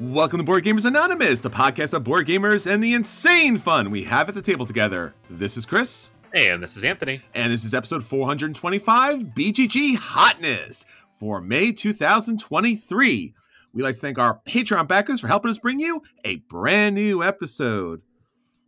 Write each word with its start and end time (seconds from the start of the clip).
Welcome 0.00 0.38
to 0.38 0.44
Board 0.44 0.64
Gamers 0.64 0.86
Anonymous, 0.86 1.42
the 1.42 1.50
podcast 1.50 1.92
of 1.92 2.04
board 2.04 2.26
gamers 2.26 2.66
and 2.66 2.82
the 2.82 2.94
insane 2.94 3.58
fun 3.58 3.90
we 3.90 4.04
have 4.04 4.30
at 4.30 4.34
the 4.34 4.40
table 4.40 4.64
together. 4.64 5.12
This 5.28 5.58
is 5.58 5.66
Chris. 5.66 6.10
And 6.32 6.62
this 6.62 6.74
is 6.78 6.84
Anthony. 6.84 7.20
And 7.34 7.52
this 7.52 7.64
is 7.66 7.74
episode 7.74 8.02
425 8.02 9.18
BGG 9.18 9.96
Hotness 9.96 10.86
for 11.12 11.42
May 11.42 11.72
2023. 11.72 13.34
We'd 13.74 13.82
like 13.82 13.96
to 13.96 14.00
thank 14.00 14.18
our 14.18 14.40
Patreon 14.48 14.88
backers 14.88 15.20
for 15.20 15.26
helping 15.26 15.50
us 15.50 15.58
bring 15.58 15.80
you 15.80 16.00
a 16.24 16.36
brand 16.36 16.94
new 16.94 17.22
episode. 17.22 18.00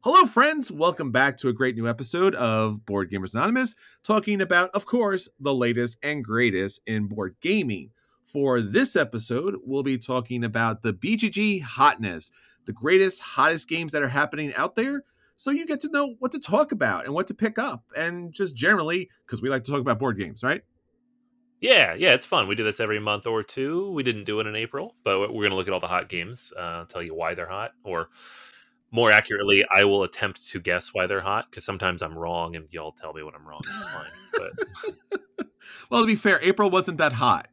Hello, 0.05 0.27
friends. 0.27 0.71
Welcome 0.71 1.13
back 1.13 1.39
to 1.39 1.49
a 1.49 1.55
great 1.55 1.77
new 1.77 1.89
episode 1.89 2.35
of 2.35 2.85
Board 2.85 3.11
Gamers 3.11 3.33
Anonymous, 3.35 3.75
talking 4.03 4.43
about, 4.43 4.69
of 4.75 4.85
course, 4.85 5.31
the 5.41 5.55
latest 5.55 5.97
and 6.03 6.23
greatest 6.23 6.83
in 6.87 7.07
board 7.07 7.37
gaming. 7.41 7.89
For 8.33 8.63
this 8.63 8.97
episode, 8.97 9.57
we'll 9.63 9.83
be 9.83 9.99
talking 9.99 10.43
about 10.43 10.81
the 10.81 10.95
BGG 10.95 11.61
hotness, 11.61 12.31
the 12.65 12.73
greatest, 12.73 13.21
hottest 13.21 13.69
games 13.69 13.93
that 13.93 14.03
are 14.03 14.09
happening 14.09 14.55
out 14.55 14.75
there. 14.75 15.05
So 15.37 15.51
you 15.51 15.67
get 15.67 15.81
to 15.81 15.91
know 15.91 16.15
what 16.19 16.33
to 16.33 16.39
talk 16.39 16.73
about 16.73 17.05
and 17.05 17.13
what 17.13 17.27
to 17.27 17.35
pick 17.35 17.59
up, 17.59 17.85
and 17.95 18.33
just 18.33 18.57
generally, 18.57 19.11
because 19.27 19.43
we 19.43 19.51
like 19.51 19.65
to 19.65 19.71
talk 19.71 19.81
about 19.81 19.99
board 19.99 20.19
games, 20.19 20.43
right? 20.43 20.63
Yeah, 21.61 21.95
yeah, 21.95 22.15
it's 22.15 22.25
fun. 22.25 22.49
We 22.49 22.55
do 22.55 22.65
this 22.65 22.81
every 22.81 22.99
month 22.99 23.27
or 23.27 23.43
two. 23.43 23.91
We 23.93 24.03
didn't 24.03 24.25
do 24.25 24.41
it 24.41 24.47
in 24.47 24.57
April, 24.57 24.97
but 25.05 25.21
we're 25.21 25.43
going 25.43 25.51
to 25.51 25.57
look 25.57 25.69
at 25.69 25.75
all 25.75 25.81
the 25.81 25.87
hot 25.87 26.09
games, 26.09 26.55
uh, 26.57 26.87
tell 26.87 27.03
you 27.03 27.15
why 27.15 27.35
they're 27.35 27.49
hot, 27.49 27.73
or 27.85 28.09
more 28.91 29.11
accurately, 29.11 29.65
I 29.75 29.85
will 29.85 30.05
attempt 30.05 30.49
to 30.49 30.61
guess 30.61 30.95
why 30.95 31.07
they're 31.07 31.21
hot 31.21 31.51
because 31.51 31.65
sometimes 31.65 32.03
I'm 32.03 32.17
wrong 32.17 32.57
and 32.57 32.67
y'all 32.71 32.93
tell 32.93 33.13
me 33.13 33.23
when 33.23 33.35
I'm 33.35 33.47
wrong. 33.47 33.61
It's 33.65 33.89
fine. 33.89 34.97
But 35.37 35.47
well, 35.91 36.01
to 36.01 36.07
be 36.07 36.15
fair, 36.15 36.39
April 36.43 36.71
wasn't 36.71 36.99
that 36.99 37.15
hot. 37.15 37.49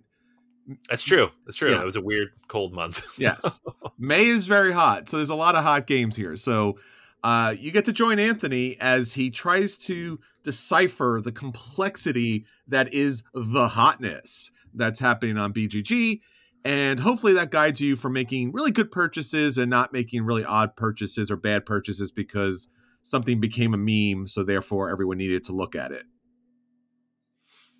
That's 0.89 1.03
true. 1.03 1.29
That's 1.45 1.57
true. 1.57 1.71
Yeah. 1.71 1.81
It 1.81 1.85
was 1.85 1.95
a 1.95 2.01
weird 2.01 2.29
cold 2.47 2.73
month. 2.73 2.97
so- 3.13 3.21
Yes. 3.21 3.61
May 3.97 4.25
is 4.25 4.47
very 4.47 4.71
hot, 4.71 5.09
so 5.09 5.17
there's 5.17 5.29
a 5.29 5.35
lot 5.35 5.55
of 5.55 5.63
hot 5.63 5.87
games 5.87 6.15
here. 6.15 6.35
So 6.37 6.77
uh, 7.23 7.53
you 7.57 7.71
get 7.71 7.85
to 7.85 7.91
join 7.91 8.19
Anthony 8.19 8.77
as 8.79 9.13
he 9.13 9.29
tries 9.29 9.77
to 9.79 10.19
decipher 10.43 11.19
the 11.23 11.31
complexity 11.31 12.45
that 12.67 12.93
is 12.93 13.23
the 13.33 13.67
hotness 13.67 14.51
that's 14.73 14.99
happening 14.99 15.37
on 15.37 15.51
BGG. 15.53 16.21
And 16.65 16.99
hopefully 16.99 17.33
that 17.33 17.51
guides 17.51 17.81
you 17.81 17.95
for 17.95 18.09
making 18.09 18.51
really 18.51 18.71
good 18.71 18.91
purchases 18.91 19.57
and 19.57 19.69
not 19.69 19.91
making 19.93 20.23
really 20.23 20.45
odd 20.45 20.75
purchases 20.75 21.31
or 21.31 21.35
bad 21.37 21.65
purchases 21.65 22.11
because 22.11 22.67
something 23.01 23.39
became 23.39 23.73
a 23.73 23.77
meme. 23.77 24.27
So 24.27 24.43
therefore, 24.43 24.89
everyone 24.89 25.17
needed 25.17 25.43
to 25.45 25.53
look 25.53 25.75
at 25.75 25.91
it. 25.91 26.03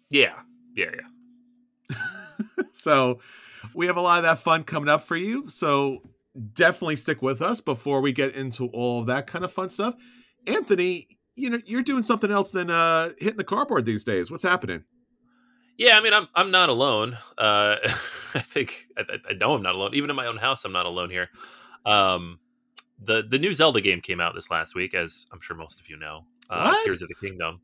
Yeah. 0.09 0.33
Yeah. 0.75 0.91
Yeah. 0.95 1.95
so 2.73 3.19
we 3.73 3.87
have 3.87 3.97
a 3.97 4.01
lot 4.01 4.17
of 4.17 4.23
that 4.23 4.39
fun 4.39 4.63
coming 4.63 4.89
up 4.89 5.03
for 5.03 5.15
you. 5.15 5.47
So 5.47 6.01
definitely 6.53 6.95
stick 6.95 7.21
with 7.21 7.41
us 7.41 7.61
before 7.61 8.01
we 8.01 8.11
get 8.11 8.35
into 8.35 8.67
all 8.67 9.03
that 9.03 9.27
kind 9.27 9.43
of 9.43 9.51
fun 9.51 9.69
stuff. 9.69 9.95
Anthony, 10.47 11.07
you 11.35 11.49
know, 11.49 11.59
you're 11.65 11.83
doing 11.83 12.03
something 12.03 12.31
else 12.31 12.51
than 12.51 12.69
uh 12.69 13.11
hitting 13.17 13.37
the 13.37 13.43
cardboard 13.43 13.85
these 13.85 14.03
days. 14.03 14.31
What's 14.31 14.43
happening? 14.43 14.83
Yeah, 15.77 15.97
I 15.97 16.01
mean, 16.01 16.13
I'm 16.13 16.27
I'm 16.35 16.51
not 16.51 16.69
alone. 16.69 17.17
Uh, 17.37 17.77
I 18.33 18.39
think 18.39 18.87
I, 18.97 19.03
I 19.29 19.33
know 19.33 19.53
I'm 19.53 19.63
not 19.63 19.75
alone. 19.75 19.91
Even 19.93 20.09
in 20.09 20.15
my 20.15 20.27
own 20.27 20.37
house, 20.37 20.65
I'm 20.65 20.73
not 20.73 20.85
alone 20.85 21.09
here. 21.09 21.29
Um, 21.85 22.39
the 23.01 23.23
the 23.23 23.39
new 23.39 23.53
Zelda 23.53 23.79
game 23.79 24.01
came 24.01 24.19
out 24.19 24.35
this 24.35 24.51
last 24.51 24.75
week, 24.75 24.93
as 24.93 25.25
I'm 25.31 25.39
sure 25.39 25.55
most 25.55 25.79
of 25.79 25.89
you 25.89 25.97
know. 25.97 26.25
Uh? 26.49 26.75
Tears 26.83 27.01
of 27.01 27.07
the 27.07 27.15
Kingdom. 27.15 27.61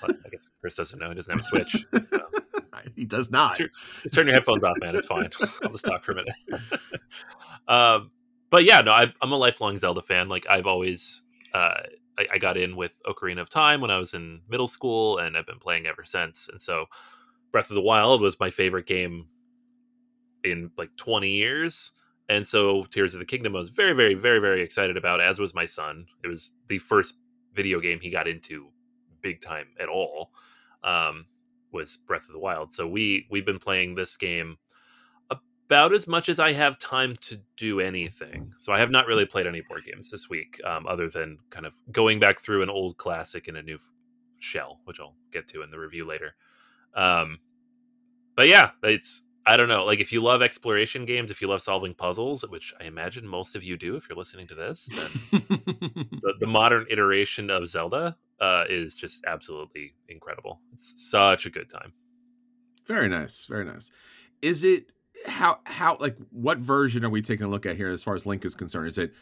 But 0.00 0.16
I 0.24 0.28
guess 0.30 0.48
Chris 0.60 0.76
doesn't 0.76 0.98
know. 0.98 1.10
He 1.10 1.14
doesn't 1.14 1.30
have 1.30 1.40
a 1.40 1.44
Switch. 1.44 1.84
he 2.96 3.04
does 3.04 3.30
not. 3.30 3.58
Just 3.58 4.14
turn 4.14 4.26
your 4.26 4.34
headphones 4.34 4.64
off, 4.64 4.76
man. 4.80 4.96
It's 4.96 5.06
fine. 5.06 5.28
I'll 5.62 5.70
just 5.70 5.84
talk 5.84 6.04
for 6.04 6.12
a 6.12 6.16
minute. 6.16 6.34
um, 7.68 8.10
but 8.50 8.64
yeah, 8.64 8.80
no, 8.80 8.92
I, 8.92 9.12
I'm 9.20 9.32
a 9.32 9.36
lifelong 9.36 9.76
Zelda 9.76 10.02
fan. 10.02 10.28
Like 10.28 10.46
I've 10.48 10.66
always, 10.66 11.22
uh, 11.54 11.74
I, 12.18 12.26
I 12.34 12.38
got 12.38 12.56
in 12.56 12.76
with 12.76 12.92
Ocarina 13.06 13.40
of 13.40 13.50
Time 13.50 13.80
when 13.80 13.90
I 13.90 13.98
was 13.98 14.14
in 14.14 14.40
middle 14.48 14.68
school, 14.68 15.18
and 15.18 15.36
I've 15.36 15.46
been 15.46 15.58
playing 15.58 15.86
ever 15.86 16.04
since. 16.04 16.48
And 16.50 16.60
so, 16.60 16.86
Breath 17.52 17.70
of 17.70 17.74
the 17.74 17.82
Wild 17.82 18.20
was 18.20 18.38
my 18.40 18.50
favorite 18.50 18.86
game 18.86 19.26
in 20.44 20.70
like 20.76 20.90
20 20.96 21.30
years. 21.30 21.92
And 22.28 22.46
so, 22.46 22.84
Tears 22.84 23.14
of 23.14 23.20
the 23.20 23.26
Kingdom, 23.26 23.56
I 23.56 23.58
was 23.58 23.70
very, 23.70 23.92
very, 23.92 24.14
very, 24.14 24.38
very 24.38 24.62
excited 24.62 24.96
about. 24.96 25.20
As 25.20 25.38
was 25.38 25.54
my 25.54 25.66
son. 25.66 26.06
It 26.22 26.28
was 26.28 26.50
the 26.68 26.78
first 26.78 27.16
video 27.54 27.80
game 27.80 28.00
he 28.00 28.10
got 28.10 28.28
into 28.28 28.68
big 29.20 29.40
time 29.40 29.66
at 29.80 29.88
all. 29.88 30.30
Um, 30.84 31.26
was 31.72 31.96
Breath 31.96 32.26
of 32.26 32.32
the 32.32 32.38
Wild. 32.38 32.72
So 32.72 32.86
we 32.86 33.26
we've 33.30 33.46
been 33.46 33.58
playing 33.58 33.94
this 33.94 34.16
game 34.16 34.58
about 35.30 35.92
as 35.92 36.08
much 36.08 36.30
as 36.30 36.40
I 36.40 36.52
have 36.52 36.78
time 36.78 37.16
to 37.20 37.40
do 37.58 37.78
anything. 37.78 38.54
So 38.58 38.72
I 38.72 38.78
have 38.78 38.90
not 38.90 39.06
really 39.06 39.26
played 39.26 39.46
any 39.46 39.60
board 39.60 39.84
games 39.84 40.10
this 40.10 40.30
week, 40.30 40.58
um, 40.64 40.86
other 40.86 41.10
than 41.10 41.38
kind 41.50 41.66
of 41.66 41.74
going 41.92 42.20
back 42.20 42.40
through 42.40 42.62
an 42.62 42.70
old 42.70 42.96
classic 42.96 43.48
in 43.48 43.56
a 43.56 43.62
new 43.62 43.78
shell, 44.38 44.80
which 44.84 44.98
I'll 44.98 45.14
get 45.30 45.46
to 45.48 45.62
in 45.62 45.70
the 45.70 45.78
review 45.78 46.06
later. 46.06 46.34
Um, 46.94 47.40
but 48.34 48.48
yeah, 48.48 48.70
it's 48.82 49.22
I 49.48 49.56
don't 49.56 49.68
know. 49.68 49.86
Like 49.86 49.98
if 49.98 50.12
you 50.12 50.22
love 50.22 50.42
exploration 50.42 51.06
games, 51.06 51.30
if 51.30 51.40
you 51.40 51.48
love 51.48 51.62
solving 51.62 51.94
puzzles, 51.94 52.44
which 52.50 52.74
I 52.78 52.84
imagine 52.84 53.26
most 53.26 53.56
of 53.56 53.64
you 53.64 53.78
do, 53.78 53.96
if 53.96 54.06
you're 54.06 54.18
listening 54.18 54.46
to 54.48 54.54
this, 54.54 54.90
then 54.92 55.08
the, 56.20 56.34
the 56.38 56.46
modern 56.46 56.84
iteration 56.90 57.48
of 57.48 57.66
Zelda 57.66 58.14
uh, 58.42 58.64
is 58.68 58.94
just 58.94 59.24
absolutely 59.26 59.94
incredible. 60.10 60.60
It's 60.74 61.10
such 61.10 61.46
a 61.46 61.50
good 61.50 61.70
time. 61.70 61.94
very 62.86 63.08
nice. 63.08 63.46
Very 63.46 63.64
nice. 63.64 63.90
Is 64.42 64.64
it 64.64 64.92
how 65.26 65.60
how 65.64 65.96
like 65.98 66.18
what 66.30 66.58
version 66.58 67.02
are 67.02 67.10
we 67.10 67.22
taking 67.22 67.46
a 67.46 67.48
look 67.48 67.64
at 67.64 67.76
here 67.76 67.88
as 67.90 68.02
far 68.02 68.14
as 68.14 68.26
Link 68.26 68.44
is 68.44 68.54
concerned? 68.54 68.88
Is 68.88 68.98
it 68.98 69.14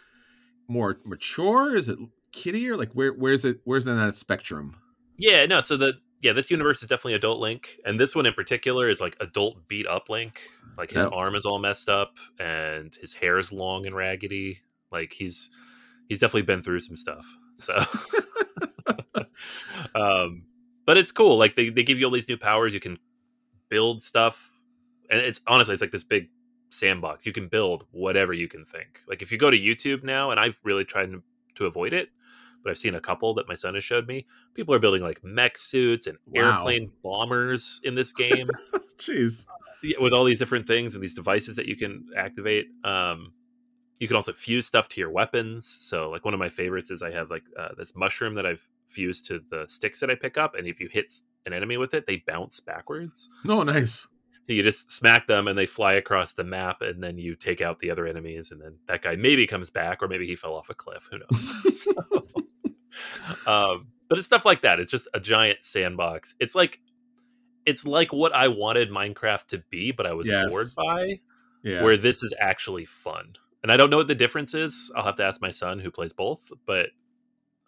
more 0.66 0.98
mature? 1.04 1.76
Is 1.76 1.88
it 1.88 2.00
kiddier? 2.32 2.76
Like 2.76 2.92
where 2.94 3.12
where's 3.12 3.44
it 3.44 3.60
where's 3.62 3.86
in 3.86 3.96
that 3.96 4.16
spectrum? 4.16 4.76
Yeah, 5.18 5.46
no. 5.46 5.60
So 5.60 5.76
the 5.76 5.94
yeah, 6.20 6.32
this 6.32 6.50
universe 6.50 6.82
is 6.82 6.88
definitely 6.88 7.14
adult 7.14 7.38
Link, 7.40 7.76
and 7.84 7.98
this 8.00 8.14
one 8.16 8.26
in 8.26 8.32
particular 8.34 8.88
is 8.88 9.00
like 9.00 9.16
adult 9.20 9.68
beat 9.68 9.86
up 9.86 10.08
Link. 10.08 10.40
Like 10.78 10.90
his 10.92 11.04
Yep. 11.04 11.06
arm 11.06 11.34
is 11.34 11.44
all 11.46 11.58
messed 11.58 11.88
up, 11.88 12.16
and 12.38 12.94
his 12.96 13.14
hair 13.14 13.38
is 13.38 13.50
long 13.52 13.86
and 13.86 13.94
raggedy. 13.96 14.60
Like 14.92 15.12
he's 15.12 15.50
he's 16.08 16.20
definitely 16.20 16.42
been 16.42 16.62
through 16.62 16.80
some 16.80 16.96
stuff. 16.96 17.26
So, 17.56 17.74
um, 19.94 20.44
but 20.86 20.96
it's 20.96 21.12
cool. 21.12 21.38
Like 21.38 21.56
they 21.56 21.70
they 21.70 21.82
give 21.82 21.98
you 21.98 22.06
all 22.06 22.12
these 22.12 22.28
new 22.28 22.36
powers. 22.36 22.74
You 22.74 22.80
can 22.80 22.98
build 23.68 24.02
stuff, 24.02 24.50
and 25.10 25.20
it's 25.20 25.40
honestly 25.46 25.74
it's 25.74 25.80
like 25.82 25.92
this 25.92 26.04
big 26.04 26.28
sandbox. 26.70 27.26
You 27.26 27.32
can 27.32 27.48
build 27.48 27.84
whatever 27.90 28.32
you 28.32 28.48
can 28.48 28.64
think. 28.64 29.00
Like 29.08 29.22
if 29.22 29.32
you 29.32 29.38
go 29.38 29.50
to 29.50 29.58
YouTube 29.58 30.04
now, 30.04 30.30
and 30.30 30.40
I've 30.40 30.58
really 30.64 30.84
tried 30.84 31.12
to, 31.12 31.22
to 31.56 31.66
avoid 31.66 31.92
it, 31.92 32.10
but 32.66 32.72
I've 32.72 32.78
seen 32.78 32.96
a 32.96 33.00
couple 33.00 33.32
that 33.34 33.46
my 33.46 33.54
son 33.54 33.76
has 33.76 33.84
showed 33.84 34.08
me. 34.08 34.26
People 34.54 34.74
are 34.74 34.80
building 34.80 35.02
like 35.02 35.22
mech 35.22 35.56
suits 35.56 36.08
and 36.08 36.18
Wow. 36.26 36.42
airplane 36.42 36.90
bombers 37.04 37.80
in 37.84 37.94
this 37.94 38.10
game 38.12 38.50
Jeez. 38.98 39.46
With 40.00 40.12
all 40.12 40.24
these 40.24 40.40
different 40.40 40.66
things 40.66 40.94
and 40.94 41.02
these 41.04 41.14
devices 41.14 41.54
that 41.56 41.66
you 41.66 41.76
can 41.76 42.06
activate. 42.16 42.66
Um, 42.82 43.32
you 44.00 44.08
can 44.08 44.16
also 44.16 44.32
fuse 44.32 44.66
stuff 44.66 44.88
to 44.88 45.00
your 45.00 45.10
weapons. 45.10 45.64
So, 45.80 46.10
like 46.10 46.24
one 46.24 46.34
of 46.34 46.40
my 46.40 46.48
favorites 46.48 46.90
is 46.90 47.02
I 47.02 47.12
have 47.12 47.30
like 47.30 47.44
uh, 47.56 47.68
this 47.78 47.94
mushroom 47.94 48.34
that 48.34 48.44
I've 48.46 48.66
fused 48.88 49.28
to 49.28 49.38
the 49.48 49.66
sticks 49.68 50.00
that 50.00 50.10
I 50.10 50.16
pick 50.16 50.36
up, 50.36 50.56
and 50.56 50.66
if 50.66 50.80
you 50.80 50.88
hit 50.90 51.12
an 51.46 51.52
enemy 51.52 51.76
with 51.76 51.94
it, 51.94 52.04
they 52.06 52.24
bounce 52.26 52.58
backwards. 52.58 53.28
No, 53.44 53.62
nice. 53.62 54.08
So 54.46 54.52
you 54.52 54.62
just 54.62 54.92
smack 54.92 55.26
them 55.26 55.48
and 55.48 55.58
they 55.58 55.66
fly 55.66 55.94
across 55.94 56.32
the 56.32 56.44
map, 56.44 56.80
and 56.82 57.02
then 57.02 57.16
you 57.18 57.36
take 57.36 57.60
out 57.60 57.78
the 57.78 57.90
other 57.90 58.06
enemies, 58.06 58.50
and 58.50 58.60
then 58.60 58.76
that 58.88 59.02
guy 59.02 59.14
maybe 59.16 59.46
comes 59.46 59.70
back, 59.70 60.02
or 60.02 60.08
maybe 60.08 60.26
he 60.26 60.36
fell 60.36 60.54
off 60.54 60.70
a 60.70 60.74
cliff. 60.74 61.08
Who 61.10 61.18
knows? 61.18 61.86
So, 61.94 62.26
um, 63.46 63.88
but 64.08 64.18
it's 64.18 64.26
stuff 64.26 64.44
like 64.44 64.62
that. 64.62 64.80
It's 64.80 64.90
just 64.90 65.08
a 65.14 65.20
giant 65.20 65.64
sandbox. 65.64 66.34
It's 66.40 66.54
like 66.54 66.80
it's 67.64 67.86
like 67.86 68.12
what 68.12 68.32
I 68.34 68.48
wanted 68.48 68.90
Minecraft 68.90 69.46
to 69.48 69.58
be, 69.70 69.90
but 69.92 70.06
I 70.06 70.12
was 70.12 70.28
Yes. 70.28 70.46
bored 70.48 70.66
by. 70.76 71.20
Yeah. 71.62 71.82
Where 71.82 71.96
this 71.96 72.22
is 72.22 72.32
actually 72.38 72.84
fun, 72.84 73.34
and 73.62 73.72
I 73.72 73.76
don't 73.76 73.90
know 73.90 73.96
what 73.96 74.06
the 74.06 74.14
difference 74.14 74.54
is. 74.54 74.92
I'll 74.94 75.02
have 75.02 75.16
to 75.16 75.24
ask 75.24 75.40
my 75.40 75.50
son 75.50 75.80
who 75.80 75.90
plays 75.90 76.12
both, 76.12 76.48
but 76.64 76.90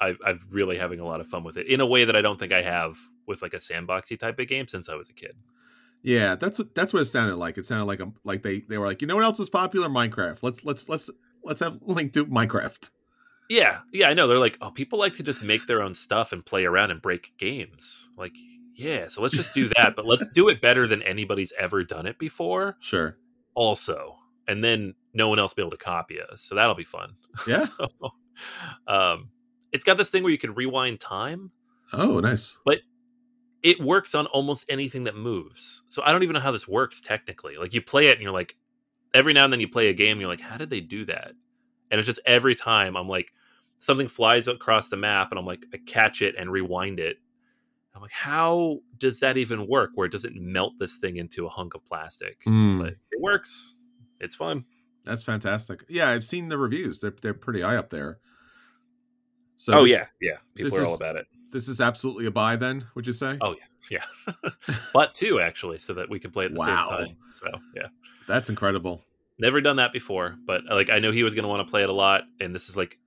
I've 0.00 0.18
I've 0.24 0.46
really 0.50 0.78
having 0.78 1.00
a 1.00 1.04
lot 1.04 1.20
of 1.20 1.26
fun 1.26 1.42
with 1.42 1.56
it 1.56 1.66
in 1.66 1.80
a 1.80 1.86
way 1.86 2.04
that 2.04 2.14
I 2.14 2.20
don't 2.20 2.38
think 2.38 2.52
I 2.52 2.62
have 2.62 2.96
with 3.26 3.42
like 3.42 3.54
a 3.54 3.58
sandboxy 3.58 4.16
type 4.18 4.38
of 4.38 4.46
game 4.46 4.68
since 4.68 4.88
I 4.88 4.94
was 4.94 5.08
a 5.08 5.12
kid. 5.12 5.34
Yeah, 6.02 6.36
that's 6.36 6.60
what 6.60 6.76
that's 6.76 6.92
what 6.92 7.02
it 7.02 7.06
sounded 7.06 7.36
like. 7.36 7.58
It 7.58 7.66
sounded 7.66 7.86
like 7.86 7.98
a, 7.98 8.12
like 8.22 8.42
they 8.42 8.60
they 8.60 8.78
were 8.78 8.86
like, 8.86 9.00
you 9.00 9.08
know 9.08 9.16
what 9.16 9.24
else 9.24 9.40
is 9.40 9.48
popular? 9.50 9.88
Minecraft. 9.88 10.44
Let's 10.44 10.64
let's 10.64 10.88
let's 10.88 11.10
let's 11.42 11.60
have 11.60 11.78
Link 11.82 12.12
do 12.12 12.24
Minecraft. 12.26 12.90
Yeah, 13.48 13.80
yeah, 13.92 14.08
I 14.08 14.14
know. 14.14 14.26
They're 14.26 14.38
like, 14.38 14.58
oh, 14.60 14.70
people 14.70 14.98
like 14.98 15.14
to 15.14 15.22
just 15.22 15.42
make 15.42 15.66
their 15.66 15.82
own 15.82 15.94
stuff 15.94 16.32
and 16.32 16.44
play 16.44 16.66
around 16.66 16.90
and 16.90 17.00
break 17.00 17.32
games. 17.38 18.10
Like, 18.16 18.34
yeah, 18.74 19.08
so 19.08 19.22
let's 19.22 19.34
just 19.34 19.54
do 19.54 19.68
that, 19.76 19.94
but 19.96 20.06
let's 20.06 20.28
do 20.28 20.48
it 20.48 20.60
better 20.60 20.86
than 20.86 21.02
anybody's 21.02 21.52
ever 21.58 21.82
done 21.82 22.06
it 22.06 22.18
before. 22.18 22.76
Sure. 22.80 23.16
Also, 23.54 24.16
and 24.46 24.62
then 24.62 24.94
no 25.14 25.28
one 25.28 25.38
else 25.38 25.54
be 25.54 25.62
able 25.62 25.70
to 25.70 25.76
copy 25.76 26.18
us. 26.20 26.42
So 26.42 26.54
that'll 26.54 26.74
be 26.74 26.84
fun. 26.84 27.14
Yeah. 27.46 27.64
so, 28.00 28.10
um, 28.86 29.30
it's 29.72 29.84
got 29.84 29.96
this 29.96 30.10
thing 30.10 30.22
where 30.22 30.32
you 30.32 30.38
can 30.38 30.54
rewind 30.54 31.00
time. 31.00 31.50
Oh, 31.92 32.20
nice. 32.20 32.56
But 32.64 32.80
it 33.62 33.80
works 33.80 34.14
on 34.14 34.26
almost 34.26 34.66
anything 34.68 35.04
that 35.04 35.16
moves. 35.16 35.82
So 35.88 36.02
I 36.04 36.12
don't 36.12 36.22
even 36.22 36.34
know 36.34 36.40
how 36.40 36.52
this 36.52 36.68
works 36.68 37.00
technically. 37.00 37.56
Like 37.56 37.74
you 37.74 37.82
play 37.82 38.06
it 38.06 38.12
and 38.12 38.22
you're 38.22 38.32
like, 38.32 38.56
every 39.14 39.32
now 39.32 39.44
and 39.44 39.52
then 39.52 39.60
you 39.60 39.68
play 39.68 39.88
a 39.88 39.92
game 39.94 40.12
and 40.12 40.20
you're 40.20 40.30
like, 40.30 40.40
how 40.40 40.56
did 40.56 40.70
they 40.70 40.80
do 40.80 41.04
that? 41.06 41.32
And 41.90 41.98
it's 41.98 42.06
just 42.06 42.20
every 42.26 42.54
time 42.54 42.96
I'm 42.96 43.08
like, 43.08 43.32
something 43.78 44.08
flies 44.08 44.48
across 44.48 44.88
the 44.88 44.96
map 44.96 45.28
and 45.30 45.38
I'm 45.38 45.46
like, 45.46 45.64
I 45.72 45.78
catch 45.86 46.22
it 46.22 46.34
and 46.38 46.50
rewind 46.50 46.98
it. 47.00 47.16
I'm 47.94 48.02
like, 48.02 48.12
how 48.12 48.78
does 48.98 49.20
that 49.20 49.36
even 49.36 49.66
work? 49.66 49.90
Where 49.94 50.06
it 50.06 50.12
doesn't 50.12 50.36
melt 50.36 50.74
this 50.78 50.98
thing 50.98 51.16
into 51.16 51.46
a 51.46 51.48
hunk 51.48 51.74
of 51.74 51.84
plastic? 51.84 52.40
Mm. 52.46 52.78
But 52.80 52.88
it 53.10 53.20
works. 53.20 53.76
It's 54.20 54.36
fun. 54.36 54.64
That's 55.04 55.22
fantastic. 55.24 55.84
Yeah, 55.88 56.08
I've 56.10 56.22
seen 56.24 56.48
the 56.48 56.58
reviews. 56.58 57.00
They're 57.00 57.14
they're 57.22 57.34
pretty 57.34 57.62
high 57.62 57.76
up 57.76 57.90
there. 57.90 58.18
So 59.56 59.74
oh 59.74 59.82
this- 59.82 59.92
yeah, 59.92 60.06
yeah. 60.20 60.36
People 60.54 60.78
are 60.78 60.84
all 60.84 60.92
is- 60.92 60.96
about 61.00 61.16
it. 61.16 61.26
this 61.50 61.68
is 61.68 61.80
absolutely 61.80 62.26
a 62.26 62.30
buy. 62.30 62.56
Then 62.56 62.84
would 62.94 63.06
you 63.06 63.12
say? 63.12 63.36
Oh 63.40 63.56
yeah, 63.90 64.02
yeah. 64.36 64.50
but 64.94 65.14
two 65.14 65.40
actually, 65.40 65.78
so 65.78 65.94
that 65.94 66.08
we 66.08 66.18
can 66.20 66.30
play 66.30 66.44
at 66.44 66.52
the 66.52 66.58
Wow. 66.58 66.86
same 66.98 67.06
time. 67.06 67.16
So 67.34 67.46
yeah, 67.74 67.86
That's 68.26 68.50
incredible. 68.50 69.02
never 69.38 69.60
done 69.60 69.76
that 69.76 69.92
before. 69.92 70.36
But 70.46 70.62
like, 70.70 70.90
I 70.90 70.98
know 70.98 71.10
he 71.10 71.22
was 71.24 71.34
going 71.34 71.44
to 71.44 71.48
want 71.48 71.66
to 71.66 71.70
play 71.70 71.82
it 71.82 71.88
a 71.88 71.92
lot, 71.92 72.24
and 72.40 72.54
this 72.54 72.68
is 72.68 72.76
like 72.76 72.98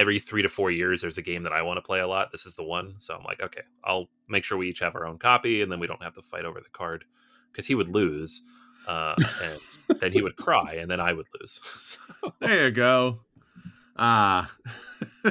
every 0.00 0.18
three 0.18 0.42
to 0.42 0.48
four 0.48 0.70
years 0.70 1.02
there's 1.02 1.18
a 1.18 1.22
game 1.22 1.42
that 1.42 1.52
I 1.52 1.62
want 1.62 1.76
to 1.78 1.82
play 1.82 2.00
a 2.00 2.06
lot. 2.08 2.32
This 2.32 2.46
is 2.46 2.54
the 2.54 2.64
one. 2.64 2.94
So 2.98 3.14
I'm 3.14 3.24
like, 3.24 3.42
okay, 3.42 3.62
I'll 3.84 4.08
make 4.28 4.44
sure 4.44 4.56
we 4.58 4.68
each 4.70 4.80
have 4.80 4.94
our 4.96 5.06
own 5.06 5.18
copy, 5.18 5.62
and 5.62 5.70
then 5.70 5.78
we 5.80 5.86
don't 5.86 6.02
have 6.02 6.14
to 6.14 6.22
fight 6.22 6.44
over 6.44 6.60
the 6.60 6.70
card 6.72 7.04
because 7.52 7.66
he 7.66 7.74
would 7.74 7.88
lose, 7.88 8.42
uh, 8.88 9.14
and 9.88 10.00
then 10.00 10.12
he 10.12 10.22
would 10.22 10.36
cry, 10.36 10.74
and 10.74 10.90
then 10.90 11.00
I 11.00 11.12
would 11.12 11.26
lose. 11.40 11.60
So, 11.80 11.98
There 12.40 12.66
you 12.66 12.70
go. 12.72 13.20
Ah, 13.96 14.50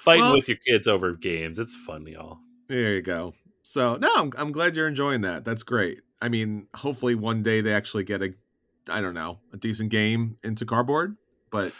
fighting 0.00 0.22
Well- 0.22 0.34
with 0.34 0.48
your 0.48 0.58
kids 0.58 0.86
over 0.86 1.12
games, 1.14 1.58
it's 1.58 1.76
fun, 1.76 2.06
y'all. 2.06 2.38
there 2.68 2.94
you 2.94 3.02
go. 3.02 3.34
So 3.62 3.96
no, 3.96 4.08
I'm 4.16 4.32
I'm 4.38 4.52
glad 4.52 4.76
you're 4.76 4.86
enjoying 4.88 5.22
that. 5.22 5.44
That's 5.44 5.62
great. 5.64 6.00
I 6.22 6.28
mean, 6.28 6.68
hopefully 6.74 7.14
one 7.16 7.42
day 7.42 7.60
they 7.60 7.72
actually 7.74 8.04
get 8.04 8.22
a, 8.22 8.32
I 8.88 9.00
don't 9.00 9.14
know, 9.14 9.40
a 9.52 9.56
decent 9.56 9.90
game 9.90 10.38
into 10.44 10.64
cardboard. 10.64 11.16
But 11.50 11.72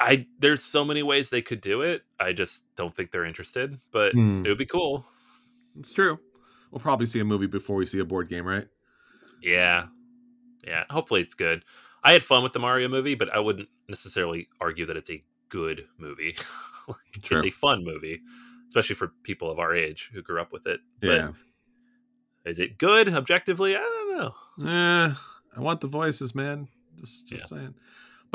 I 0.00 0.26
there's 0.38 0.62
so 0.62 0.84
many 0.84 1.02
ways 1.02 1.30
they 1.30 1.42
could 1.42 1.60
do 1.60 1.82
it. 1.82 2.02
I 2.20 2.32
just 2.32 2.64
don't 2.76 2.94
think 2.94 3.10
they're 3.10 3.24
interested, 3.24 3.80
but 3.92 4.12
Hmm. 4.12 4.44
it 4.44 4.48
would 4.48 4.58
be 4.58 4.66
cool. 4.66 5.06
it's 5.78 5.92
true. 5.92 6.18
We'll 6.70 6.80
probably 6.80 7.06
see 7.06 7.20
a 7.20 7.24
movie 7.24 7.46
before 7.46 7.76
we 7.76 7.86
see 7.86 7.98
a 8.00 8.04
board 8.04 8.28
game, 8.28 8.44
right? 8.46 8.66
Yeah. 9.42 9.86
Yeah. 10.66 10.84
Hopefully 10.90 11.20
it's 11.20 11.34
good. 11.34 11.64
I 12.02 12.12
had 12.12 12.22
fun 12.22 12.42
with 12.42 12.52
the 12.52 12.58
Mario 12.58 12.88
movie, 12.88 13.14
but 13.14 13.32
I 13.34 13.40
wouldn't 13.40 13.68
necessarily 13.88 14.48
argue 14.60 14.86
that 14.86 14.96
it's 14.96 15.10
a 15.10 15.22
good 15.48 15.86
movie. 15.98 16.36
Like, 16.88 17.22
True. 17.24 17.38
It's 17.38 17.46
a 17.48 17.50
fun 17.50 17.82
movie, 17.84 18.20
especially 18.68 18.94
for 18.94 19.08
people 19.24 19.50
of 19.50 19.58
our 19.58 19.74
age 19.74 20.08
who 20.14 20.22
grew 20.22 20.40
up 20.40 20.52
with 20.52 20.68
it. 20.68 20.78
Yeah. 21.02 21.32
But 22.44 22.50
is 22.52 22.60
it 22.60 22.78
good 22.78 23.08
objectively? 23.08 23.74
I 23.74 23.80
don't 23.80 24.16
know. 24.16 24.70
Eh, 24.70 25.14
I 25.56 25.60
want 25.60 25.80
the 25.80 25.88
voices, 25.88 26.32
man. 26.32 26.68
Just 27.00 27.26
just 27.26 27.48
saying. 27.48 27.74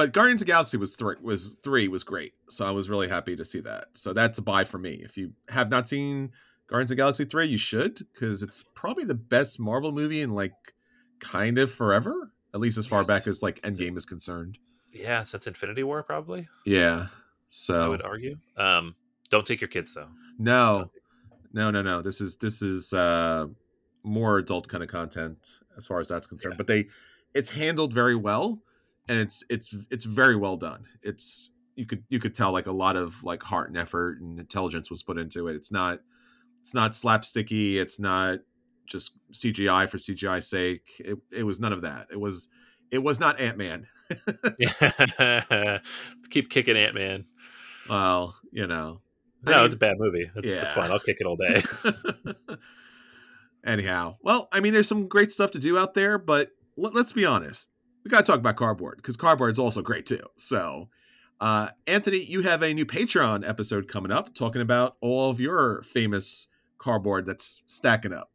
But 0.01 0.13
Guardians 0.13 0.42
of 0.42 0.48
the 0.48 0.51
Galaxy 0.51 0.77
was 0.77 0.95
three 0.95 1.15
was 1.21 1.57
three 1.63 1.88
was 1.88 2.03
great. 2.03 2.33
So 2.50 2.65
I 2.65 2.71
was 2.71 2.89
really 2.89 3.07
happy 3.07 3.36
to 3.36 3.45
see 3.45 3.59
that. 3.62 3.86
So 3.94 4.13
that's 4.13 4.39
a 4.39 4.42
buy 4.42 4.63
for 4.63 4.80
me. 4.80 5.00
If 5.03 5.15
you 5.15 5.33
have 5.50 5.69
not 5.69 5.88
seen 5.88 6.31
Guardians 6.65 6.89
of 6.89 6.98
the 6.98 7.01
Galaxy 7.01 7.25
3, 7.25 7.45
you 7.45 7.57
should, 7.59 8.07
because 8.13 8.42
it's 8.42 8.63
probably 8.74 9.03
the 9.03 9.13
best 9.13 9.59
Marvel 9.59 9.92
movie 9.92 10.21
in 10.21 10.31
like 10.31 10.53
kind 11.19 11.59
of 11.59 11.71
forever. 11.71 12.31
At 12.53 12.59
least 12.59 12.77
as 12.80 12.88
far 12.88 13.01
Yes. 13.01 13.07
back 13.07 13.27
as 13.27 13.44
like 13.44 13.62
Endgame 13.62 13.95
is 13.95 14.06
concerned. 14.06 14.57
Yeah, 14.92 15.24
since 15.24 15.45
Infinity 15.48 15.83
War, 15.83 16.01
probably. 16.01 16.48
Yeah. 16.65 17.07
So 17.50 17.86
I 17.86 17.88
would 17.89 18.01
argue. 18.01 18.38
Um, 18.57 18.95
don't 19.30 19.45
take 19.45 19.62
your 19.62 19.68
kids 19.68 19.94
though. 19.94 20.09
no. 20.39 20.89
No, 21.53 21.69
no, 21.69 21.81
no. 21.81 22.01
This 22.01 22.21
is 22.21 22.38
this 22.38 22.62
is 22.62 22.94
uh 22.94 23.45
more 24.03 24.38
adult 24.39 24.68
kind 24.69 24.81
of 24.81 24.89
content 24.89 25.59
as 25.77 25.86
far 25.86 26.00
as 26.00 26.07
that's 26.07 26.25
concerned. 26.25 26.53
Yeah. 26.53 26.57
But 26.57 26.68
they 26.68 26.88
it's 27.33 27.50
handled 27.50 27.94
very 27.94 28.15
well 28.15 28.63
and 29.07 29.19
it's 29.19 29.44
it's 29.50 29.75
it's 29.89 30.06
very 30.06 30.36
well 30.36 30.57
done. 30.57 30.86
It's 31.01 31.50
you 31.75 31.86
could 31.86 32.03
you 32.09 32.19
could 32.19 32.33
tell 32.36 32.51
like 32.51 32.68
a 32.68 32.71
lot 32.71 32.95
of 32.95 33.24
like 33.24 33.44
heart 33.44 33.69
and 33.69 33.77
effort 33.77 34.19
and 34.21 34.39
intelligence 34.39 34.89
was 34.89 35.03
put 35.03 35.18
into 35.18 35.48
it. 35.48 35.56
It's 35.56 35.71
not 35.71 36.00
it's 36.62 36.74
not 36.74 36.92
slapsticky, 36.92 37.75
it's 37.75 38.00
not 38.00 38.39
just 38.86 39.13
CGI 39.33 39.89
for 39.89 39.98
CGI's 39.98 40.48
sake. 40.48 40.86
It 41.00 41.18
it 41.31 41.44
was 41.44 41.59
none 41.59 41.74
of 41.74 41.81
that. 41.83 42.07
It 42.12 42.19
was 42.19 42.48
it 42.92 43.00
was 43.00 43.19
not 43.19 43.39
Ant-Man. 43.39 43.88
Yeah. 44.59 45.80
Keep 46.30 46.50
kicking 46.50 46.75
Ant 46.77 46.94
Man. 46.95 47.25
Well, 47.89 48.36
you 48.51 48.68
know. 48.68 49.01
I 49.48 49.50
No, 49.51 49.57
mean- 49.57 49.65
it's 49.65 49.75
a 49.75 49.77
bad 49.77 49.95
movie. 49.98 50.30
It's, 50.36 50.48
it's 50.50 50.56
Yeah. 50.56 50.74
fine. 50.74 50.92
I'll 50.92 51.00
kick 51.00 51.18
it 51.19 51.25
all 51.25 51.38
day. 51.38 51.63
Anyhow, 53.63 54.18
well, 54.21 54.48
I 54.51 54.59
mean, 54.59 54.74
there's 54.74 54.88
some 54.88 55.07
great 55.07 55.31
stuff 55.31 55.51
to 55.51 55.59
do 55.59 55.77
out 55.77 55.94
there, 55.94 56.18
but 56.18 56.50
let, 56.77 56.95
us 56.95 57.12
be 57.13 57.25
honest. 57.25 57.69
We 58.03 58.09
got 58.09 58.25
to 58.25 58.31
talk 58.31 58.39
about 58.39 58.56
cardboard 58.56 58.98
because 58.98 59.18
cardboard 59.18 59.51
is 59.51 59.59
also 59.59 59.81
great 59.81 60.06
too. 60.06 60.24
So, 60.38 60.89
uh, 61.39 61.69
Anthony, 61.88 62.24
you 62.24 62.42
have 62.42 62.62
a 62.62 62.74
new 62.74 62.86
Patreon 62.86 63.48
episode 63.48 63.88
coming 63.88 64.12
up 64.12 64.33
talking 64.33 64.62
about 64.62 64.98
all 65.01 65.30
of 65.30 65.39
your 65.39 65.81
famous 65.83 66.48
cardboard 66.77 67.25
that's 67.25 67.63
stacking 67.68 68.13
up. 68.13 68.31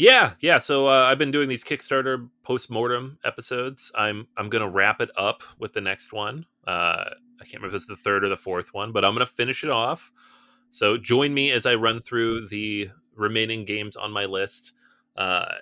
Yeah, 0.00 0.32
yeah. 0.40 0.58
So 0.58 0.88
uh, 0.88 1.04
I've 1.10 1.18
been 1.18 1.30
doing 1.30 1.48
these 1.48 1.62
Kickstarter 1.62 2.28
post 2.42 2.70
mortem 2.70 3.18
episodes. 3.22 3.92
I'm 3.94 4.28
I'm 4.36 4.48
gonna 4.48 4.68
wrap 4.68 5.00
it 5.02 5.10
up 5.14 5.42
with 5.58 5.74
the 5.74 5.82
next 5.82 6.12
one. 6.12 6.46
Uh, 6.66 7.10
I 7.38 7.44
can't 7.44 7.56
remember 7.56 7.68
if 7.68 7.74
it's 7.74 7.86
the 7.86 7.96
third 7.96 8.24
or 8.24 8.30
the 8.30 8.36
fourth 8.36 8.72
one, 8.72 8.92
but 8.92 9.04
I'm 9.04 9.12
gonna 9.12 9.26
finish 9.26 9.62
it 9.62 9.68
off. 9.70 10.10
So 10.70 10.96
join 10.96 11.34
me 11.34 11.50
as 11.50 11.66
I 11.66 11.74
run 11.74 12.00
through 12.00 12.48
the 12.48 12.90
remaining 13.14 13.66
games 13.66 13.94
on 13.94 14.10
my 14.10 14.24
list. 14.24 14.72
Uh, 15.16 15.52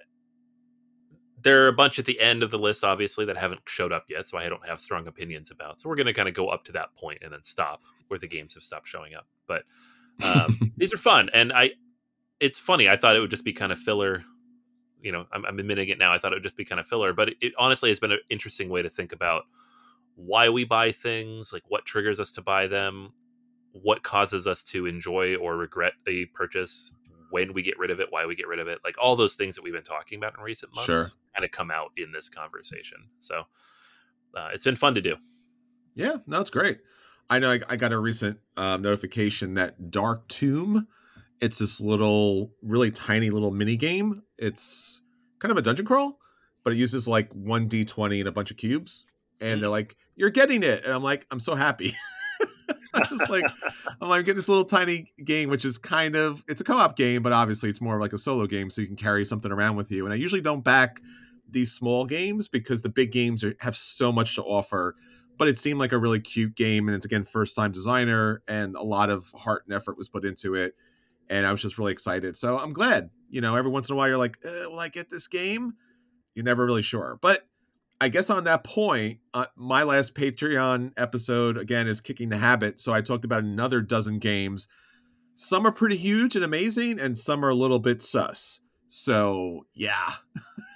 there 1.43 1.65
are 1.65 1.69
a 1.69 1.73
bunch 1.73 1.99
at 1.99 2.05
the 2.05 2.21
end 2.21 2.43
of 2.43 2.51
the 2.51 2.59
list, 2.59 2.85
obviously, 2.85 3.25
that 3.27 3.37
haven't 3.37 3.61
showed 3.67 3.93
up 3.93 4.07
yet, 4.09 4.29
so 4.29 4.39
I 4.39 4.49
don't 4.49 4.67
have 4.67 4.81
strong 4.81 5.07
opinions 5.07 5.51
about. 5.51 5.81
So 5.81 5.89
we're 5.89 5.97
gonna 5.97 6.15
kind 6.15 6.29
of 6.29 6.35
go 6.35 6.49
up 6.49 6.65
to 6.65 6.73
that 6.73 6.95
point 6.95 7.21
and 7.23 7.33
then 7.33 7.43
stop 7.43 7.83
where 8.09 8.19
the 8.19 8.29
games 8.29 8.55
have 8.55 8.63
stopped 8.63 8.89
showing 8.89 9.15
up. 9.15 9.27
But 9.47 9.65
um, 10.23 10.73
these 10.77 10.93
are 10.93 10.99
fun, 10.99 11.31
and 11.33 11.53
I 11.53 11.73
it's 12.41 12.59
funny. 12.59 12.89
I 12.89 12.97
thought 12.97 13.17
it 13.17 13.21
would 13.21 13.31
just 13.31 13.45
be 13.45 13.53
kind 13.53 13.73
of 13.73 13.79
filler. 13.79 14.25
You 15.01 15.13
know, 15.13 15.27
I'm, 15.33 15.45
I'm 15.45 15.59
admitting 15.59 15.89
it 15.89 15.99
now. 15.99 16.13
I 16.13 16.19
thought 16.19 16.33
it 16.33 16.37
would 16.37 16.43
just 16.43 16.57
be 16.57 16.65
kind 16.65 16.81
of 16.81 16.87
filler, 16.87 17.13
but 17.13 17.31
it, 17.31 17.37
it 17.41 17.53
honestly 17.59 17.89
has 17.91 18.01
been 18.01 18.13
an 18.13 18.19
interesting 18.31 18.69
way 18.69 18.83
to 18.83 18.91
think 18.91 19.13
about 19.13 19.45
why 20.17 20.49
we 20.49 20.65
buy 20.65 20.91
things, 20.91 21.53
like 21.53 21.63
what 21.69 21.85
triggers 21.85 22.19
us 22.19 22.33
to 22.33 22.43
buy 22.43 22.67
them, 22.67 23.13
what 23.73 24.03
causes 24.03 24.47
us 24.47 24.65
to 24.65 24.87
enjoy 24.87 25.37
or 25.37 25.57
regret 25.57 25.93
a 26.09 26.27
purchase, 26.27 26.93
when 27.31 27.53
we 27.53 27.63
get 27.63 27.79
rid 27.79 27.91
of 27.91 28.01
it, 28.01 28.07
why 28.11 28.27
we 28.27 28.35
get 28.35 28.49
rid 28.49 28.59
of 28.59 28.69
it, 28.69 28.79
like 28.85 28.97
all 29.01 29.17
those 29.17 29.35
things 29.35 29.55
that 29.55 29.63
we've 29.63 29.73
been 29.73 29.83
talking 29.83 30.19
about 30.19 30.35
in 30.37 30.43
recent 30.43 30.75
months, 30.75 30.87
Sure. 30.87 31.07
kind 31.35 31.45
of 31.45 31.51
come 31.51 31.71
out 31.71 31.91
in 31.97 32.13
this 32.13 32.29
conversation. 32.29 32.99
So 33.19 33.43
uh, 34.35 34.49
it's 34.53 34.65
been 34.65 34.77
fun 34.77 34.95
to 34.95 35.01
do. 35.01 35.17
Yeah, 35.95 36.17
no, 36.27 36.41
it's 36.41 36.51
great. 36.51 36.79
I 37.31 37.39
know 37.39 37.53
I, 37.53 37.61
I 37.69 37.77
got 37.77 37.93
a 37.93 37.99
recent 37.99 38.39
um, 38.57 38.83
notification 38.83 39.55
that 39.55 39.91
Dark 39.91 40.29
Tomb, 40.29 40.87
it's 41.41 41.59
this 41.59 41.81
little, 41.81 42.53
really 42.63 42.91
tiny 42.91 43.31
little 43.31 43.51
mini 43.51 43.77
game. 43.77 44.23
It's 44.39 45.01
kind 45.39 45.53
of 45.53 45.59
a 45.59 45.63
dungeon 45.63 45.85
crawl, 45.87 46.19
but 46.65 46.73
it 46.73 46.77
uses 46.77 47.07
like 47.07 47.31
one 47.33 47.69
d20 47.69 48.21
and 48.21 48.29
a 48.29 48.33
bunch 48.33 48.51
of 48.51 48.57
cubes. 48.57 49.05
And 49.41 49.63
they're 49.63 49.69
like, 49.69 49.97
"You're 50.17 50.31
getting 50.31 50.65
it," 50.65 50.83
and 50.85 50.93
I'm 50.93 51.03
like, 51.05 51.27
"I'm 51.31 51.39
so 51.39 51.55
happy." 51.55 51.95
Just 53.09 53.29
like, 53.31 53.45
I'm 54.01 54.09
like, 54.09 54.25
getting 54.25 54.37
this 54.37 54.49
little 54.49 54.65
tiny 54.65 55.13
game, 55.25 55.51
which 55.51 55.65
is 55.65 55.79
kind 55.79 56.17
of 56.17 56.45
it's 56.49 56.61
a 56.61 56.65
co-op 56.65 56.97
game, 56.97 57.23
but 57.23 57.33
obviously 57.33 57.71
it's 57.71 57.81
more 57.81 58.01
like 58.01 58.13
a 58.13 58.19
solo 58.19 58.47
game, 58.47 58.71
so 58.71 58.81
you 58.81 58.87
can 58.87 58.97
carry 58.97 59.25
something 59.25 59.53
around 59.53 59.77
with 59.77 59.91
you. 59.91 60.05
And 60.05 60.13
I 60.13 60.17
usually 60.17 60.41
don't 60.41 60.63
back 60.63 61.01
these 61.51 61.73
small 61.73 62.05
games 62.05 62.49
because 62.49 62.83
the 62.83 62.89
big 62.89 63.11
games 63.11 63.43
are, 63.43 63.55
have 63.61 63.77
so 63.77 64.13
much 64.13 64.35
to 64.35 64.43
offer 64.43 64.95
but 65.39 65.47
it 65.47 65.59
seemed 65.59 65.79
like 65.79 65.93
a 65.93 65.99
really 65.99 66.21
cute 66.21 66.55
game 66.55 66.89
and 66.89 66.97
it's 66.97 67.07
again 67.07 67.25
first 67.25 67.57
time 67.57 67.71
designer 67.71 68.43
and 68.49 68.75
a 68.75 68.83
lot 68.83 69.09
of 69.09 69.31
heart 69.31 69.63
and 69.67 69.75
effort 69.75 69.97
was 69.97 70.09
put 70.09 70.25
into 70.25 70.55
it 70.55 70.75
and 71.31 71.47
i 71.47 71.51
was 71.51 71.63
just 71.63 71.79
really 71.79 71.93
excited. 71.93 72.37
So 72.37 72.59
i'm 72.59 72.73
glad 72.73 73.11
you 73.31 73.41
know 73.41 73.57
every 73.57 73.71
once 73.71 73.89
in 73.89 73.95
a 73.95 73.97
while 73.97 74.09
you're 74.09 74.19
like 74.19 74.37
uh, 74.45 74.69
will 74.69 74.81
i 74.81 74.89
get 74.89 75.09
this 75.09 75.29
game? 75.29 75.75
You're 76.35 76.45
never 76.45 76.67
really 76.67 76.83
sure. 76.83 77.19
But 77.21 77.47
i 78.01 78.09
guess 78.09 78.31
on 78.31 78.45
that 78.45 78.65
point 78.65 79.19
uh, 79.35 79.47
my 79.57 79.83
last 79.83 80.15
patreon 80.15 80.93
episode 80.97 81.57
again 81.57 81.87
is 81.87 82.01
kicking 82.01 82.29
the 82.29 82.37
habit 82.39 82.79
so 82.81 82.93
i 82.93 83.01
talked 83.01 83.25
about 83.25 83.43
another 83.45 83.81
dozen 83.81 84.19
games 84.19 84.69
some 85.35 85.67
are 85.67 85.73
pretty 85.73 85.97
huge 85.97 86.35
and 86.37 86.45
amazing 86.45 86.99
and 86.99 87.17
some 87.17 87.45
are 87.45 87.51
a 87.51 87.55
little 87.55 87.79
bit 87.79 88.03
sus 88.03 88.61
so 88.89 89.67
yeah 89.75 90.15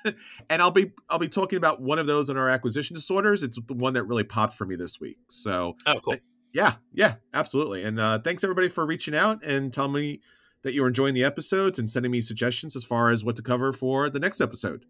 and 0.51 0.61
I'll 0.61 0.71
be 0.71 0.93
I'll 1.09 1.19
be 1.19 1.29
talking 1.29 1.57
about 1.57 1.81
one 1.81 1.99
of 1.99 2.07
those 2.07 2.29
in 2.29 2.37
our 2.37 2.49
acquisition 2.49 2.95
disorders. 2.95 3.43
It's 3.43 3.59
the 3.69 3.75
one 3.75 3.95
that 3.95 4.05
really 4.05 4.25
popped 4.25 4.55
for 4.55 4.67
me 4.67 4.75
this 4.77 5.01
week. 5.01 5.19
So 5.29 5.77
Oh, 5.87 6.01
cool. 6.05 6.17
yeah, 6.53 6.75
yeah, 6.93 7.15
absolutely. 7.33 7.85
And 7.85 8.01
uh, 8.01 8.19
thanks 8.19 8.43
everybody 8.43 8.69
for 8.69 8.85
reaching 8.85 9.15
out 9.15 9.45
and 9.45 9.73
telling 9.73 9.93
me 9.93 10.21
that 10.63 10.75
you're 10.75 10.89
enjoying 10.89 11.15
the 11.15 11.25
episodes 11.25 11.79
and 11.79 11.89
sending 11.89 12.11
me 12.11 12.21
suggestions 12.21 12.75
as 12.77 12.85
far 12.85 13.11
as 13.11 13.25
what 13.25 13.37
to 13.37 13.43
cover 13.43 13.73
for 13.73 14.11
the 14.11 14.19
next 14.19 14.41
episode. 14.41 14.85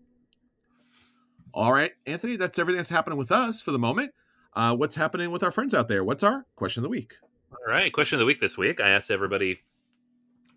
All 1.54 1.73
right, 1.73 1.92
Anthony, 2.06 2.37
that's 2.37 2.59
everything 2.59 2.78
that's 2.78 2.88
happening 2.90 3.18
with 3.18 3.30
us 3.30 3.61
for 3.61 3.73
the 3.73 3.78
moment. 3.78 4.12
Uh, 4.54 4.75
what's 4.75 4.97
happening 4.97 5.30
with 5.30 5.42
our 5.42 5.50
friends 5.50 5.75
out 5.75 5.88
there? 5.88 6.04
What's 6.04 6.23
our 6.23 6.47
question 6.56 6.80
of 6.80 6.85
the 6.85 6.90
week? 6.90 7.14
All 7.50 7.73
right. 7.73 7.92
Question 7.92 8.16
of 8.16 8.21
the 8.21 8.26
week 8.26 8.40
this 8.40 8.59
week. 8.59 8.80
I 8.80 8.90
asked 8.90 9.11
everybody, 9.11 9.61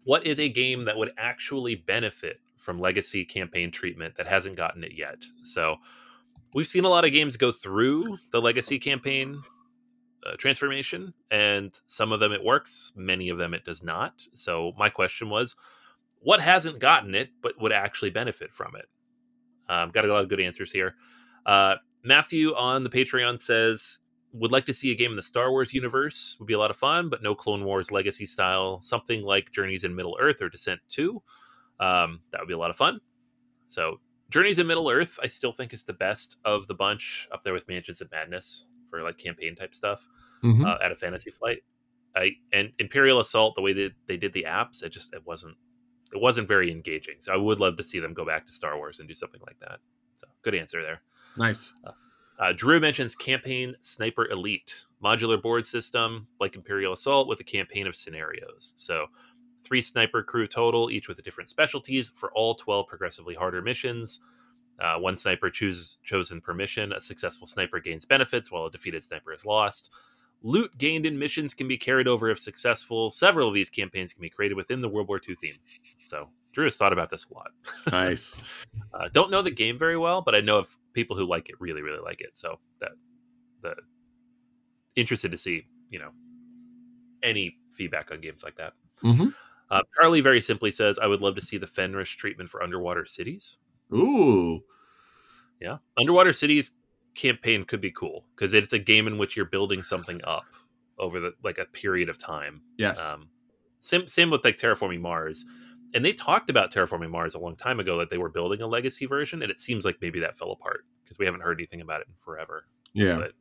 what 0.06 0.26
is 0.26 0.40
a 0.40 0.50
game 0.50 0.86
that 0.86 0.98
would 0.98 1.12
actually 1.18 1.76
benefit 1.76 2.40
from 2.58 2.80
legacy 2.80 3.24
campaign 3.24 3.72
treatment 3.72 4.16
that 4.16 4.28
hasn't 4.28 4.56
gotten 4.56 4.84
it 4.84 4.94
yet. 4.96 5.18
So 5.44 5.78
we've 6.56 6.68
seen 6.68 6.84
a 6.84 6.90
lot 6.90 7.06
of 7.06 7.12
games 7.12 7.38
go 7.38 7.52
through 7.52 8.18
the 8.32 8.42
legacy 8.42 8.80
campaign 8.80 9.44
uh, 10.26 10.36
transformation, 10.38 11.14
and 11.30 11.80
some 11.86 12.12
of 12.12 12.20
them 12.20 12.32
it 12.32 12.44
works, 12.44 12.92
many 12.96 13.30
of 13.30 13.38
them 13.38 13.54
it 13.54 13.66
does 13.66 13.84
not. 13.84 14.24
So 14.34 14.74
my 14.78 14.90
question 14.90 15.30
was, 15.30 15.56
what 16.22 16.42
hasn't 16.42 16.80
gotten 16.80 17.14
it 17.14 17.30
but 17.42 17.62
would 17.62 17.72
actually 17.72 18.10
benefit 18.10 18.52
from 18.52 18.76
it? 18.76 18.86
Um, 19.70 19.90
got 19.92 20.06
a 20.06 20.08
lot 20.14 20.22
of 20.24 20.30
good 20.30 20.40
answers 20.40 20.72
here. 20.72 20.96
Uh, 21.46 21.76
Matthew 22.04 22.54
on 22.56 22.84
the 22.84 22.90
Patreon 22.90 23.42
says 23.42 24.00
would 24.34 24.52
like 24.52 24.66
to 24.66 24.74
see 24.74 24.92
a 24.92 24.96
game 24.96 25.12
in 25.12 25.16
the 25.16 25.22
Star 25.22 25.50
Wars 25.50 25.74
universe. 25.74 26.36
Would 26.40 26.46
be 26.48 26.54
a 26.54 26.60
lot 26.60 26.70
of 26.72 26.76
fun, 26.78 27.10
but 27.10 27.24
no 27.24 27.34
Clone 27.34 27.64
Wars 27.64 27.90
legacy 27.92 28.26
style. 28.26 28.82
Something 28.82 29.24
like 29.24 29.52
Journeys 29.52 29.84
in 29.86 29.96
Middle 29.96 30.18
Earth 30.20 30.42
or 30.42 30.50
Descent 30.50 30.82
Two. 30.90 31.22
Um, 31.80 32.20
that 32.32 32.42
would 32.42 32.48
be 32.48 32.54
a 32.54 32.58
lot 32.58 32.70
of 32.70 32.76
fun. 32.76 33.00
So 33.68 34.00
Journeys 34.30 34.60
in 34.60 34.68
Middle 34.68 34.90
Earth, 34.90 35.18
I 35.24 35.28
still 35.28 35.52
think 35.54 35.74
is 35.74 35.84
the 35.84 35.94
best 35.94 36.38
of 36.46 36.68
the 36.68 36.74
bunch, 36.74 37.28
up 37.32 37.44
there 37.44 37.54
with 37.54 37.68
Mansions 37.68 38.02
of 38.02 38.12
Madness 38.12 38.68
for 38.90 39.02
like 39.04 39.18
campaign 39.18 39.56
type 39.56 39.74
stuff 39.76 40.08
Mhm. 40.44 40.66
uh, 40.66 40.78
at 40.84 40.92
a 40.92 40.96
Fantasy 40.96 41.32
Flight. 41.32 41.64
I 42.16 42.32
and 42.54 42.72
Imperial 42.80 43.20
Assault, 43.20 43.56
the 43.56 43.62
way 43.62 43.74
that 43.74 43.94
they 44.08 44.18
did 44.18 44.34
the 44.34 44.44
apps, 44.44 44.84
it 44.84 44.90
just 44.90 45.14
it 45.14 45.26
wasn't 45.26 45.56
it 46.16 46.22
wasn't 46.22 46.48
very 46.48 46.72
engaging. 46.72 47.16
So 47.20 47.34
I 47.34 47.38
would 47.38 47.60
love 47.60 47.78
to 47.78 47.84
see 47.84 48.00
them 48.00 48.14
go 48.14 48.26
back 48.26 48.46
to 48.48 48.54
Star 48.54 48.78
Wars 48.78 49.00
and 49.00 49.08
do 49.08 49.14
something 49.14 49.42
like 49.46 49.60
that. 49.60 49.80
So 50.18 50.28
good 50.44 50.56
answer 50.56 50.82
there. 50.82 51.02
nice. 51.38 51.74
Uh, 52.38 52.52
Drew 52.54 52.80
mentions 52.80 53.16
Campaign 53.16 53.76
Sniper 53.80 54.30
Elite, 54.30 54.86
modular 55.04 55.42
board 55.42 55.66
system 55.66 56.28
like 56.40 56.56
Imperial 56.56 56.94
Assault 56.94 57.28
with 57.28 57.40
a 57.40 57.46
campaign 57.46 57.88
of 57.88 57.96
scenarios. 57.96 58.74
So, 58.76 59.08
three 59.64 59.82
sniper 59.82 60.22
crew 60.22 60.46
total, 60.46 60.92
each 60.92 61.08
with 61.08 61.24
different 61.24 61.50
specialties 61.50 62.12
for 62.14 62.32
all 62.34 62.54
12 62.56 62.88
progressively 62.88 63.36
harder 63.36 63.62
missions. 63.62 64.22
Uh, 64.80 64.98
one 64.98 65.16
sniper 65.16 65.50
chooses 65.50 65.98
chosen 66.04 66.42
per 66.42 66.54
mission. 66.54 66.92
A 66.92 67.00
successful 67.00 67.48
sniper 67.48 67.80
gains 67.80 68.04
benefits 68.04 68.52
while 68.52 68.66
a 68.66 68.72
defeated 68.72 69.04
sniper 69.04 69.34
is 69.34 69.46
lost. 69.46 69.92
Loot 70.46 70.78
gained 70.78 71.08
in 71.08 71.18
missions 71.18 71.56
can 71.56 71.68
be 71.68 71.76
carried 71.78 72.08
over 72.08 72.30
if 72.30 72.40
successful. 72.40 73.10
Several 73.10 73.48
of 73.48 73.56
these 73.56 73.70
campaigns 73.70 74.14
can 74.14 74.22
be 74.22 74.30
created 74.30 74.54
within 74.56 74.80
the 74.80 74.88
World 74.88 75.08
War 75.08 75.20
II 75.28 75.36
theme. 75.36 75.56
So, 76.04 76.30
Drew 76.54 76.66
has 76.66 76.78
thought 76.78 76.94
about 76.94 77.10
this 77.10 77.26
a 77.30 77.34
lot. 77.34 77.52
Nice. 77.92 78.42
Uh, 78.94 79.10
don't 79.12 79.32
know 79.32 79.42
the 79.42 79.50
game 79.52 79.80
very 79.80 79.98
well, 79.98 80.22
but 80.22 80.36
I 80.36 80.42
know 80.42 80.60
of 80.60 80.78
people 80.94 81.18
who 81.18 81.26
like 81.26 81.50
it, 81.50 81.56
really, 81.60 81.82
really 81.82 82.00
like 82.00 82.22
it. 82.22 82.38
So 82.38 82.60
that 82.80 82.92
the 83.64 83.76
interested 84.96 85.32
to 85.32 85.38
see, 85.38 85.66
you 85.90 86.00
know, 86.00 86.12
any 87.24 87.58
feedback 87.72 88.12
on 88.12 88.22
games 88.22 88.44
like 88.44 88.56
that. 88.58 88.74
Mhm. 89.04 89.34
Uh, 89.70 89.82
Charlie 89.98 90.22
very 90.22 90.42
simply 90.42 90.72
says, 90.72 91.00
"I 91.00 91.08
would 91.08 91.22
love 91.22 91.36
to 91.36 91.42
see 91.42 91.58
the 91.58 91.68
Fenris 91.68 92.10
treatment 92.12 92.50
for 92.50 92.62
underwater 92.62 93.06
cities." 93.06 93.60
Ooh. 93.94 94.64
Yeah, 95.60 95.78
underwater 95.98 96.34
cities 96.34 96.72
campaign 97.16 97.64
could 97.64 97.82
be 97.82 97.92
cool 97.92 98.26
because 98.36 98.54
it's 98.54 98.74
a 98.74 98.80
game 98.80 99.08
in 99.08 99.18
which 99.18 99.36
you're 99.36 99.46
building 99.46 99.82
something 99.84 100.22
up 100.26 100.46
over 100.98 101.20
the 101.20 101.34
like 101.44 101.58
a 101.58 101.66
period 101.66 102.10
of 102.10 102.18
time. 102.18 102.62
Yes. 102.78 103.00
Um, 103.02 103.30
same 103.82 104.08
same 104.08 104.30
with 104.30 104.44
like 104.44 104.58
terraforming 104.58 105.02
Mars, 105.02 105.46
and 105.94 106.04
they 106.04 106.14
talked 106.14 106.50
about 106.50 106.72
terraforming 106.74 107.10
Mars 107.10 107.36
a 107.36 107.40
long 107.40 107.56
time 107.56 107.80
ago 107.80 107.98
that 108.00 108.10
they 108.10 108.18
were 108.18 108.30
building 108.30 108.62
a 108.62 108.68
legacy 108.68 109.06
version, 109.06 109.42
and 109.42 109.52
it 109.52 109.60
seems 109.60 109.86
like 109.86 109.98
maybe 110.02 110.20
that 110.20 110.38
fell 110.38 110.52
apart 110.52 110.86
because 111.04 111.18
we 111.20 111.26
haven't 111.26 111.42
heard 111.42 111.60
anything 111.60 111.82
about 111.82 112.02
it 112.02 112.08
in 112.08 112.16
forever. 112.16 112.66
yeah. 112.94 113.16
But 113.16 113.32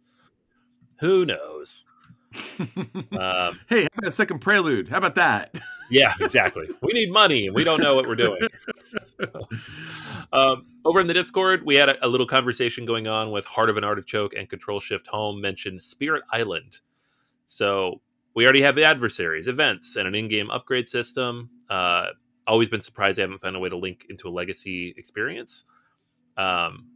who 1.01 1.25
knows? 1.25 1.85
Um, 3.15 3.61
hey, 3.69 3.83
how 3.83 3.89
about 3.99 4.09
a 4.09 4.11
second 4.11 4.41
prelude? 4.41 4.89
How 4.89 4.99
about 4.99 5.15
that? 5.15 5.55
yeah, 5.91 6.13
exactly. 6.21 6.67
we 6.83 6.93
need 6.93 7.13
money, 7.13 7.47
and 7.47 7.55
we 7.55 7.63
don't 7.63 7.81
know 7.81 7.95
what 7.95 8.09
we're 8.09 8.17
doing. 8.17 8.41
um, 10.33 10.67
over 10.85 11.01
in 11.01 11.07
the 11.07 11.15
Discord, 11.15 11.65
we 11.65 11.77
had 11.77 11.89
a, 11.89 12.05
a 12.05 12.09
little 12.09 12.27
conversation 12.27 12.87
going 12.87 13.07
on 13.07 13.31
with 13.31 13.45
Heart 13.45 13.71
of 13.71 13.77
an 13.77 13.85
Artichoke 13.85 14.35
and 14.35 14.49
Control 14.49 14.81
Shift 14.81 15.07
Home 15.09 15.41
mentioned 15.41 15.83
Spirit 15.83 16.25
Island. 16.33 16.81
So 17.47 18.01
we 18.35 18.45
already 18.45 18.63
have 18.63 18.79
adversaries, 18.79 19.47
events, 19.47 19.97
and 19.97 20.09
an 20.09 20.15
in-game 20.15 20.51
upgrade 20.51 20.89
system. 20.89 21.51
Uh, 21.71 22.07
always 22.47 22.69
been 22.69 22.83
surprised 22.83 23.19
I 23.19 23.23
haven't 23.23 23.39
found 23.39 23.57
a 23.57 23.61
way 23.61 23.69
to 23.69 23.77
link 23.77 24.07
into 24.11 24.29
a 24.29 24.31
legacy 24.31 24.95
experience. 24.97 25.65
Um, 26.37 26.89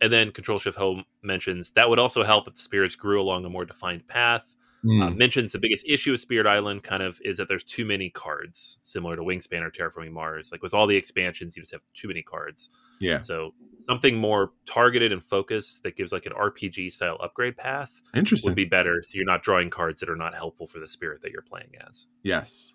and 0.00 0.12
then 0.12 0.30
Control 0.32 0.58
Shift 0.58 0.78
Home 0.78 1.04
mentions 1.22 1.72
that 1.72 1.88
would 1.88 1.98
also 1.98 2.22
help 2.24 2.48
if 2.48 2.54
the 2.54 2.60
spirits 2.60 2.94
grew 2.94 3.20
along 3.20 3.44
a 3.44 3.50
more 3.50 3.64
defined 3.64 4.06
path. 4.08 4.54
Hmm. 4.82 5.02
Uh, 5.02 5.10
mentions 5.10 5.52
the 5.52 5.58
biggest 5.58 5.84
issue 5.86 6.12
with 6.12 6.22
Spirit 6.22 6.46
Island 6.46 6.82
kind 6.82 7.02
of 7.02 7.20
is 7.22 7.36
that 7.36 7.48
there's 7.48 7.64
too 7.64 7.84
many 7.84 8.08
cards, 8.08 8.78
similar 8.82 9.14
to 9.14 9.20
Wingspan 9.22 9.60
or 9.60 9.70
Terraforming 9.70 10.12
Mars. 10.12 10.48
Like 10.50 10.62
with 10.62 10.72
all 10.72 10.86
the 10.86 10.96
expansions, 10.96 11.54
you 11.54 11.62
just 11.62 11.72
have 11.72 11.84
too 11.92 12.08
many 12.08 12.22
cards. 12.22 12.70
yeah. 12.98 13.20
So 13.20 13.52
something 13.84 14.16
more 14.16 14.52
targeted 14.66 15.12
and 15.12 15.22
focused 15.22 15.82
that 15.82 15.96
gives 15.96 16.12
like 16.12 16.24
an 16.24 16.32
RPG 16.32 16.92
style 16.92 17.18
upgrade 17.20 17.58
path 17.58 18.00
Interesting. 18.14 18.50
would 18.52 18.56
be 18.56 18.64
better. 18.64 19.02
So 19.02 19.10
you're 19.14 19.26
not 19.26 19.42
drawing 19.42 19.68
cards 19.68 20.00
that 20.00 20.08
are 20.08 20.16
not 20.16 20.34
helpful 20.34 20.66
for 20.66 20.78
the 20.78 20.88
spirit 20.88 21.20
that 21.22 21.30
you're 21.30 21.42
playing 21.42 21.72
as. 21.86 22.06
yes. 22.22 22.72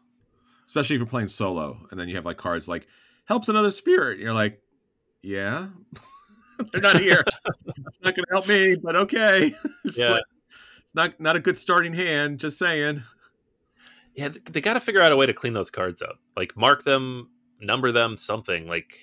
Especially 0.67 0.95
if 0.95 0.99
you're 0.99 1.07
playing 1.07 1.27
solo 1.27 1.87
and 1.89 1.99
then 1.99 2.07
you 2.07 2.15
have 2.15 2.25
like 2.25 2.37
cards 2.37 2.67
like 2.67 2.87
helps 3.25 3.49
another 3.49 3.71
spirit. 3.71 4.19
You're 4.19 4.33
like, 4.33 4.61
yeah. 5.23 5.67
They're 6.71 6.81
not 6.81 6.99
here. 6.99 7.23
it's 7.85 7.99
not 8.03 8.15
gonna 8.15 8.25
help 8.31 8.47
me, 8.47 8.75
but 8.75 8.95
okay. 8.95 9.51
It's 9.85 9.97
Yeah. 9.97 10.09
like- 10.11 10.23
it's 10.81 10.93
not 10.95 11.19
not 11.19 11.35
a 11.35 11.39
good 11.39 11.57
starting 11.57 11.93
hand, 11.93 12.39
just 12.39 12.57
saying. 12.59 13.01
Yeah, 14.15 14.29
they 14.51 14.61
got 14.61 14.75
to 14.75 14.79
figure 14.79 15.01
out 15.01 15.11
a 15.11 15.15
way 15.17 15.25
to 15.25 15.33
clean 15.33 15.53
those 15.53 15.69
cards 15.71 16.01
up. 16.01 16.19
Like 16.37 16.55
mark 16.55 16.83
them, 16.83 17.29
number 17.59 17.91
them, 17.91 18.17
something. 18.17 18.67
Like 18.67 18.97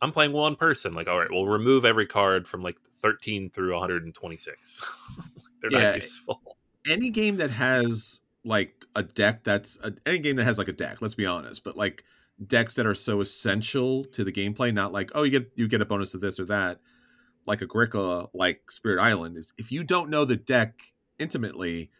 I'm 0.00 0.12
playing 0.12 0.32
one 0.32 0.54
person. 0.56 0.94
Like 0.94 1.08
all 1.08 1.18
right, 1.18 1.28
we'll 1.30 1.46
remove 1.46 1.84
every 1.84 2.06
card 2.06 2.46
from 2.48 2.62
like 2.62 2.76
13 2.94 3.50
through 3.50 3.72
126. 3.74 4.90
They're 5.60 5.72
Yeah. 5.72 5.82
not 5.90 5.94
useful. 5.96 6.56
any 6.88 7.10
game 7.10 7.36
that 7.38 7.50
has 7.50 8.20
like 8.44 8.84
a 8.94 9.02
deck 9.02 9.42
that's 9.42 9.76
a, 9.82 9.92
any 10.06 10.18
game 10.20 10.36
that 10.36 10.44
has 10.44 10.58
like 10.58 10.68
a 10.68 10.72
deck 10.72 11.00
let's 11.00 11.14
be 11.14 11.24
honest 11.24 11.64
but 11.64 11.76
like 11.78 12.04
decks 12.46 12.74
that 12.74 12.84
are 12.86 12.94
so 12.94 13.22
essential 13.22 14.04
to 14.04 14.22
the 14.22 14.30
gameplay 14.30 14.72
not 14.72 14.92
like 14.92 15.10
oh 15.14 15.22
you 15.22 15.30
get 15.30 15.50
you 15.56 15.66
get 15.66 15.80
a 15.80 15.86
bonus 15.86 16.10
to 16.12 16.18
this 16.18 16.38
or 16.38 16.44
that 16.44 16.78
like 17.46 17.62
agricola 17.62 18.28
like 18.34 18.70
spirit 18.70 19.00
island 19.00 19.36
is 19.36 19.52
if 19.58 19.70
you 19.70 19.84
don't 19.84 20.10
know 20.10 20.24
the 20.24 20.36
deck 20.36 20.80
intimately 21.18 21.90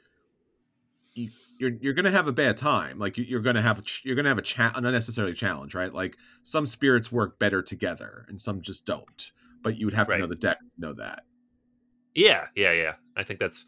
you, 1.14 1.30
you're 1.58 1.72
you're 1.80 1.94
gonna 1.94 2.10
have 2.10 2.26
a 2.26 2.32
bad 2.32 2.56
time 2.56 2.98
like 2.98 3.16
you, 3.16 3.24
you're 3.24 3.40
gonna 3.40 3.62
have 3.62 3.82
you're 4.02 4.16
gonna 4.16 4.28
have 4.28 4.38
a 4.38 4.42
cha- 4.42 4.72
an 4.74 4.84
unnecessary 4.84 5.34
challenge 5.34 5.74
right 5.74 5.94
like 5.94 6.16
some 6.42 6.66
spirits 6.66 7.12
work 7.12 7.38
better 7.38 7.62
together 7.62 8.24
and 8.28 8.40
some 8.40 8.60
just 8.60 8.84
don't 8.84 9.32
but 9.62 9.78
you 9.78 9.86
would 9.86 9.94
have 9.94 10.08
to 10.08 10.18
know 10.18 10.26
the 10.26 10.36
deck 10.36 10.58
to 10.58 10.80
know 10.80 10.92
that 10.92 11.24
Yeah, 12.14 12.46
yeah, 12.54 12.72
yeah. 12.72 12.94
I 13.16 13.24
think 13.24 13.40
that's 13.40 13.66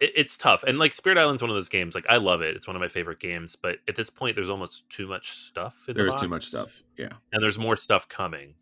it, 0.00 0.12
it's 0.16 0.38
tough. 0.38 0.64
And 0.64 0.78
like 0.78 0.94
Spirit 0.94 1.18
Island's 1.18 1.42
one 1.42 1.50
of 1.50 1.56
those 1.56 1.68
games. 1.68 1.94
Like 1.94 2.06
I 2.08 2.16
love 2.16 2.40
it. 2.42 2.56
It's 2.56 2.66
one 2.66 2.76
of 2.76 2.80
my 2.80 2.88
favorite 2.88 3.20
games. 3.20 3.56
But 3.56 3.78
at 3.88 3.96
this 3.96 4.10
point, 4.10 4.36
there's 4.36 4.50
almost 4.50 4.88
too 4.88 5.06
much 5.06 5.32
stuff. 5.32 5.84
In 5.88 5.94
there 5.94 6.04
the 6.04 6.14
is 6.14 6.20
too 6.20 6.28
much 6.28 6.46
stuff 6.46 6.82
yeah 6.98 7.12
and 7.32 7.42
there's 7.42 7.58
more 7.58 7.76
stuff 7.76 8.08
coming. 8.08 8.54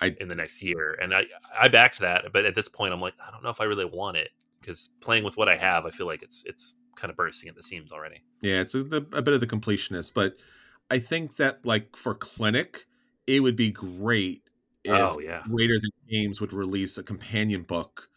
I- 0.00 0.16
in 0.20 0.28
the 0.28 0.34
next 0.34 0.62
year, 0.62 0.96
and 1.00 1.14
I 1.14 1.24
I 1.60 1.68
backed 1.68 2.00
that. 2.00 2.26
But 2.32 2.44
at 2.44 2.54
this 2.54 2.68
point, 2.68 2.92
I'm 2.92 3.00
like, 3.00 3.14
I 3.26 3.30
don't 3.30 3.42
know 3.42 3.50
if 3.50 3.60
I 3.60 3.64
really 3.64 3.84
want 3.84 4.16
it 4.16 4.30
because 4.60 4.90
playing 5.00 5.24
with 5.24 5.36
what 5.36 5.48
I 5.48 5.56
have, 5.56 5.86
I 5.86 5.90
feel 5.90 6.06
like 6.06 6.22
it's 6.22 6.44
it's 6.46 6.74
kind 6.96 7.10
of 7.10 7.16
bursting 7.16 7.48
at 7.48 7.54
the 7.54 7.62
seams 7.62 7.92
already. 7.92 8.22
Yeah, 8.42 8.60
it's 8.60 8.74
a, 8.74 8.82
the, 8.82 8.98
a 9.12 9.22
bit 9.22 9.34
of 9.34 9.40
the 9.40 9.46
completionist, 9.46 10.12
but 10.14 10.36
I 10.90 10.98
think 10.98 11.36
that 11.36 11.64
like 11.64 11.96
for 11.96 12.14
clinic, 12.14 12.86
it 13.26 13.40
would 13.40 13.56
be 13.56 13.70
great 13.70 14.42
if 14.84 14.92
oh 14.92 15.18
yeah, 15.20 15.42
Greater 15.48 15.78
Than 15.80 15.90
Games 16.08 16.40
would 16.40 16.52
release 16.52 16.98
a 16.98 17.02
companion 17.02 17.62
book 17.62 18.08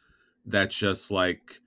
that 0.45 0.71
just 0.71 1.11
like 1.11 1.59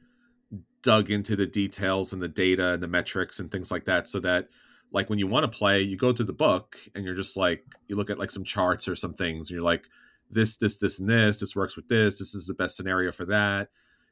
dug 0.82 1.10
into 1.10 1.34
the 1.36 1.46
details 1.46 2.12
and 2.12 2.20
the 2.20 2.28
data 2.28 2.72
and 2.72 2.82
the 2.82 2.88
metrics 2.88 3.40
and 3.40 3.50
things 3.50 3.70
like 3.70 3.84
that, 3.84 4.08
so 4.08 4.20
that 4.20 4.48
like 4.92 5.10
when 5.10 5.18
you 5.18 5.26
want 5.26 5.50
to 5.50 5.58
play, 5.58 5.82
you 5.82 5.96
go 5.96 6.12
through 6.12 6.26
the 6.26 6.32
book 6.32 6.78
and 6.94 7.04
you're 7.04 7.14
just 7.14 7.36
like 7.36 7.64
you 7.88 7.96
look 7.96 8.10
at 8.10 8.18
like 8.18 8.30
some 8.30 8.44
charts 8.44 8.88
or 8.88 8.96
some 8.96 9.14
things, 9.14 9.48
and 9.48 9.54
you're 9.56 9.64
like 9.64 9.88
this, 10.34 10.56
this, 10.56 10.76
this, 10.76 10.98
and 10.98 11.08
this. 11.08 11.38
This 11.38 11.56
works 11.56 11.76
with 11.76 11.88
this. 11.88 12.18
This 12.18 12.34
is 12.34 12.46
the 12.46 12.54
best 12.54 12.76
scenario 12.76 13.12
for 13.12 13.24
that. 13.26 13.68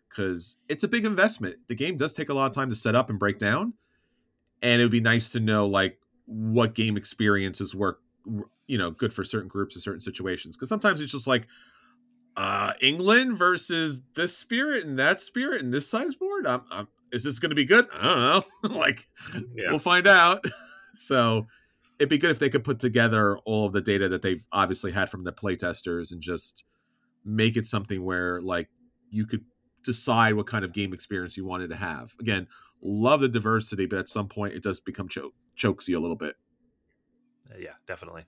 Because 0.09 0.57
it's 0.69 0.85
a 0.85 0.89
big 0.89 1.05
investment. 1.05 1.57
The 1.69 1.75
game 1.75 1.97
does 1.97 2.13
take 2.13 2.29
a 2.29 2.35
lot 2.35 2.47
of 2.47 2.53
time 2.53 2.69
to 2.71 2.77
set 2.77 2.95
up 2.95 3.11
and 3.11 3.19
break 3.19 3.39
down, 3.39 3.75
and 4.61 4.81
it 4.81 4.85
would 4.85 4.93
be 4.93 5.01
nice 5.01 5.33
to 5.33 5.41
know 5.41 5.67
like 5.67 5.99
what 6.27 6.75
game 6.75 6.97
experiences 6.97 7.75
work 7.75 8.01
you 8.67 8.79
know 8.79 8.91
good 8.91 9.13
for 9.13 9.25
certain 9.25 9.49
groups 9.49 9.75
in 9.75 9.83
certain 9.83 10.01
situations 10.01 10.57
because 10.57 10.69
sometimes 10.69 11.01
it's 11.01 11.13
just 11.13 11.27
like 11.27 11.47
uh 12.37 12.73
england 12.81 13.37
versus 13.37 14.03
this 14.15 14.37
spirit 14.37 14.85
and 14.87 14.99
that 14.99 15.21
spirit 15.21 15.63
and 15.63 15.75
this 15.75 15.89
size 15.89 16.15
board 16.15 16.47
I'm, 16.47 16.63
I'm, 16.71 16.89
is 17.13 17.25
this 17.25 17.39
going 17.39 17.51
to 17.51 17.57
be 17.57 17.65
good 17.65 17.87
i 17.93 18.03
don't 18.03 18.23
know 18.63 18.79
like 18.79 19.09
yeah. 19.55 19.71
we'll 19.71 19.79
find 19.79 20.07
out 20.07 20.45
so 20.95 21.47
it'd 22.03 22.11
be 22.11 22.19
good 22.19 22.33
if 22.33 22.41
they 22.41 22.51
could 22.51 22.65
put 22.65 22.81
together 22.81 23.39
all 23.45 23.65
of 23.65 23.73
the 23.73 23.81
data 23.81 24.09
that 24.09 24.23
they've 24.23 24.45
obviously 24.51 24.91
had 24.91 25.09
from 25.09 25.23
the 25.23 25.31
playtesters 25.31 26.11
and 26.11 26.21
just 26.21 26.65
make 27.25 27.57
it 27.57 27.65
something 27.65 28.05
where 28.05 28.41
like 28.41 28.69
you 29.11 29.25
could 29.25 29.45
decide 29.85 30.35
what 30.35 30.49
kind 30.49 30.65
of 30.65 30.73
game 30.73 30.93
experience 30.93 31.37
you 31.37 31.45
wanted 31.45 31.71
to 31.71 31.77
have. 31.77 32.13
Again, 32.19 32.49
love 32.83 33.21
the 33.21 33.29
diversity, 33.29 33.87
but 33.87 34.01
at 34.01 34.09
some 34.09 34.27
point 34.27 34.53
it 34.53 34.65
does 34.65 34.81
become 34.81 35.09
choke 35.09 35.33
chokes 35.55 35.89
you 35.89 35.97
a 35.97 36.01
little 36.01 36.17
bit. 36.17 36.35
Uh, 37.49 37.59
yeah, 37.61 37.75
definitely. 37.87 38.25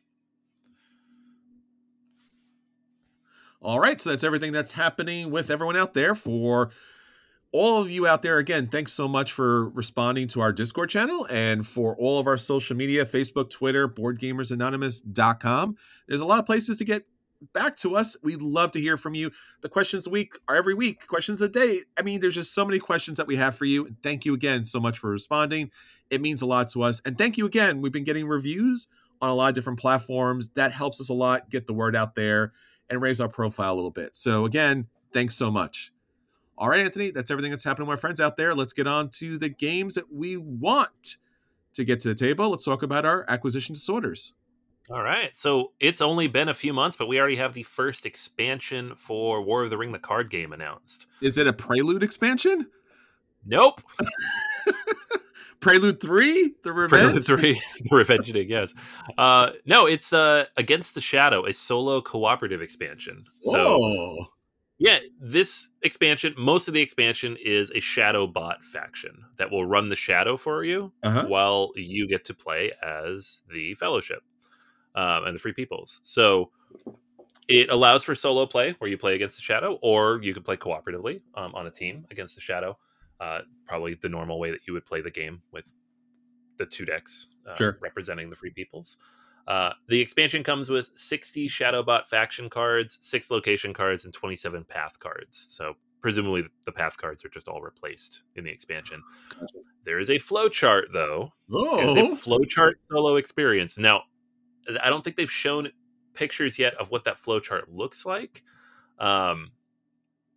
All 3.61 3.81
right, 3.81 4.01
so 4.01 4.11
that's 4.11 4.23
everything 4.23 4.53
that's 4.53 4.73
happening 4.73 5.33
with 5.33 5.51
everyone 5.51 5.75
out 5.75 5.95
there 5.95 6.15
for 6.15 6.71
all 7.55 7.81
of 7.81 7.89
you 7.89 8.05
out 8.05 8.23
there, 8.23 8.39
again, 8.39 8.67
thanks 8.67 8.93
so 8.93 9.07
much 9.07 9.31
for 9.31 9.69
responding 9.69 10.27
to 10.27 10.41
our 10.41 10.53
Discord 10.53 10.91
channel 10.91 11.25
and 11.31 11.65
for 11.65 11.95
all 11.99 12.19
of 12.19 12.27
our 12.27 12.37
social 12.37 12.75
media 12.75 13.05
Facebook, 13.05 13.49
Twitter, 13.49 13.89
BoardGamersAnonymous.com. 13.89 15.77
There's 16.09 16.21
a 16.21 16.25
lot 16.25 16.41
of 16.41 16.47
places 16.47 16.79
to 16.79 16.85
get 16.85 17.07
back 17.53 17.77
to 17.77 17.95
us. 17.95 18.17
We'd 18.25 18.43
love 18.43 18.73
to 18.73 18.81
hear 18.81 18.97
from 18.97 19.15
you. 19.15 19.31
The 19.63 19.69
questions 19.69 20.09
a 20.09 20.11
week 20.11 20.33
are 20.49 20.57
every 20.57 20.75
week, 20.75 21.07
questions 21.07 21.41
a 21.43 21.49
day. 21.49 21.83
I 21.97 22.03
mean, 22.03 22.19
there's 22.19 22.35
just 22.35 22.53
so 22.53 22.65
many 22.65 22.81
questions 22.81 23.19
that 23.19 23.29
we 23.29 23.37
have 23.37 23.55
for 23.55 23.67
you. 23.67 23.87
And 23.87 24.03
thank 24.03 24.25
you 24.25 24.35
again 24.35 24.65
so 24.65 24.81
much 24.81 24.99
for 24.99 25.11
responding. 25.11 25.71
It 26.11 26.21
means 26.21 26.43
a 26.43 26.47
lot 26.47 26.71
to 26.71 26.83
us. 26.83 27.01
And 27.05 27.17
thank 27.17 27.39
you 27.39 27.47
again. 27.47 27.81
We've 27.81 27.93
been 27.93 28.03
getting 28.03 28.27
reviews 28.27 28.89
on 29.23 29.31
a 29.31 29.35
lot 29.35 29.51
of 29.51 29.55
different 29.55 29.79
platforms. 29.79 30.49
That 30.57 30.73
helps 30.73 31.01
us 31.01 31.09
a 31.09 31.15
lot 31.15 31.51
get 31.51 31.69
the 31.69 31.73
word 31.73 31.95
out 31.95 32.17
there 32.17 32.53
and 32.91 33.01
raise 33.01 33.21
our 33.21 33.29
profile 33.29 33.75
a 33.75 33.77
little 33.77 33.93
bit. 33.93 34.17
So, 34.17 34.45
again, 34.45 34.89
thanks 35.13 35.37
so 35.37 35.53
much. 35.53 35.94
All 36.57 36.69
right, 36.69 36.81
Anthony, 36.81 37.11
that's 37.11 37.31
everything 37.31 37.51
that's 37.51 37.65
happening 37.65 37.89
with 37.89 37.97
my 37.97 38.01
friends 38.01 38.21
out 38.21 38.37
there. 38.37 38.55
Let's 38.55 38.73
get 38.73 38.87
on 38.87 39.09
to 39.11 39.39
the 39.39 39.49
games 39.49 39.95
that 39.95 40.13
we 40.13 40.37
want 40.37 41.17
to 41.75 41.85
get 41.85 42.01
to 42.01 42.09
the 42.09 42.15
table. 42.15 42.51
Let's 42.51 42.65
talk 42.65 42.83
about 42.83 43.05
our 43.05 43.25
acquisition 43.29 43.75
disorders. 43.75 44.33
All 44.91 45.03
right. 45.03 45.35
So 45.35 45.73
it's 45.81 46.01
only 46.01 46.29
been 46.29 46.49
a 46.49 46.55
few 46.55 46.73
months, 46.73 46.97
but 46.97 47.09
we 47.09 47.19
already 47.19 47.37
have 47.37 47.55
the 47.55 47.63
first 47.63 48.05
expansion 48.05 48.95
for 48.97 49.43
War 49.43 49.65
of 49.65 49.71
the 49.71 49.79
Ring, 49.79 49.93
the 49.93 49.99
card 49.99 50.31
game, 50.31 50.53
announced. 50.53 51.07
Is 51.23 51.39
it 51.39 51.47
a 51.47 51.53
Prelude 51.53 52.03
expansion? 52.03 52.69
Nope. 53.47 53.81
Prelude 55.61 56.01
3? 56.01 56.57
The 56.63 56.73
Revenge? 56.73 57.25
Prelude 57.25 57.25
3, 57.25 57.63
the 57.81 57.89
Revengeing, 57.91 58.49
yes. 58.51 58.75
Uh, 59.17 59.51
no, 59.65 59.87
it's 59.87 60.13
uh, 60.13 60.45
Against 60.59 60.95
the 60.95 61.01
Shadow, 61.01 61.47
a 61.47 61.55
solo 61.55 62.03
cooperative 62.03 62.61
expansion. 62.61 63.25
So, 63.41 63.79
Whoa. 63.79 64.27
Yeah, 64.79 64.99
this 65.21 65.71
expansion, 65.83 66.35
most 66.37 66.69
of 66.69 66.75
the 66.75 66.81
expansion 66.81 67.37
is 67.43 67.71
a 67.75 67.81
Shadow 67.81 68.27
bot 68.27 68.65
faction 68.65 69.25
that 69.37 69.51
will 69.51 69.65
run 69.65 69.89
the 69.89 69.97
Shadow 69.97 70.37
for 70.37 70.65
you 70.65 70.93
Uh-huh. 71.03 71.25
while 71.27 71.71
you 71.77 72.07
get 72.09 72.25
to 72.27 72.35
play 72.35 72.73
as 72.83 73.43
the 73.53 73.75
Fellowship 73.75 74.23
um, 74.95 75.25
and 75.25 75.35
the 75.35 75.39
Free 75.41 75.53
Peoples. 75.53 76.01
So 76.05 76.51
it 77.49 77.71
allows 77.71 78.03
for 78.05 78.15
solo 78.15 78.47
play 78.47 78.73
where 78.79 78.91
you 78.91 78.97
play 78.99 79.15
against 79.15 79.37
the 79.37 79.43
Shadow, 79.43 79.79
or 79.83 80.21
you 80.23 80.33
can 80.35 80.43
play 80.43 80.57
cooperatively 80.57 81.21
um, 81.35 81.55
on 81.55 81.67
a 81.67 81.71
team 81.71 82.07
against 82.11 82.35
the 82.35 82.41
Shadow. 82.41 82.79
Uh, 83.21 83.41
probably 83.67 83.95
the 83.95 84.09
normal 84.09 84.39
way 84.41 84.51
that 84.51 84.61
you 84.67 84.73
would 84.73 84.85
play 84.85 85.01
the 85.01 85.11
game 85.11 85.41
with 85.53 85.71
the 86.59 86.67
two 86.67 86.85
decks 86.85 87.29
uh, 87.49 87.55
Sure. 87.57 87.79
representing 87.81 88.29
the 88.31 88.37
Free 88.37 88.51
Peoples. 88.51 88.97
Uh, 89.47 89.73
the 89.89 90.01
expansion 90.01 90.43
comes 90.43 90.71
with 90.71 90.91
60 90.95 91.49
Shadowbot 91.49 92.07
faction 92.07 92.49
cards, 92.49 92.99
six 93.03 93.31
location 93.31 93.75
cards, 93.75 94.05
and 94.05 94.15
27 94.15 94.65
path 94.65 94.99
cards. 94.99 95.47
So 95.51 95.75
presumably 96.01 96.45
the 96.67 96.73
path 96.73 96.97
cards 96.97 97.25
are 97.25 97.29
just 97.29 97.49
all 97.49 97.61
replaced 97.63 98.23
in 98.37 98.45
the 98.45 98.51
expansion. 98.51 99.03
There 99.85 99.99
is 99.99 100.11
a 100.11 100.19
flow 100.19 100.49
chart 100.49 100.89
though. 100.93 101.33
It's 101.51 101.97
a 101.97 102.03
Oh. 102.13 102.17
flowchart 102.17 102.75
solo 102.91 103.17
experience. 103.17 103.77
Now, 103.79 104.05
I 104.83 104.89
don't 104.91 105.05
think 105.05 105.17
they've 105.17 105.31
shown 105.31 105.71
pictures 106.15 106.59
yet 106.59 106.75
of 106.75 106.91
what 106.91 107.05
that 107.05 107.19
flowchart 107.19 107.65
looks 107.69 108.07
like. 108.07 108.43
Um, 108.99 109.53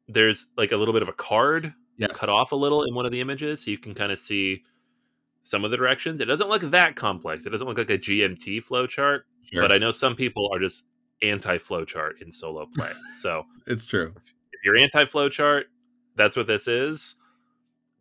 there's 0.08 0.48
like 0.58 0.72
a 0.72 0.78
little 0.78 0.94
bit 0.94 1.02
of 1.02 1.10
a 1.10 1.14
card 1.14 1.74
Yes. 1.98 2.18
cut 2.20 2.30
off 2.30 2.52
a 2.52 2.56
little 2.56 2.84
in 2.84 2.94
one 2.94 3.06
of 3.06 3.12
the 3.12 3.22
images, 3.22 3.64
so 3.66 3.72
you 3.72 3.78
can 3.78 3.94
kind 3.94 4.12
of 4.12 4.20
see 4.20 4.64
some 5.48 5.64
of 5.64 5.72
the 5.72 5.78
directions. 5.78 6.20
It 6.22 6.26
doesn't 6.26 6.50
look 6.50 6.62
that 6.62 6.96
complex. 6.96 7.46
It 7.46 7.52
doesn't 7.52 7.68
look 7.68 7.78
like 7.78 7.90
a 7.90 7.98
GMT 7.98 8.58
flowchart, 8.68 9.22
Sure. 9.52 9.62
but 9.62 9.72
I 9.72 9.78
know 9.78 9.92
some 9.92 10.16
people 10.16 10.50
are 10.54 10.60
just 10.60 10.86
anti 11.22 11.58
flowchart 11.58 12.22
in 12.22 12.32
solo 12.32 12.66
play. 12.76 12.92
so 13.20 13.44
it's 13.66 13.86
true. 13.86 14.14
if 14.18 14.60
you're 14.64 14.78
anti 14.78 15.06
flowchart, 15.06 15.64
that's 16.16 16.36
what 16.36 16.48
this 16.48 16.68
is. 16.68 17.16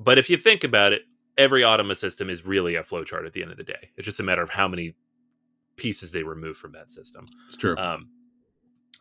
But 0.00 0.18
if 0.18 0.28
you 0.28 0.36
think 0.36 0.64
about 0.64 0.92
it, 0.92 1.02
every 1.38 1.62
Automa 1.62 1.96
system 1.96 2.28
is 2.30 2.44
really 2.44 2.74
a 2.74 2.82
flowchart 2.82 3.26
at 3.26 3.32
the 3.32 3.42
end 3.42 3.50
of 3.52 3.56
the 3.58 3.64
day. 3.64 3.90
It's 3.96 4.04
just 4.04 4.20
a 4.20 4.22
matter 4.22 4.42
of 4.42 4.50
how 4.50 4.66
many 4.68 4.94
pieces 5.76 6.10
they 6.12 6.22
remove 6.22 6.56
from 6.56 6.72
that 6.72 6.90
system. 6.90 7.26
It's 7.46 7.56
true. 7.56 7.76
Um, 7.76 8.08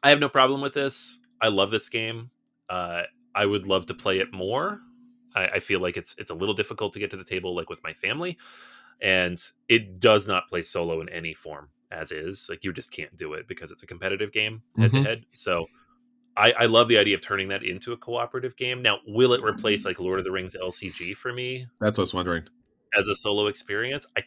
I 0.04 0.10
have 0.10 0.20
no 0.20 0.30
problem 0.30 0.62
with 0.62 0.74
this. 0.74 1.20
I 1.42 1.48
love 1.48 1.72
this 1.72 1.90
game. 1.90 2.30
Uh, 2.70 3.04
I 3.34 3.46
would 3.46 3.68
love 3.68 3.86
to 3.88 3.94
play 3.94 4.20
it 4.20 4.32
more. 4.34 4.80
I, 5.36 5.46
I 5.48 5.60
feel 5.60 5.80
like 5.80 5.98
it's 5.98 6.16
it's 6.18 6.32
a 6.32 6.36
little 6.36 6.56
difficult 6.56 6.94
to 6.94 7.00
get 7.00 7.12
to 7.12 7.18
the 7.18 7.24
table, 7.24 7.56
like 7.56 7.70
with 7.70 7.84
my 7.84 7.94
family, 7.94 8.38
and 9.02 9.40
it 9.70 10.00
does 10.00 10.28
not 10.28 10.48
play 10.48 10.62
solo 10.62 11.02
in 11.02 11.10
any 11.10 11.34
form 11.34 11.70
as 11.92 12.12
is. 12.12 12.48
Like 12.50 12.64
you 12.64 12.74
just 12.74 12.92
can't 12.92 13.16
do 13.16 13.34
it 13.34 13.48
because 13.48 13.72
it's 13.72 13.84
a 13.84 13.88
competitive 13.88 14.32
game 14.32 14.62
head 14.78 14.92
to 14.92 14.98
Mhm. 14.98 15.06
head. 15.06 15.26
So. 15.34 15.66
I, 16.38 16.52
I 16.60 16.66
love 16.66 16.90
the 16.90 16.98
idea 16.98 17.16
of 17.16 17.22
turning 17.22 17.48
that 17.48 17.64
into 17.64 17.94
a 17.94 17.98
cooperative 17.98 18.58
game. 18.58 18.82
Now, 18.82 19.00
will 19.08 19.32
it 19.32 19.42
replace 19.42 19.86
like 19.86 20.02
Lord 20.02 20.20
of 20.20 20.26
the 20.26 20.34
Rings 20.34 20.54
LCG 20.54 21.16
for 21.16 21.32
me? 21.32 21.66
That's 21.80 21.98
what 21.98 22.02
I 22.02 22.04
was 22.04 22.14
wondering. 22.14 22.44
as 23.00 23.08
a 23.08 23.16
solo 23.16 23.48
experience? 23.48 24.06
I 24.18 24.24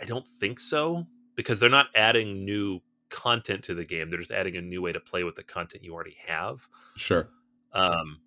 I 0.00 0.04
don't 0.04 0.26
think 0.26 0.58
so 0.58 1.06
because 1.36 1.60
they're 1.60 1.70
not 1.70 1.86
adding 1.94 2.44
new 2.44 2.80
content 3.10 3.62
to 3.64 3.74
the 3.74 3.84
game. 3.84 4.10
They're 4.10 4.18
just 4.18 4.32
adding 4.32 4.56
a 4.56 4.60
new 4.60 4.82
way 4.82 4.90
to 4.90 4.98
play 4.98 5.22
with 5.22 5.36
the 5.36 5.44
content 5.44 5.84
you 5.84 5.94
already 5.94 6.16
have. 6.26 6.66
Sure. 6.96 7.28
Um, 7.72 8.18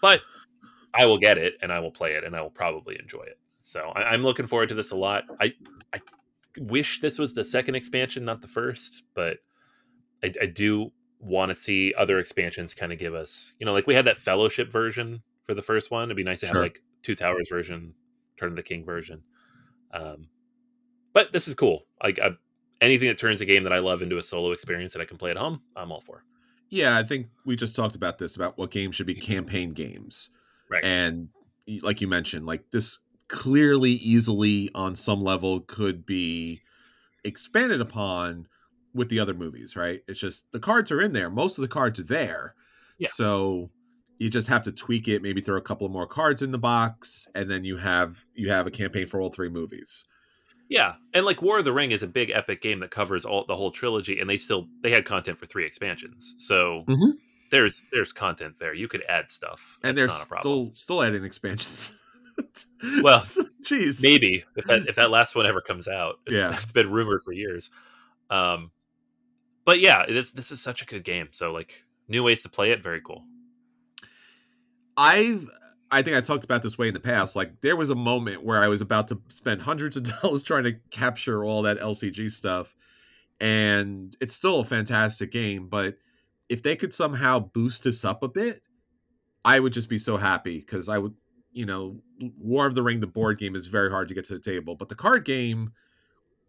but 0.00 0.22
I 0.94 1.06
will 1.06 1.18
get 1.18 1.38
it 1.38 1.54
and 1.62 1.72
I 1.72 1.80
will 1.80 1.90
play 1.90 2.12
it 2.14 2.24
and 2.24 2.36
I 2.36 2.42
will 2.42 2.50
probably 2.50 2.98
enjoy 2.98 3.22
it. 3.22 3.38
So 3.60 3.92
I, 3.94 4.04
I'm 4.12 4.22
looking 4.22 4.46
forward 4.46 4.68
to 4.70 4.74
this 4.74 4.90
a 4.90 4.96
lot. 4.96 5.24
I 5.40 5.54
I 5.92 6.00
wish 6.58 7.00
this 7.00 7.18
was 7.18 7.34
the 7.34 7.44
second 7.44 7.74
expansion, 7.74 8.24
not 8.24 8.42
the 8.42 8.48
first, 8.48 9.02
but 9.14 9.38
I, 10.22 10.32
I 10.40 10.46
do 10.46 10.92
want 11.18 11.50
to 11.50 11.54
see 11.54 11.94
other 11.96 12.18
expansions 12.18 12.74
kind 12.74 12.92
of 12.92 12.98
give 12.98 13.14
us, 13.14 13.54
you 13.58 13.66
know, 13.66 13.72
like 13.72 13.86
we 13.86 13.94
had 13.94 14.04
that 14.06 14.18
Fellowship 14.18 14.70
version 14.70 15.22
for 15.42 15.54
the 15.54 15.62
first 15.62 15.90
one. 15.90 16.04
It'd 16.04 16.16
be 16.16 16.24
nice 16.24 16.40
to 16.40 16.46
Sure. 16.46 16.56
have 16.56 16.62
like 16.62 16.82
Two 17.02 17.14
Towers 17.14 17.48
version, 17.48 17.94
Turn 18.36 18.50
of 18.50 18.56
the 18.56 18.62
King 18.62 18.84
version. 18.84 19.22
Um, 19.92 20.28
but 21.12 21.32
this 21.32 21.48
is 21.48 21.54
cool. 21.54 21.86
Like 22.02 22.18
I, 22.18 22.30
anything 22.80 23.08
that 23.08 23.18
turns 23.18 23.40
a 23.40 23.44
game 23.44 23.62
that 23.64 23.72
I 23.72 23.78
love 23.78 24.02
into 24.02 24.18
a 24.18 24.22
solo 24.22 24.52
experience 24.52 24.92
that 24.94 25.00
I 25.00 25.04
can 25.04 25.16
play 25.16 25.30
at 25.30 25.36
home, 25.36 25.62
I'm 25.76 25.92
all 25.92 26.00
for. 26.00 26.24
Yeah, 26.70 26.96
I 26.96 27.02
think 27.02 27.28
we 27.44 27.54
just 27.54 27.76
talked 27.76 27.96
about 27.96 28.18
this 28.18 28.34
about 28.34 28.56
what 28.56 28.70
games 28.70 28.96
should 28.96 29.06
be 29.06 29.14
campaign 29.14 29.70
games. 29.70 30.30
Right. 30.72 30.84
And 30.84 31.28
like 31.82 32.00
you 32.00 32.08
mentioned, 32.08 32.46
like 32.46 32.70
this 32.70 32.98
clearly 33.28 33.92
easily 33.92 34.70
on 34.74 34.96
some 34.96 35.22
level 35.22 35.60
could 35.60 36.04
be 36.04 36.60
expanded 37.24 37.80
upon 37.80 38.48
with 38.94 39.08
the 39.08 39.18
other 39.20 39.34
movies, 39.34 39.76
right? 39.76 40.02
It's 40.08 40.20
just 40.20 40.50
the 40.52 40.60
cards 40.60 40.90
are 40.90 41.00
in 41.00 41.12
there. 41.12 41.30
Most 41.30 41.58
of 41.58 41.62
the 41.62 41.68
cards 41.68 42.00
are 42.00 42.04
there. 42.04 42.54
Yeah. 42.98 43.08
So 43.08 43.70
you 44.18 44.28
just 44.30 44.48
have 44.48 44.62
to 44.64 44.72
tweak 44.72 45.08
it, 45.08 45.22
maybe 45.22 45.40
throw 45.40 45.56
a 45.56 45.62
couple 45.62 45.88
more 45.88 46.06
cards 46.06 46.42
in 46.42 46.52
the 46.52 46.58
box, 46.58 47.26
and 47.34 47.50
then 47.50 47.64
you 47.64 47.76
have 47.78 48.24
you 48.34 48.50
have 48.50 48.66
a 48.66 48.70
campaign 48.70 49.06
for 49.08 49.20
all 49.20 49.30
three 49.30 49.48
movies. 49.48 50.04
Yeah, 50.68 50.94
and 51.12 51.26
like 51.26 51.42
War 51.42 51.58
of 51.58 51.64
the 51.64 51.72
Ring 51.72 51.90
is 51.90 52.02
a 52.02 52.06
big 52.06 52.30
epic 52.30 52.62
game 52.62 52.80
that 52.80 52.90
covers 52.90 53.24
all 53.24 53.44
the 53.46 53.56
whole 53.56 53.70
trilogy, 53.70 54.20
and 54.20 54.28
they 54.30 54.36
still 54.36 54.68
they 54.82 54.90
had 54.90 55.04
content 55.04 55.38
for 55.38 55.46
three 55.46 55.66
expansions, 55.66 56.34
so 56.38 56.84
Mhm. 56.88 57.12
There's 57.52 57.82
there's 57.92 58.12
content 58.12 58.56
there. 58.58 58.74
You 58.74 58.88
could 58.88 59.04
add 59.08 59.30
stuff, 59.30 59.78
And 59.84 59.96
That's 59.96 60.00
there's 60.10 60.18
not 60.18 60.26
a 60.26 60.28
problem. 60.28 60.52
still 60.72 60.72
still 60.74 61.02
adding 61.04 61.24
expansions. 61.24 61.96
Well, 63.02 63.20
jeez. 63.62 64.02
Maybe 64.02 64.42
if 64.56 64.64
that 64.64 64.88
if 64.88 64.96
that 64.96 65.10
last 65.10 65.36
one 65.36 65.46
ever 65.46 65.60
comes 65.60 65.86
out, 65.86 66.16
it's, 66.26 66.40
Yeah. 66.40 66.58
it's 66.60 66.72
been 66.72 66.90
rumored 66.90 67.22
for 67.22 67.32
years. 67.32 67.70
Um, 68.30 68.70
but 69.66 69.80
yeah, 69.80 70.06
this 70.06 70.32
this 70.32 70.50
is 70.50 70.60
such 70.60 70.80
a 70.82 70.86
good 70.86 71.04
game. 71.04 71.28
So 71.32 71.52
like 71.52 71.84
new 72.08 72.22
ways 72.24 72.42
to 72.42 72.48
play 72.48 72.70
it, 72.70 72.82
very 72.82 73.02
cool. 73.02 73.22
I've 74.96 75.46
I 75.90 76.00
think 76.02 76.16
I 76.16 76.22
talked 76.22 76.42
about 76.44 76.62
this 76.62 76.78
way 76.78 76.88
in 76.88 76.94
the 76.94 77.00
past. 77.00 77.36
Like 77.36 77.60
there 77.60 77.76
was 77.76 77.90
a 77.90 77.94
moment 77.94 78.42
where 78.42 78.62
I 78.62 78.68
was 78.68 78.80
about 78.80 79.08
to 79.08 79.20
spend 79.28 79.60
hundreds 79.62 79.96
of 79.98 80.04
dollars 80.22 80.42
trying 80.42 80.64
to 80.64 80.72
capture 80.90 81.44
all 81.44 81.62
that 81.62 81.78
LCG 81.80 82.30
stuff, 82.32 82.74
and 83.40 84.16
it's 84.20 84.34
still 84.34 84.60
a 84.60 84.64
fantastic 84.64 85.30
game. 85.30 85.68
But 85.68 85.96
if 86.52 86.62
they 86.62 86.76
could 86.76 86.92
somehow 86.92 87.38
boost 87.38 87.84
this 87.84 88.04
up 88.04 88.22
a 88.22 88.28
bit, 88.28 88.60
I 89.42 89.58
would 89.58 89.72
just 89.72 89.88
be 89.88 89.96
so 89.96 90.18
happy 90.18 90.58
because 90.58 90.86
I 90.86 90.98
would, 90.98 91.14
you 91.50 91.64
know, 91.64 92.02
War 92.38 92.66
of 92.66 92.74
the 92.74 92.82
Ring, 92.82 93.00
the 93.00 93.06
board 93.06 93.38
game 93.38 93.56
is 93.56 93.68
very 93.68 93.90
hard 93.90 94.08
to 94.08 94.14
get 94.14 94.26
to 94.26 94.34
the 94.34 94.38
table, 94.38 94.76
but 94.76 94.90
the 94.90 94.94
card 94.94 95.24
game, 95.24 95.72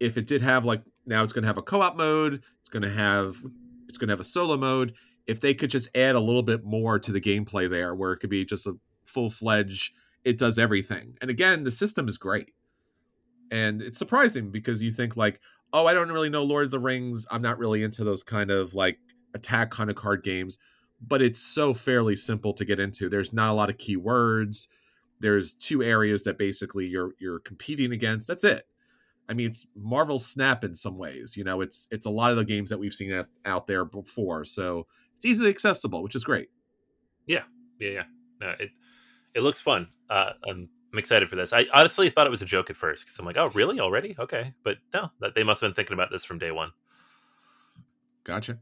if 0.00 0.18
it 0.18 0.26
did 0.26 0.42
have 0.42 0.66
like 0.66 0.82
now 1.06 1.22
it's 1.22 1.32
going 1.32 1.44
to 1.44 1.46
have 1.46 1.56
a 1.56 1.62
co-op 1.62 1.96
mode, 1.96 2.42
it's 2.60 2.68
going 2.68 2.82
to 2.82 2.90
have 2.90 3.42
it's 3.88 3.96
going 3.96 4.08
to 4.08 4.12
have 4.12 4.20
a 4.20 4.24
solo 4.24 4.58
mode. 4.58 4.94
If 5.26 5.40
they 5.40 5.54
could 5.54 5.70
just 5.70 5.88
add 5.96 6.16
a 6.16 6.20
little 6.20 6.42
bit 6.42 6.64
more 6.64 6.98
to 6.98 7.10
the 7.10 7.20
gameplay 7.20 7.70
there, 7.70 7.94
where 7.94 8.12
it 8.12 8.18
could 8.18 8.28
be 8.28 8.44
just 8.44 8.66
a 8.66 8.74
full 9.06 9.30
fledged, 9.30 9.94
it 10.22 10.36
does 10.36 10.58
everything. 10.58 11.16
And 11.22 11.30
again, 11.30 11.64
the 11.64 11.70
system 11.70 12.08
is 12.08 12.18
great, 12.18 12.52
and 13.50 13.80
it's 13.80 13.98
surprising 13.98 14.50
because 14.50 14.82
you 14.82 14.90
think 14.90 15.16
like, 15.16 15.40
oh, 15.72 15.86
I 15.86 15.94
don't 15.94 16.12
really 16.12 16.28
know 16.28 16.44
Lord 16.44 16.66
of 16.66 16.70
the 16.70 16.78
Rings. 16.78 17.24
I'm 17.30 17.40
not 17.40 17.58
really 17.58 17.82
into 17.82 18.04
those 18.04 18.22
kind 18.22 18.50
of 18.50 18.74
like 18.74 18.98
attack 19.34 19.70
kind 19.70 19.90
of 19.90 19.96
card 19.96 20.22
games, 20.22 20.58
but 21.00 21.22
it's 21.22 21.40
so 21.40 21.74
fairly 21.74 22.16
simple 22.16 22.52
to 22.54 22.64
get 22.64 22.80
into. 22.80 23.08
There's 23.08 23.32
not 23.32 23.50
a 23.50 23.54
lot 23.54 23.70
of 23.70 23.76
keywords. 23.76 24.66
There's 25.20 25.54
two 25.54 25.82
areas 25.82 26.22
that 26.24 26.38
basically 26.38 26.86
you're 26.86 27.12
you're 27.18 27.40
competing 27.40 27.92
against. 27.92 28.28
That's 28.28 28.44
it. 28.44 28.66
I 29.28 29.32
mean, 29.32 29.48
it's 29.48 29.66
Marvel 29.74 30.18
Snap 30.18 30.64
in 30.64 30.74
some 30.74 30.98
ways. 30.98 31.36
You 31.36 31.44
know, 31.44 31.60
it's 31.60 31.88
it's 31.90 32.06
a 32.06 32.10
lot 32.10 32.30
of 32.30 32.36
the 32.36 32.44
games 32.44 32.70
that 32.70 32.78
we've 32.78 32.92
seen 32.92 33.12
out, 33.12 33.26
out 33.44 33.66
there 33.66 33.84
before. 33.84 34.44
So 34.44 34.86
it's 35.16 35.24
easily 35.24 35.50
accessible, 35.50 36.02
which 36.02 36.14
is 36.14 36.24
great. 36.24 36.48
Yeah, 37.26 37.42
yeah, 37.80 37.90
yeah. 37.90 38.02
No, 38.40 38.54
it 38.58 38.70
it 39.34 39.40
looks 39.40 39.60
fun. 39.60 39.88
Uh, 40.10 40.32
I'm 40.48 40.68
I'm 40.92 40.98
excited 40.98 41.28
for 41.28 41.36
this. 41.36 41.52
I 41.52 41.66
honestly 41.74 42.10
thought 42.10 42.26
it 42.26 42.30
was 42.30 42.42
a 42.42 42.46
joke 42.46 42.70
at 42.70 42.76
first 42.76 43.04
because 43.04 43.18
I'm 43.18 43.24
like, 43.24 43.36
oh, 43.36 43.50
really? 43.54 43.80
Already? 43.80 44.14
Okay, 44.18 44.52
but 44.62 44.76
no, 44.92 45.10
that 45.20 45.34
they 45.34 45.42
must 45.42 45.60
have 45.60 45.68
been 45.68 45.74
thinking 45.74 45.94
about 45.94 46.10
this 46.10 46.24
from 46.24 46.38
day 46.38 46.50
one. 46.50 46.70
Gotcha. 48.24 48.58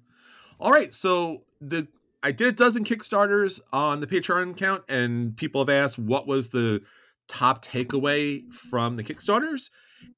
All 0.62 0.70
right, 0.70 0.94
so 0.94 1.42
the 1.61 1.88
I 2.22 2.31
did 2.31 2.46
a 2.46 2.53
dozen 2.53 2.85
Kickstarters 2.85 3.61
on 3.72 3.98
the 3.98 4.07
Patreon 4.07 4.53
account, 4.53 4.85
and 4.88 5.37
people 5.37 5.61
have 5.61 5.68
asked 5.68 5.98
what 5.98 6.29
was 6.29 6.51
the 6.51 6.83
top 7.27 7.64
takeaway 7.64 8.48
from 8.53 8.94
the 8.94 9.03
Kickstarters, 9.03 9.70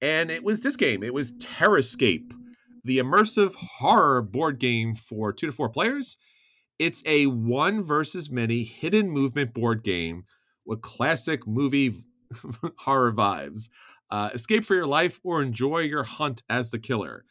and 0.02 0.30
it 0.30 0.44
was 0.44 0.61
this 0.61 0.76
game. 0.76 1.02
It 1.02 1.14
was 1.14 1.33
Terrorscape, 1.33 2.35
the 2.85 2.98
immersive 2.98 3.54
horror 3.54 4.20
board 4.20 4.59
game 4.59 4.94
for 4.94 5.33
two 5.33 5.46
to 5.46 5.52
four 5.52 5.70
players. 5.70 6.18
It's 6.78 7.02
a 7.07 7.24
one 7.24 7.83
versus 7.83 8.30
many 8.30 8.64
hidden 8.64 9.09
movement 9.09 9.54
board 9.54 9.83
game 9.83 10.24
with 10.66 10.83
classic 10.83 11.46
movie 11.46 11.94
horror 12.80 13.14
vibes. 13.14 13.70
Uh, 14.11 14.28
escape 14.35 14.66
for 14.66 14.74
your 14.74 14.85
life 14.85 15.20
or 15.24 15.40
enjoy 15.40 15.78
your 15.78 16.04
hunt 16.04 16.42
as 16.50 16.68
the 16.68 16.78
killer. 16.78 17.24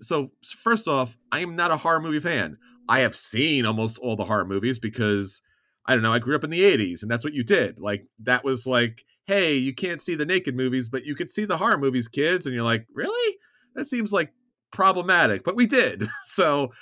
So, 0.00 0.32
first 0.62 0.88
off, 0.88 1.16
I 1.32 1.40
am 1.40 1.56
not 1.56 1.70
a 1.70 1.78
horror 1.78 2.00
movie 2.00 2.20
fan. 2.20 2.58
I 2.88 3.00
have 3.00 3.14
seen 3.14 3.64
almost 3.64 3.98
all 3.98 4.16
the 4.16 4.24
horror 4.24 4.44
movies 4.44 4.78
because 4.78 5.40
I 5.86 5.94
don't 5.94 6.02
know, 6.02 6.12
I 6.12 6.18
grew 6.18 6.34
up 6.34 6.44
in 6.44 6.50
the 6.50 6.62
80s 6.62 7.02
and 7.02 7.10
that's 7.10 7.24
what 7.24 7.34
you 7.34 7.44
did. 7.44 7.80
Like, 7.80 8.06
that 8.20 8.44
was 8.44 8.66
like, 8.66 9.04
hey, 9.26 9.54
you 9.54 9.74
can't 9.74 10.00
see 10.00 10.14
the 10.14 10.26
naked 10.26 10.54
movies, 10.54 10.88
but 10.88 11.04
you 11.04 11.14
could 11.14 11.30
see 11.30 11.44
the 11.44 11.56
horror 11.56 11.78
movies, 11.78 12.08
kids. 12.08 12.46
And 12.46 12.54
you're 12.54 12.64
like, 12.64 12.86
really? 12.92 13.36
That 13.74 13.86
seems 13.86 14.12
like 14.12 14.32
problematic, 14.70 15.44
but 15.44 15.56
we 15.56 15.66
did. 15.66 16.08
So, 16.24 16.72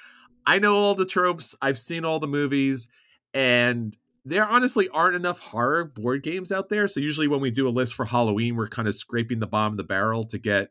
I 0.44 0.58
know 0.58 0.74
all 0.76 0.94
the 0.94 1.06
tropes, 1.06 1.54
I've 1.62 1.78
seen 1.78 2.04
all 2.04 2.18
the 2.18 2.26
movies, 2.26 2.88
and 3.32 3.96
there 4.24 4.46
honestly 4.46 4.88
aren't 4.88 5.16
enough 5.16 5.38
horror 5.38 5.84
board 5.84 6.22
games 6.22 6.52
out 6.52 6.68
there. 6.68 6.86
So 6.88 7.00
usually 7.00 7.28
when 7.28 7.40
we 7.40 7.50
do 7.50 7.68
a 7.68 7.70
list 7.70 7.94
for 7.94 8.04
Halloween, 8.04 8.56
we're 8.56 8.68
kind 8.68 8.88
of 8.88 8.94
scraping 8.94 9.40
the 9.40 9.46
bottom 9.46 9.74
of 9.74 9.76
the 9.78 9.84
barrel 9.84 10.24
to 10.26 10.38
get 10.38 10.70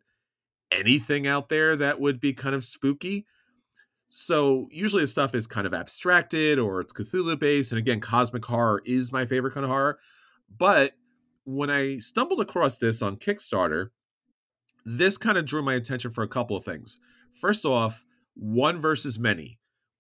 anything 0.72 1.28
out 1.28 1.50
there 1.50 1.76
that 1.76 2.00
would 2.00 2.20
be 2.20 2.34
kind 2.34 2.56
of 2.56 2.64
spooky. 2.64 3.26
So 4.10 4.68
usually 4.72 5.04
the 5.04 5.08
stuff 5.08 5.36
is 5.36 5.48
kind 5.48 5.66
of 5.66 5.74
abstracted 5.74 6.60
or 6.60 6.82
it's 6.82 6.94
Cthulhu 6.94 7.40
based. 7.40 7.72
And 7.72 7.80
again, 7.80 8.00
cosmic 8.00 8.44
horror 8.46 8.82
is 8.86 9.12
my 9.12 9.26
favorite 9.26 9.54
kind 9.54 9.64
of 9.64 9.70
horror. 9.70 10.00
But 10.58 10.94
when 11.46 11.70
I 11.70 12.00
stumbled 12.00 12.42
across 12.42 12.78
this 12.78 13.02
on 13.02 13.18
Kickstarter, 13.18 13.90
this 14.86 15.18
kind 15.18 15.38
of 15.38 15.46
drew 15.46 15.62
my 15.62 15.76
attention 15.76 16.12
for 16.12 16.24
a 16.24 16.28
couple 16.28 16.58
of 16.58 16.66
things. 16.66 16.98
First 17.34 17.66
off, 17.66 18.04
one 18.36 18.82
versus 18.82 19.18
many. 19.18 19.60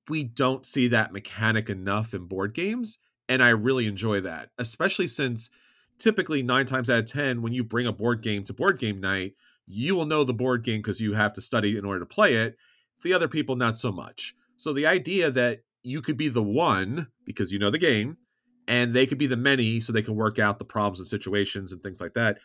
We 0.10 0.23
don't 0.23 0.65
see 0.65 0.88
that 0.89 1.13
mechanic 1.13 1.69
enough 1.69 2.13
in 2.13 2.25
board 2.25 2.53
games 2.53 2.97
and 3.31 3.41
I 3.41 3.51
really 3.51 3.88
enjoy 3.88 4.19
that, 4.21 4.49
especially 4.57 5.07
since 5.07 5.49
typically 5.97 6.43
nine 6.43 6.65
times 6.65 6.89
out 6.89 6.99
of 6.99 7.05
10, 7.05 7.41
when 7.41 7.53
you 7.53 7.63
bring 7.63 7.88
a 7.88 7.93
board 7.93 8.21
game 8.21 8.43
to 8.43 8.53
board 8.53 8.77
game 8.77 8.99
night, 8.99 9.36
you 9.71 9.95
will 9.95 10.05
know 10.05 10.23
the 10.23 10.34
board 10.34 10.63
game 10.63 10.79
because 10.79 10.99
you 10.99 11.13
have 11.13 11.34
to 11.34 11.41
study 11.41 11.77
in 11.77 11.86
order 11.86 11.99
to 11.99 12.05
play 12.05 12.36
it. 12.36 12.57
The 13.03 13.13
other 13.13 13.27
people, 13.27 13.55
not 13.55 13.77
so 13.77 13.91
much. 13.91 14.36
So 14.57 14.73
the 14.73 14.86
idea 14.86 15.31
that 15.31 15.62
you 15.81 16.01
could 16.01 16.17
be 16.17 16.27
the 16.27 16.43
one 16.43 17.07
because 17.25 17.51
you 17.51 17.60
know 17.60 17.69
the 17.69 17.77
game, 17.77 18.17
and 18.67 18.93
they 18.93 19.05
could 19.05 19.17
be 19.17 19.27
the 19.27 19.38
many 19.38 19.79
so 19.79 19.91
they 19.91 20.01
can 20.01 20.15
work 20.15 20.38
out 20.38 20.60
the 20.60 20.65
problems 20.65 20.99
and 20.99 21.07
situations 21.07 21.71
and 21.71 21.81
things 21.81 21.99
like 21.99 22.13
that. 22.13 22.38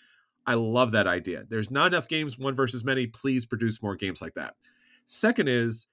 I 0.46 0.54
love 0.54 0.92
that 0.92 1.06
idea. 1.06 1.44
There's 1.48 1.70
not 1.70 1.88
enough 1.88 2.08
games, 2.08 2.38
one 2.38 2.54
versus 2.54 2.84
many. 2.84 3.06
Please 3.06 3.44
produce 3.44 3.82
more 3.82 3.96
games 3.96 4.22
like 4.22 4.34
that. 4.34 4.54
Second 5.06 5.48
is 5.48 5.88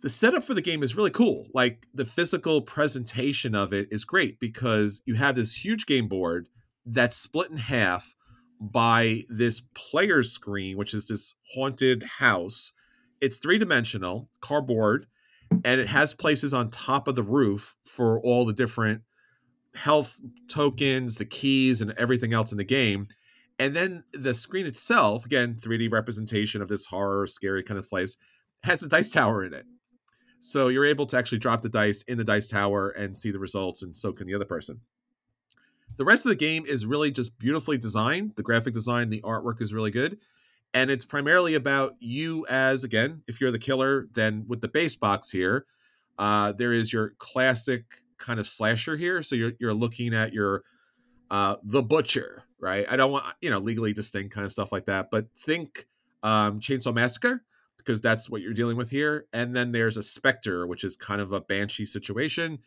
the 0.00 0.08
setup 0.08 0.42
for 0.44 0.54
the 0.54 0.62
game 0.62 0.82
is 0.82 0.96
really 0.96 1.10
cool. 1.10 1.46
Like 1.52 1.86
the 1.92 2.04
physical 2.06 2.62
presentation 2.62 3.54
of 3.54 3.72
it 3.72 3.88
is 3.90 4.04
great 4.04 4.40
because 4.40 5.02
you 5.04 5.14
have 5.14 5.34
this 5.34 5.64
huge 5.64 5.86
game 5.86 6.08
board 6.08 6.48
that's 6.86 7.16
split 7.16 7.50
in 7.50 7.58
half 7.58 8.16
by 8.60 9.24
this 9.28 9.60
player 9.74 10.22
screen, 10.22 10.76
which 10.76 10.92
is 10.92 11.08
this 11.08 11.34
haunted 11.54 12.04
house. 12.18 12.72
It's 13.20 13.38
three 13.38 13.58
dimensional, 13.58 14.28
cardboard, 14.40 15.06
and 15.64 15.80
it 15.80 15.88
has 15.88 16.12
places 16.12 16.54
on 16.54 16.70
top 16.70 17.08
of 17.08 17.16
the 17.16 17.22
roof 17.22 17.74
for 17.84 18.20
all 18.20 18.44
the 18.44 18.52
different 18.52 19.02
health 19.74 20.20
tokens, 20.48 21.16
the 21.16 21.24
keys, 21.24 21.80
and 21.80 21.92
everything 21.92 22.32
else 22.32 22.52
in 22.52 22.58
the 22.58 22.64
game. 22.64 23.08
And 23.58 23.74
then 23.74 24.04
the 24.12 24.34
screen 24.34 24.66
itself, 24.66 25.24
again, 25.24 25.58
3D 25.60 25.92
representation 25.92 26.62
of 26.62 26.68
this 26.68 26.86
horror, 26.86 27.26
scary 27.26 27.62
kind 27.62 27.78
of 27.78 27.88
place, 27.88 28.16
has 28.62 28.82
a 28.82 28.88
dice 28.88 29.10
tower 29.10 29.44
in 29.44 29.54
it. 29.54 29.66
So 30.38 30.68
you're 30.68 30.86
able 30.86 31.06
to 31.06 31.18
actually 31.18 31.38
drop 31.38 31.62
the 31.62 31.68
dice 31.68 32.02
in 32.02 32.16
the 32.16 32.24
dice 32.24 32.46
tower 32.46 32.88
and 32.88 33.16
see 33.16 33.30
the 33.30 33.38
results, 33.38 33.82
and 33.82 33.96
so 33.96 34.12
can 34.12 34.26
the 34.26 34.34
other 34.34 34.46
person. 34.46 34.80
The 36.00 36.06
rest 36.06 36.24
of 36.24 36.30
the 36.30 36.36
game 36.36 36.64
is 36.64 36.86
really 36.86 37.10
just 37.10 37.38
beautifully 37.38 37.76
designed. 37.76 38.32
The 38.36 38.42
graphic 38.42 38.72
design, 38.72 39.10
the 39.10 39.20
artwork 39.20 39.60
is 39.60 39.74
really 39.74 39.90
good. 39.90 40.16
And 40.72 40.90
it's 40.90 41.04
primarily 41.04 41.54
about 41.54 41.96
you 42.00 42.46
as, 42.48 42.84
again, 42.84 43.22
if 43.28 43.38
you're 43.38 43.50
the 43.50 43.58
killer, 43.58 44.08
then 44.14 44.46
with 44.48 44.62
the 44.62 44.68
base 44.68 44.94
box 44.94 45.30
here, 45.30 45.66
uh, 46.18 46.52
there 46.52 46.72
is 46.72 46.90
your 46.90 47.10
classic 47.18 47.84
kind 48.16 48.40
of 48.40 48.48
slasher 48.48 48.96
here. 48.96 49.22
So 49.22 49.36
you're, 49.36 49.52
you're 49.60 49.74
looking 49.74 50.14
at 50.14 50.32
your 50.32 50.64
uh, 51.30 51.56
the 51.62 51.82
butcher, 51.82 52.44
right? 52.58 52.86
I 52.88 52.96
don't 52.96 53.12
want, 53.12 53.26
you 53.42 53.50
know, 53.50 53.58
legally 53.58 53.92
distinct 53.92 54.34
kind 54.34 54.46
of 54.46 54.50
stuff 54.50 54.72
like 54.72 54.86
that, 54.86 55.10
but 55.10 55.26
think 55.38 55.86
um, 56.22 56.60
Chainsaw 56.60 56.94
Massacre 56.94 57.44
because 57.76 58.00
that's 58.00 58.30
what 58.30 58.40
you're 58.40 58.54
dealing 58.54 58.78
with 58.78 58.88
here. 58.88 59.26
And 59.34 59.54
then 59.54 59.72
there's 59.72 59.98
a 59.98 60.02
specter, 60.02 60.66
which 60.66 60.82
is 60.82 60.96
kind 60.96 61.20
of 61.20 61.32
a 61.32 61.42
banshee 61.42 61.84
situation. 61.84 62.60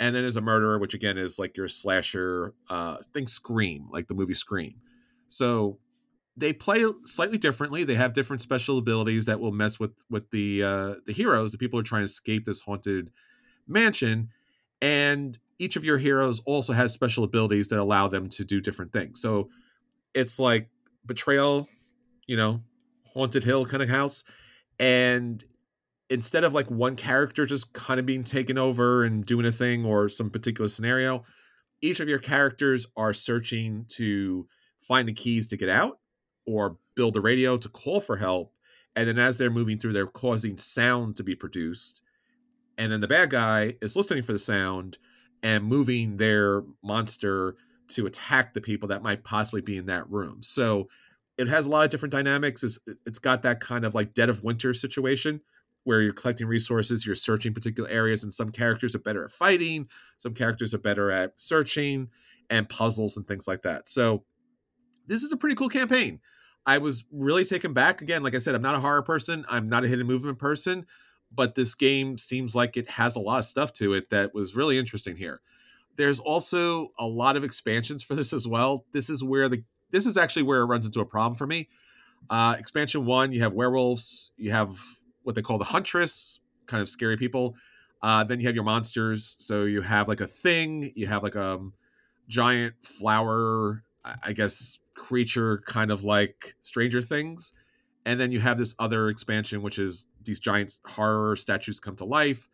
And 0.00 0.14
then 0.14 0.22
there's 0.22 0.36
a 0.36 0.40
murderer, 0.40 0.78
which 0.78 0.94
again 0.94 1.18
is 1.18 1.38
like 1.38 1.56
your 1.56 1.68
slasher 1.68 2.54
uh 2.70 2.98
think 3.12 3.28
Scream, 3.28 3.88
like 3.90 4.06
the 4.06 4.14
movie 4.14 4.34
Scream. 4.34 4.76
So 5.28 5.78
they 6.36 6.52
play 6.52 6.84
slightly 7.04 7.38
differently. 7.38 7.82
They 7.82 7.96
have 7.96 8.12
different 8.12 8.40
special 8.40 8.78
abilities 8.78 9.24
that 9.24 9.40
will 9.40 9.52
mess 9.52 9.80
with 9.80 10.04
with 10.08 10.30
the 10.30 10.62
uh 10.62 10.94
the 11.06 11.12
heroes, 11.12 11.52
the 11.52 11.58
people 11.58 11.78
who 11.78 11.80
are 11.80 11.84
trying 11.84 12.02
to 12.02 12.06
escape 12.06 12.44
this 12.44 12.60
haunted 12.60 13.10
mansion. 13.66 14.30
And 14.80 15.38
each 15.58 15.74
of 15.74 15.84
your 15.84 15.98
heroes 15.98 16.40
also 16.46 16.72
has 16.72 16.92
special 16.92 17.24
abilities 17.24 17.68
that 17.68 17.78
allow 17.78 18.06
them 18.06 18.28
to 18.28 18.44
do 18.44 18.60
different 18.60 18.92
things. 18.92 19.20
So 19.20 19.50
it's 20.14 20.38
like 20.38 20.68
betrayal, 21.04 21.68
you 22.26 22.36
know, 22.36 22.62
haunted 23.12 23.42
hill 23.42 23.66
kind 23.66 23.82
of 23.82 23.88
house 23.88 24.22
and 24.78 25.44
instead 26.10 26.44
of 26.44 26.54
like 26.54 26.70
one 26.70 26.96
character 26.96 27.46
just 27.46 27.72
kind 27.72 28.00
of 28.00 28.06
being 28.06 28.24
taken 28.24 28.56
over 28.58 29.04
and 29.04 29.26
doing 29.26 29.46
a 29.46 29.52
thing 29.52 29.84
or 29.84 30.08
some 30.08 30.30
particular 30.30 30.68
scenario 30.68 31.24
each 31.80 32.00
of 32.00 32.08
your 32.08 32.18
characters 32.18 32.86
are 32.96 33.12
searching 33.12 33.84
to 33.88 34.46
find 34.80 35.08
the 35.08 35.12
keys 35.12 35.46
to 35.46 35.56
get 35.56 35.68
out 35.68 35.98
or 36.46 36.76
build 36.96 37.16
a 37.16 37.20
radio 37.20 37.56
to 37.56 37.68
call 37.68 38.00
for 38.00 38.16
help 38.16 38.52
and 38.96 39.08
then 39.08 39.18
as 39.18 39.38
they're 39.38 39.50
moving 39.50 39.78
through 39.78 39.92
they're 39.92 40.06
causing 40.06 40.56
sound 40.56 41.16
to 41.16 41.22
be 41.22 41.34
produced 41.34 42.02
and 42.76 42.92
then 42.92 43.00
the 43.00 43.08
bad 43.08 43.30
guy 43.30 43.74
is 43.80 43.96
listening 43.96 44.22
for 44.22 44.32
the 44.32 44.38
sound 44.38 44.98
and 45.42 45.64
moving 45.64 46.16
their 46.16 46.64
monster 46.82 47.56
to 47.86 48.06
attack 48.06 48.54
the 48.54 48.60
people 48.60 48.88
that 48.88 49.02
might 49.02 49.24
possibly 49.24 49.60
be 49.60 49.76
in 49.76 49.86
that 49.86 50.08
room 50.10 50.42
so 50.42 50.88
it 51.38 51.46
has 51.46 51.66
a 51.66 51.70
lot 51.70 51.84
of 51.84 51.90
different 51.90 52.10
dynamics. 52.10 52.64
It's, 52.64 52.78
it's 53.06 53.20
got 53.20 53.42
that 53.42 53.60
kind 53.60 53.84
of 53.84 53.94
like 53.94 54.12
dead 54.12 54.28
of 54.28 54.42
winter 54.42 54.74
situation 54.74 55.40
where 55.88 56.02
you're 56.02 56.12
collecting 56.12 56.46
resources, 56.46 57.06
you're 57.06 57.14
searching 57.14 57.54
particular 57.54 57.88
areas, 57.88 58.22
and 58.22 58.34
some 58.34 58.50
characters 58.52 58.94
are 58.94 58.98
better 58.98 59.24
at 59.24 59.30
fighting, 59.30 59.88
some 60.18 60.34
characters 60.34 60.74
are 60.74 60.78
better 60.78 61.10
at 61.10 61.40
searching 61.40 62.10
and 62.50 62.68
puzzles 62.68 63.16
and 63.16 63.26
things 63.26 63.48
like 63.48 63.62
that. 63.62 63.88
So 63.88 64.22
this 65.06 65.22
is 65.22 65.32
a 65.32 65.36
pretty 65.38 65.56
cool 65.56 65.70
campaign. 65.70 66.20
I 66.66 66.76
was 66.76 67.04
really 67.10 67.46
taken 67.46 67.72
back. 67.72 68.02
Again, 68.02 68.22
like 68.22 68.34
I 68.34 68.38
said, 68.38 68.54
I'm 68.54 68.60
not 68.60 68.74
a 68.74 68.80
horror 68.80 69.02
person, 69.02 69.46
I'm 69.48 69.70
not 69.70 69.82
a 69.82 69.88
hidden 69.88 70.06
movement 70.06 70.38
person, 70.38 70.84
but 71.32 71.54
this 71.54 71.74
game 71.74 72.18
seems 72.18 72.54
like 72.54 72.76
it 72.76 72.90
has 72.90 73.16
a 73.16 73.20
lot 73.20 73.38
of 73.38 73.46
stuff 73.46 73.72
to 73.74 73.94
it 73.94 74.10
that 74.10 74.34
was 74.34 74.54
really 74.54 74.76
interesting 74.76 75.16
here. 75.16 75.40
There's 75.96 76.20
also 76.20 76.92
a 76.98 77.06
lot 77.06 77.34
of 77.38 77.44
expansions 77.44 78.02
for 78.02 78.14
this 78.14 78.34
as 78.34 78.46
well. 78.46 78.84
This 78.92 79.08
is 79.08 79.24
where 79.24 79.48
the 79.48 79.64
this 79.90 80.04
is 80.04 80.18
actually 80.18 80.42
where 80.42 80.60
it 80.60 80.66
runs 80.66 80.84
into 80.84 81.00
a 81.00 81.06
problem 81.06 81.34
for 81.34 81.46
me. 81.46 81.70
Uh, 82.28 82.56
expansion 82.58 83.06
one, 83.06 83.32
you 83.32 83.40
have 83.40 83.54
werewolves, 83.54 84.32
you 84.36 84.50
have 84.50 84.76
what 85.28 85.34
they 85.34 85.42
call 85.42 85.58
the 85.58 85.64
huntress, 85.64 86.40
kind 86.64 86.80
of 86.80 86.88
scary 86.88 87.18
people. 87.18 87.54
Uh, 88.02 88.24
then 88.24 88.40
you 88.40 88.46
have 88.46 88.54
your 88.54 88.64
monsters. 88.64 89.36
So 89.38 89.64
you 89.64 89.82
have 89.82 90.08
like 90.08 90.22
a 90.22 90.26
thing, 90.26 90.90
you 90.96 91.06
have 91.06 91.22
like 91.22 91.34
a 91.34 91.54
um, 91.54 91.74
giant 92.28 92.74
flower, 92.82 93.84
I 94.24 94.32
guess, 94.32 94.78
creature, 94.94 95.62
kind 95.66 95.90
of 95.90 96.02
like 96.02 96.54
Stranger 96.62 97.02
Things. 97.02 97.52
And 98.06 98.18
then 98.18 98.32
you 98.32 98.40
have 98.40 98.56
this 98.56 98.74
other 98.78 99.10
expansion, 99.10 99.60
which 99.60 99.78
is 99.78 100.06
these 100.24 100.40
giant 100.40 100.78
horror 100.86 101.36
statues 101.36 101.78
come 101.78 101.94
to 101.96 102.06
life. 102.06 102.48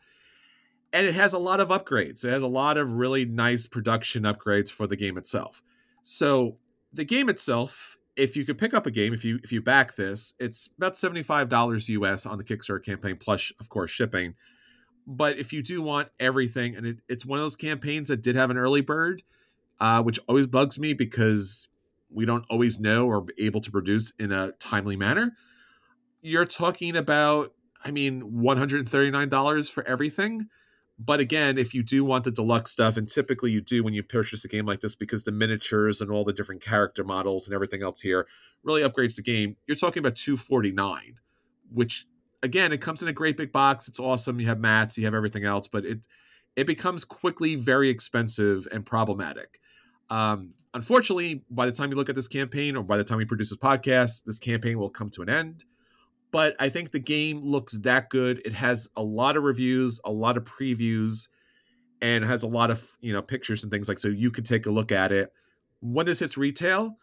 And 0.93 1.07
it 1.07 1.15
has 1.15 1.33
a 1.33 1.39
lot 1.39 1.61
of 1.61 1.69
upgrades. 1.69 2.25
It 2.25 2.31
has 2.31 2.43
a 2.43 2.49
lot 2.49 2.77
of 2.77 2.91
really 2.91 3.25
nice 3.25 3.69
production 3.69 4.25
upgrades 4.25 4.69
for 4.69 4.89
the 4.89 4.97
game 4.97 5.17
itself. 5.17 5.63
So 6.03 6.57
the 6.93 7.05
game 7.05 7.29
itself, 7.29 7.99
if 8.17 8.37
you 8.37 8.45
could 8.45 8.59
pick 8.59 8.75
up 8.75 8.87
a 8.87 8.91
game, 8.91 9.13
if 9.13 9.25
you 9.25 9.41
if 9.43 9.53
you 9.53 9.61
back 9.61 9.97
this, 9.97 10.35
it's 10.39 10.69
about 10.77 10.97
seventy 10.97 11.23
five 11.23 11.49
dollars 11.49 11.89
US 11.89 12.27
on 12.27 12.39
the 12.39 12.45
Kickstarter 12.45 12.85
campaign, 12.85 13.17
plus 13.17 13.53
of 13.61 13.69
course 13.69 13.91
shipping. 13.91 14.35
But 15.07 15.39
if 15.39 15.53
you 15.53 15.63
do 15.63 15.83
want 15.83 16.09
everything, 16.19 16.77
and 16.77 16.87
it, 16.87 16.97
it's 17.09 17.27
one 17.27 17.39
of 17.39 17.45
those 17.45 17.57
campaigns 17.57 18.09
that 18.09 18.23
did 18.23 18.37
have 18.37 18.51
an 18.51 18.57
early 18.57 18.81
bird, 18.81 19.23
uh, 19.81 20.03
which 20.03 20.19
always 20.29 20.47
bugs 20.47 20.79
me 20.79 20.95
because 20.95 21.69
we 22.11 22.25
don't 22.25 22.45
always 22.49 22.79
know 22.79 23.07
or 23.07 23.27
able 23.39 23.61
to 23.61 23.71
produce 23.71 24.13
in 24.19 24.33
a 24.33 24.53
timely 24.53 24.97
manner. 24.97 25.37
You're 26.23 26.47
talking 26.47 26.97
about, 26.97 27.53
I 27.85 27.91
mean, 27.91 28.23
$139 28.23 29.71
for 29.71 29.87
everything. 29.87 30.49
But 30.99 31.19
again, 31.19 31.59
if 31.59 31.75
you 31.75 31.83
do 31.83 32.05
want 32.05 32.23
the 32.25 32.31
deluxe 32.31 32.71
stuff, 32.71 32.97
and 32.97 33.09
typically 33.09 33.51
you 33.51 33.61
do 33.61 33.83
when 33.83 33.95
you 33.95 34.03
purchase 34.03 34.45
a 34.45 34.49
game 34.49 34.65
like 34.65 34.81
this 34.81 34.95
because 34.95 35.25
the 35.25 35.33
miniatures 35.33 36.01
and 36.01 36.11
all 36.11 36.23
the 36.23 36.33
different 36.33 36.63
character 36.63 37.03
models 37.03 37.47
and 37.47 37.55
everything 37.55 37.83
else 37.83 38.01
here 38.01 38.27
really 38.63 38.83
upgrades 38.83 39.17
the 39.17 39.23
game, 39.23 39.57
you're 39.67 39.77
talking 39.77 40.01
about 40.01 40.15
249 40.15 41.19
which 41.75 42.07
again, 42.43 42.73
it 42.73 42.81
comes 42.81 43.03
in 43.03 43.09
a 43.09 43.13
great 43.13 43.37
big 43.37 43.53
box. 43.53 43.89
It's 43.89 43.99
awesome. 43.99 44.41
You 44.41 44.47
have 44.47 44.61
mats, 44.61 44.97
you 44.99 45.05
have 45.05 45.15
everything 45.15 45.45
else, 45.45 45.69
but 45.69 45.85
it 45.85 46.07
it 46.57 46.67
becomes 46.67 47.05
quickly 47.05 47.57
very 47.57 47.89
expensive 47.89 48.69
and 48.71 48.87
problematic. 48.87 49.59
Um, 50.09 50.53
unfortunately, 50.73 51.45
by 51.51 51.67
the 51.67 51.73
time 51.73 51.91
you 51.91 51.97
look 51.97 52.09
at 52.09 52.15
this 52.15 52.29
campaign 52.29 52.77
or 52.77 52.85
by 52.85 52.97
the 52.97 53.03
time 53.03 53.19
we 53.19 53.25
produce 53.25 53.51
this 53.51 53.59
podcast, 53.59 54.25
this 54.25 54.39
campaign 54.39 54.79
will 54.79 54.91
come 54.91 55.11
to 55.11 55.23
an 55.23 55.29
end. 55.29 55.65
But 56.35 56.57
I 56.59 56.69
think 56.69 56.91
the 56.91 56.99
game 56.99 57.45
looks 57.45 57.75
that 57.75 58.11
good. 58.11 58.43
It 58.45 58.55
has 58.55 58.89
a 58.97 59.03
lot 59.05 59.37
of 59.37 59.45
reviews, 59.45 60.01
a 60.05 60.11
lot 60.11 60.37
of 60.37 60.43
previews, 60.43 61.29
and 62.03 62.25
has 62.25 62.43
a 62.43 62.49
lot 62.49 62.73
of 62.73 62.97
you 63.01 63.13
know 63.13 63.23
pictures 63.23 63.63
and 63.63 63.71
things 63.71 63.89
like 63.89 64.01
so 64.01 64.09
you 64.09 64.33
could 64.33 64.45
take 64.45 64.67
a 64.67 64.71
look 64.73 64.91
at 64.91 65.13
it. 65.13 65.33
When 65.79 66.07
this 66.07 66.19
hits 66.19 66.37
retail, 66.37 66.99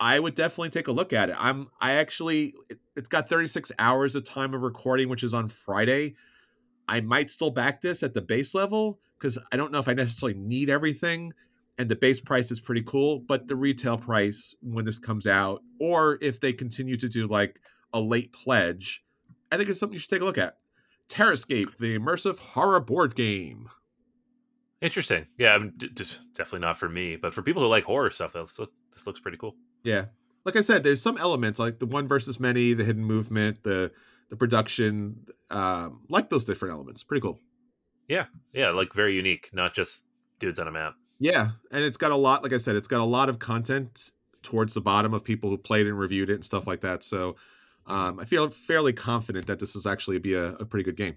I 0.00 0.18
would 0.18 0.34
definitely 0.34 0.70
take 0.70 0.88
a 0.88 0.92
look 0.92 1.12
at 1.12 1.30
it. 1.30 1.36
I'm 1.38 1.68
I 1.80 1.92
actually 1.92 2.54
it, 2.68 2.80
has 2.96 3.06
got 3.06 3.28
36 3.28 3.70
hours 3.78 4.16
of 4.16 4.24
time 4.24 4.52
of 4.52 4.62
recording, 4.62 5.08
which 5.08 5.22
is 5.22 5.32
on 5.32 5.46
Friday. 5.46 6.16
I 6.88 7.02
might 7.02 7.30
still 7.30 7.50
back 7.50 7.82
this 7.82 8.02
at 8.02 8.14
the 8.14 8.20
base 8.20 8.52
level 8.52 8.98
because 9.16 9.38
I 9.52 9.56
don't 9.58 9.70
know 9.70 9.78
if 9.78 9.86
I 9.86 9.94
necessarily 9.94 10.36
need 10.36 10.70
everything. 10.70 11.34
And 11.78 11.88
the 11.88 11.94
base 11.94 12.18
price 12.18 12.50
is 12.50 12.58
pretty 12.58 12.82
cool, 12.82 13.20
but 13.20 13.46
the 13.46 13.54
retail 13.54 13.96
price 13.96 14.56
when 14.60 14.86
this 14.86 14.98
comes 14.98 15.28
out, 15.28 15.62
or 15.78 16.18
if 16.20 16.40
they 16.40 16.52
continue 16.52 16.96
to 16.96 17.08
do 17.08 17.28
like 17.28 17.60
a 17.92 18.00
late 18.00 18.32
pledge, 18.32 19.04
I 19.50 19.56
think 19.56 19.68
it's 19.68 19.80
something 19.80 19.94
you 19.94 19.98
should 19.98 20.10
take 20.10 20.22
a 20.22 20.24
look 20.24 20.38
at. 20.38 20.58
Terrorscape, 21.08 21.76
the 21.78 21.98
immersive 21.98 22.38
horror 22.38 22.80
board 22.80 23.14
game. 23.14 23.68
Interesting. 24.80 25.26
Yeah, 25.36 25.56
I 25.56 25.58
d- 25.58 25.88
d- 25.88 26.04
definitely 26.34 26.60
not 26.60 26.78
for 26.78 26.88
me, 26.88 27.16
but 27.16 27.34
for 27.34 27.42
people 27.42 27.62
who 27.62 27.68
like 27.68 27.84
horror 27.84 28.10
stuff, 28.10 28.32
this, 28.32 28.58
look, 28.58 28.72
this 28.92 29.06
looks 29.06 29.20
pretty 29.20 29.36
cool. 29.36 29.56
Yeah. 29.82 30.06
Like 30.44 30.56
I 30.56 30.62
said, 30.62 30.84
there's 30.84 31.02
some 31.02 31.18
elements 31.18 31.58
like 31.58 31.80
the 31.80 31.86
one 31.86 32.08
versus 32.08 32.40
many, 32.40 32.72
the 32.72 32.84
hidden 32.84 33.04
movement, 33.04 33.62
the 33.62 33.92
the 34.30 34.36
production, 34.36 35.26
um, 35.50 36.02
like 36.08 36.30
those 36.30 36.44
different 36.44 36.72
elements. 36.72 37.02
Pretty 37.02 37.20
cool. 37.20 37.40
Yeah. 38.08 38.26
Yeah, 38.54 38.70
like 38.70 38.94
very 38.94 39.14
unique, 39.14 39.50
not 39.52 39.74
just 39.74 40.04
dudes 40.38 40.58
on 40.58 40.68
a 40.68 40.72
map. 40.72 40.94
Yeah, 41.18 41.50
and 41.70 41.84
it's 41.84 41.98
got 41.98 42.12
a 42.12 42.16
lot. 42.16 42.42
Like 42.42 42.54
I 42.54 42.56
said, 42.56 42.76
it's 42.76 42.88
got 42.88 43.00
a 43.00 43.04
lot 43.04 43.28
of 43.28 43.38
content 43.38 44.10
towards 44.42 44.72
the 44.72 44.80
bottom 44.80 45.12
of 45.12 45.22
people 45.22 45.50
who 45.50 45.58
played 45.58 45.86
and 45.86 45.98
reviewed 45.98 46.30
it 46.30 46.34
and 46.34 46.44
stuff 46.44 46.66
like 46.66 46.80
that. 46.80 47.04
So 47.04 47.36
um, 47.90 48.20
I 48.20 48.24
feel 48.24 48.48
fairly 48.48 48.92
confident 48.92 49.46
that 49.46 49.58
this 49.58 49.76
is 49.76 49.86
actually 49.86 50.18
be 50.18 50.34
a, 50.34 50.54
a 50.54 50.64
pretty 50.64 50.84
good 50.84 50.96
game. 50.96 51.16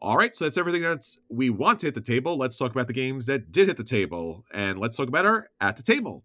All 0.00 0.16
right, 0.16 0.36
so 0.36 0.44
that's 0.44 0.58
everything 0.58 0.82
that 0.82 1.04
we 1.28 1.50
want 1.50 1.80
to 1.80 1.86
hit 1.86 1.94
the 1.94 2.00
table. 2.00 2.36
Let's 2.36 2.58
talk 2.58 2.70
about 2.70 2.86
the 2.86 2.92
games 2.92 3.26
that 3.26 3.50
did 3.50 3.68
hit 3.68 3.78
the 3.78 3.84
table, 3.84 4.44
and 4.52 4.78
let's 4.78 4.96
talk 4.96 5.08
about 5.08 5.26
our 5.26 5.48
at 5.60 5.76
the 5.76 5.82
table 5.82 6.24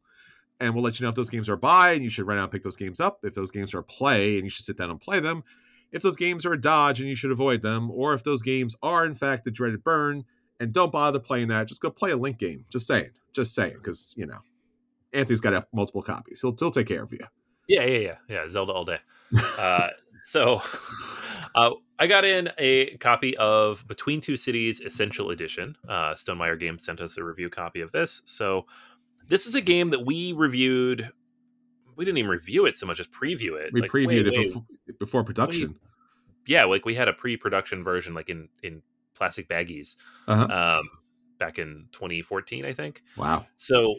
and 0.61 0.75
we'll 0.75 0.83
let 0.83 0.99
you 0.99 1.03
know 1.03 1.09
if 1.09 1.15
those 1.15 1.29
games 1.29 1.49
are 1.49 1.57
buy 1.57 1.91
and 1.91 2.03
you 2.03 2.09
should 2.09 2.27
run 2.27 2.37
out 2.37 2.43
and 2.43 2.51
pick 2.51 2.61
those 2.61 2.77
games 2.77 2.99
up. 2.99 3.19
If 3.23 3.33
those 3.33 3.49
games 3.49 3.73
are 3.73 3.81
play 3.81 4.35
and 4.35 4.43
you 4.43 4.49
should 4.49 4.63
sit 4.63 4.77
down 4.77 4.91
and 4.91 5.01
play 5.01 5.19
them. 5.19 5.43
If 5.91 6.03
those 6.03 6.15
games 6.15 6.45
are 6.45 6.53
a 6.53 6.61
dodge 6.61 7.01
and 7.01 7.09
you 7.09 7.15
should 7.15 7.31
avoid 7.31 7.63
them, 7.63 7.89
or 7.91 8.13
if 8.13 8.23
those 8.23 8.41
games 8.41 8.75
are 8.81 9.03
in 9.03 9.15
fact 9.15 9.43
the 9.43 9.51
dreaded 9.51 9.83
burn 9.83 10.23
and 10.59 10.71
don't 10.71 10.91
bother 10.91 11.19
playing 11.19 11.47
that, 11.47 11.67
just 11.67 11.81
go 11.81 11.89
play 11.89 12.11
a 12.11 12.15
link 12.15 12.37
game. 12.37 12.65
Just 12.71 12.87
saying, 12.87 13.09
just 13.33 13.53
saying, 13.55 13.73
because 13.73 14.13
you 14.15 14.25
know 14.25 14.39
Anthony's 15.11 15.41
got 15.41 15.67
multiple 15.73 16.03
copies. 16.03 16.39
He'll 16.41 16.55
he'll 16.57 16.71
take 16.71 16.87
care 16.87 17.03
of 17.03 17.11
you. 17.11 17.25
Yeah, 17.71 17.85
yeah, 17.85 17.97
yeah, 17.97 18.15
yeah. 18.27 18.49
Zelda 18.49 18.73
all 18.73 18.85
day. 18.85 18.99
uh, 19.57 19.87
so 20.23 20.61
uh, 21.55 21.71
I 21.97 22.07
got 22.07 22.25
in 22.25 22.49
a 22.57 22.97
copy 22.97 23.37
of 23.37 23.87
Between 23.87 24.19
Two 24.19 24.35
Cities 24.35 24.81
Essential 24.81 25.29
Edition. 25.29 25.77
Uh, 25.87 26.13
Stonemaier 26.13 26.59
Games 26.59 26.83
sent 26.83 26.99
us 26.99 27.17
a 27.17 27.23
review 27.23 27.49
copy 27.49 27.81
of 27.81 27.91
this, 27.91 28.21
so 28.25 28.65
this 29.27 29.45
is 29.45 29.55
a 29.55 29.61
game 29.61 29.91
that 29.91 30.05
we 30.05 30.33
reviewed. 30.33 31.11
We 31.95 32.05
didn't 32.05 32.17
even 32.17 32.29
review 32.29 32.65
it 32.65 32.75
so 32.75 32.85
much 32.85 32.99
as 32.99 33.07
preview 33.07 33.59
it. 33.59 33.71
We 33.73 33.81
like, 33.81 33.91
previewed 33.91 34.27
it 34.27 34.33
before, 34.33 34.65
before 34.99 35.23
production. 35.23 35.79
yeah, 36.45 36.65
like 36.65 36.83
we 36.83 36.95
had 36.95 37.07
a 37.07 37.13
pre-production 37.13 37.83
version, 37.83 38.13
like 38.13 38.29
in 38.29 38.49
in 38.63 38.81
plastic 39.13 39.47
baggies, 39.47 39.95
uh-huh. 40.27 40.79
um, 40.79 40.89
back 41.37 41.57
in 41.59 41.87
2014, 41.93 42.65
I 42.65 42.73
think. 42.73 43.03
Wow. 43.15 43.45
So 43.55 43.95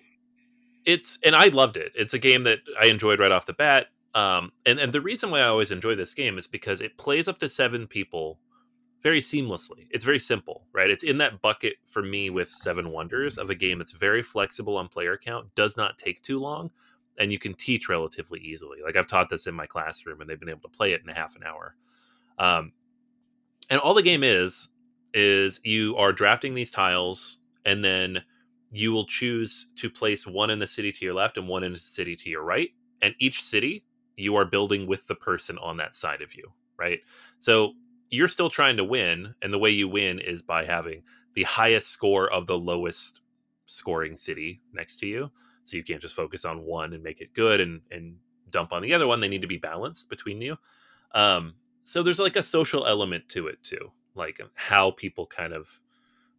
it's 0.84 1.18
and 1.24 1.34
I 1.34 1.48
loved 1.48 1.76
it. 1.76 1.92
It's 1.94 2.14
a 2.14 2.18
game 2.18 2.42
that 2.44 2.60
I 2.80 2.86
enjoyed 2.86 3.20
right 3.20 3.32
off 3.32 3.46
the 3.46 3.52
bat. 3.52 3.86
Um, 4.14 4.52
and 4.66 4.78
and 4.78 4.92
the 4.92 5.00
reason 5.00 5.30
why 5.30 5.40
I 5.40 5.48
always 5.48 5.70
enjoy 5.70 5.94
this 5.94 6.14
game 6.14 6.38
is 6.38 6.46
because 6.46 6.80
it 6.80 6.98
plays 6.98 7.28
up 7.28 7.38
to 7.40 7.48
seven 7.48 7.86
people 7.86 8.38
very 9.02 9.20
seamlessly. 9.20 9.88
It's 9.90 10.04
very 10.04 10.20
simple, 10.20 10.66
right? 10.72 10.90
It's 10.90 11.02
in 11.02 11.18
that 11.18 11.42
bucket 11.42 11.74
for 11.86 12.02
me 12.02 12.30
with 12.30 12.48
Seven 12.48 12.90
Wonders 12.90 13.36
of 13.36 13.50
a 13.50 13.54
game 13.54 13.78
that's 13.78 13.92
very 13.92 14.22
flexible 14.22 14.76
on 14.76 14.88
player 14.88 15.18
count, 15.18 15.52
does 15.56 15.76
not 15.76 15.98
take 15.98 16.22
too 16.22 16.38
long, 16.38 16.70
and 17.18 17.32
you 17.32 17.38
can 17.38 17.54
teach 17.54 17.88
relatively 17.88 18.40
easily. 18.40 18.78
Like 18.84 18.96
I've 18.96 19.08
taught 19.08 19.28
this 19.28 19.46
in 19.46 19.54
my 19.54 19.66
classroom, 19.66 20.20
and 20.20 20.30
they've 20.30 20.38
been 20.38 20.48
able 20.48 20.60
to 20.60 20.68
play 20.68 20.92
it 20.92 21.02
in 21.02 21.10
a 21.10 21.14
half 21.14 21.34
an 21.34 21.42
hour. 21.42 21.74
Um, 22.38 22.72
and 23.70 23.80
all 23.80 23.94
the 23.94 24.02
game 24.02 24.22
is 24.22 24.68
is 25.14 25.60
you 25.64 25.96
are 25.96 26.12
drafting 26.12 26.54
these 26.54 26.70
tiles, 26.70 27.38
and 27.64 27.84
then 27.84 28.22
you 28.72 28.90
will 28.92 29.06
choose 29.06 29.66
to 29.76 29.90
place 29.90 30.26
one 30.26 30.50
in 30.50 30.58
the 30.58 30.66
city 30.66 30.90
to 30.90 31.04
your 31.04 31.14
left 31.14 31.36
and 31.36 31.46
one 31.46 31.62
in 31.62 31.72
the 31.72 31.78
city 31.78 32.16
to 32.16 32.30
your 32.30 32.42
right. 32.42 32.70
And 33.02 33.14
each 33.20 33.42
city 33.42 33.84
you 34.16 34.34
are 34.36 34.44
building 34.44 34.86
with 34.86 35.06
the 35.06 35.14
person 35.14 35.58
on 35.58 35.76
that 35.76 35.94
side 35.94 36.22
of 36.22 36.34
you, 36.34 36.52
right? 36.78 37.00
So 37.38 37.74
you're 38.10 38.28
still 38.28 38.50
trying 38.50 38.76
to 38.78 38.84
win, 38.84 39.34
and 39.42 39.52
the 39.52 39.58
way 39.58 39.70
you 39.70 39.88
win 39.88 40.18
is 40.18 40.42
by 40.42 40.64
having 40.64 41.02
the 41.34 41.44
highest 41.44 41.88
score 41.88 42.30
of 42.30 42.46
the 42.46 42.58
lowest 42.58 43.20
scoring 43.66 44.16
city 44.16 44.60
next 44.72 44.98
to 44.98 45.06
you. 45.06 45.30
So 45.64 45.76
you 45.76 45.84
can't 45.84 46.02
just 46.02 46.16
focus 46.16 46.44
on 46.44 46.62
one 46.62 46.92
and 46.92 47.02
make 47.02 47.20
it 47.20 47.34
good 47.34 47.60
and 47.60 47.80
and 47.90 48.16
dump 48.50 48.72
on 48.72 48.82
the 48.82 48.94
other 48.94 49.06
one. 49.06 49.20
They 49.20 49.28
need 49.28 49.42
to 49.42 49.48
be 49.48 49.58
balanced 49.58 50.08
between 50.08 50.40
you. 50.40 50.56
Um, 51.14 51.54
so 51.84 52.02
there's 52.02 52.18
like 52.18 52.36
a 52.36 52.42
social 52.42 52.86
element 52.86 53.28
to 53.30 53.48
it 53.48 53.62
too, 53.62 53.92
like 54.14 54.40
how 54.54 54.92
people 54.92 55.26
kind 55.26 55.52
of 55.52 55.68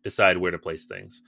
decide 0.04 0.38
where 0.38 0.52
to 0.52 0.58
place 0.58 0.86
things. 0.86 1.24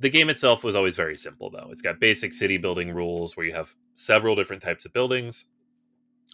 The 0.00 0.08
game 0.10 0.30
itself 0.30 0.64
was 0.64 0.76
always 0.76 0.96
very 0.96 1.16
simple 1.16 1.50
though. 1.50 1.68
It's 1.70 1.82
got 1.82 2.00
basic 2.00 2.32
city 2.32 2.56
building 2.56 2.92
rules 2.92 3.36
where 3.36 3.46
you 3.46 3.52
have 3.52 3.74
several 3.94 4.34
different 4.34 4.62
types 4.62 4.86
of 4.86 4.92
buildings 4.94 5.44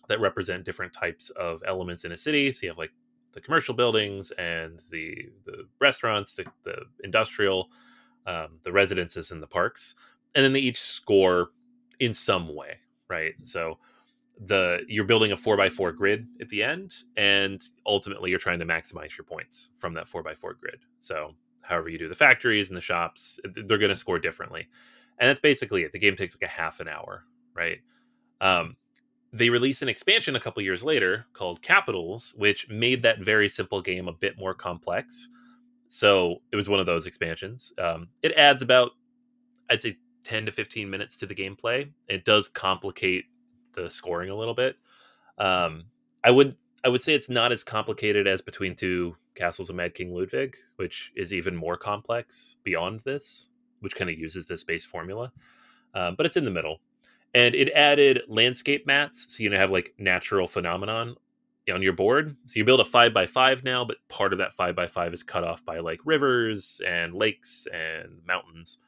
that 0.08 0.20
represent 0.20 0.64
different 0.64 0.92
types 0.92 1.30
of 1.30 1.62
elements 1.66 2.04
in 2.04 2.12
a 2.12 2.16
city. 2.16 2.52
So 2.52 2.60
you 2.62 2.68
have 2.70 2.78
like 2.78 2.92
the 3.32 3.40
commercial 3.40 3.74
buildings 3.74 4.30
and 4.32 4.80
the 4.90 5.30
the 5.44 5.66
restaurants, 5.80 6.34
the, 6.34 6.44
the 6.64 6.82
industrial, 7.02 7.70
um, 8.26 8.60
the 8.62 8.72
residences, 8.72 9.32
and 9.32 9.42
the 9.42 9.48
parks, 9.48 9.96
and 10.34 10.44
then 10.44 10.52
they 10.52 10.60
each 10.60 10.80
score 10.80 11.48
in 11.98 12.14
some 12.14 12.54
way, 12.54 12.78
right? 13.08 13.34
So 13.42 13.78
the 14.38 14.84
you're 14.86 15.04
building 15.04 15.32
a 15.32 15.36
four 15.36 15.56
by 15.56 15.70
four 15.70 15.92
grid 15.92 16.28
at 16.40 16.48
the 16.50 16.62
end, 16.62 16.94
and 17.16 17.60
ultimately 17.84 18.30
you're 18.30 18.38
trying 18.38 18.60
to 18.60 18.66
maximize 18.66 19.18
your 19.18 19.24
points 19.24 19.70
from 19.76 19.94
that 19.94 20.08
four 20.08 20.22
by 20.22 20.34
four 20.34 20.54
grid. 20.54 20.78
So 21.00 21.34
however 21.66 21.88
you 21.88 21.98
do 21.98 22.08
the 22.08 22.14
factories 22.14 22.68
and 22.68 22.76
the 22.76 22.82
shops, 22.82 23.40
they're 23.44 23.78
going 23.78 23.90
to 23.90 23.96
score 23.96 24.18
differently, 24.18 24.68
and 25.18 25.28
that's 25.28 25.40
basically 25.40 25.82
it. 25.82 25.92
The 25.92 25.98
game 25.98 26.16
takes 26.16 26.34
like 26.34 26.48
a 26.48 26.52
half 26.52 26.80
an 26.80 26.88
hour, 26.88 27.24
right? 27.54 27.78
Um, 28.40 28.76
they 29.32 29.50
release 29.50 29.82
an 29.82 29.88
expansion 29.88 30.36
a 30.36 30.40
couple 30.40 30.62
years 30.62 30.82
later 30.82 31.26
called 31.32 31.62
Capitals, 31.62 32.34
which 32.36 32.68
made 32.68 33.02
that 33.02 33.20
very 33.20 33.48
simple 33.48 33.82
game 33.82 34.08
a 34.08 34.12
bit 34.12 34.38
more 34.38 34.54
complex. 34.54 35.28
So 35.88 36.36
it 36.52 36.56
was 36.56 36.68
one 36.68 36.80
of 36.80 36.86
those 36.86 37.06
expansions. 37.06 37.72
Um, 37.78 38.08
it 38.22 38.32
adds 38.32 38.62
about, 38.62 38.92
I'd 39.70 39.82
say, 39.82 39.96
10 40.24 40.46
to 40.46 40.52
15 40.52 40.90
minutes 40.90 41.16
to 41.18 41.26
the 41.26 41.34
gameplay. 41.34 41.90
It 42.08 42.24
does 42.24 42.48
complicate 42.48 43.26
the 43.74 43.88
scoring 43.90 44.30
a 44.30 44.34
little 44.34 44.54
bit. 44.54 44.76
Um, 45.38 45.84
I 46.24 46.30
would 46.30 46.56
I 46.84 46.88
would 46.88 47.02
say 47.02 47.14
it's 47.14 47.30
not 47.30 47.52
as 47.52 47.64
complicated 47.64 48.26
as 48.26 48.42
Between 48.42 48.74
Two 48.74 49.16
Castles 49.36 49.70
of 49.70 49.76
Mad 49.76 49.94
King 49.94 50.12
Ludwig, 50.12 50.56
which 50.76 51.12
is 51.14 51.32
even 51.32 51.54
more 51.54 51.76
complex 51.76 52.56
beyond 52.64 53.00
this, 53.00 53.48
which 53.80 53.94
kind 53.94 54.10
of 54.10 54.18
uses 54.18 54.46
this 54.46 54.64
base 54.64 54.84
formula. 54.84 55.32
Um, 55.94 56.14
but 56.16 56.26
it's 56.26 56.36
in 56.36 56.44
the 56.44 56.50
middle. 56.50 56.80
And 57.34 57.54
it 57.54 57.70
added 57.72 58.22
landscape 58.28 58.86
mats 58.86 59.26
so 59.36 59.42
you 59.42 59.52
have 59.52 59.70
like 59.70 59.94
natural 59.98 60.48
phenomenon 60.48 61.16
on 61.72 61.82
your 61.82 61.92
board. 61.92 62.36
So 62.46 62.54
you 62.58 62.64
build 62.64 62.80
a 62.80 62.84
five 62.84 63.12
by 63.12 63.26
five 63.26 63.62
now 63.62 63.84
but 63.84 63.98
part 64.08 64.32
of 64.32 64.38
that 64.38 64.54
five 64.54 64.74
by 64.74 64.86
five 64.86 65.12
is 65.12 65.22
cut 65.22 65.44
off 65.44 65.64
by 65.64 65.80
like 65.80 66.00
rivers 66.04 66.80
and 66.86 67.14
lakes 67.14 67.66
and 67.72 68.20
mountains. 68.26 68.78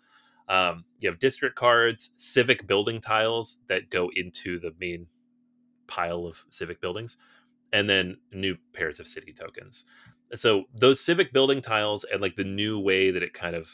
Um, 0.49 0.85
you 0.99 1.11
have 1.11 1.19
district 1.19 1.57
cards 1.57 2.11
civic 2.17 2.67
building 2.67 3.01
tiles 3.01 3.59
that 3.69 3.91
go 3.91 4.11
into 4.15 4.59
the 4.59 4.73
main 4.81 5.07
pile 5.87 6.27
of 6.27 6.45
civic 6.49 6.81
buildings 6.81 7.19
and 7.73 7.89
then 7.89 8.17
new 8.33 8.57
pairs 8.73 9.01
of 9.01 9.09
city 9.09 9.33
tokens 9.33 9.85
so 10.35 10.65
those 10.75 11.01
civic 11.01 11.33
building 11.33 11.61
tiles 11.61 12.05
and 12.05 12.21
like 12.21 12.37
the 12.37 12.45
new 12.45 12.79
way 12.79 13.11
that 13.11 13.23
it 13.23 13.33
kind 13.33 13.57
of 13.57 13.71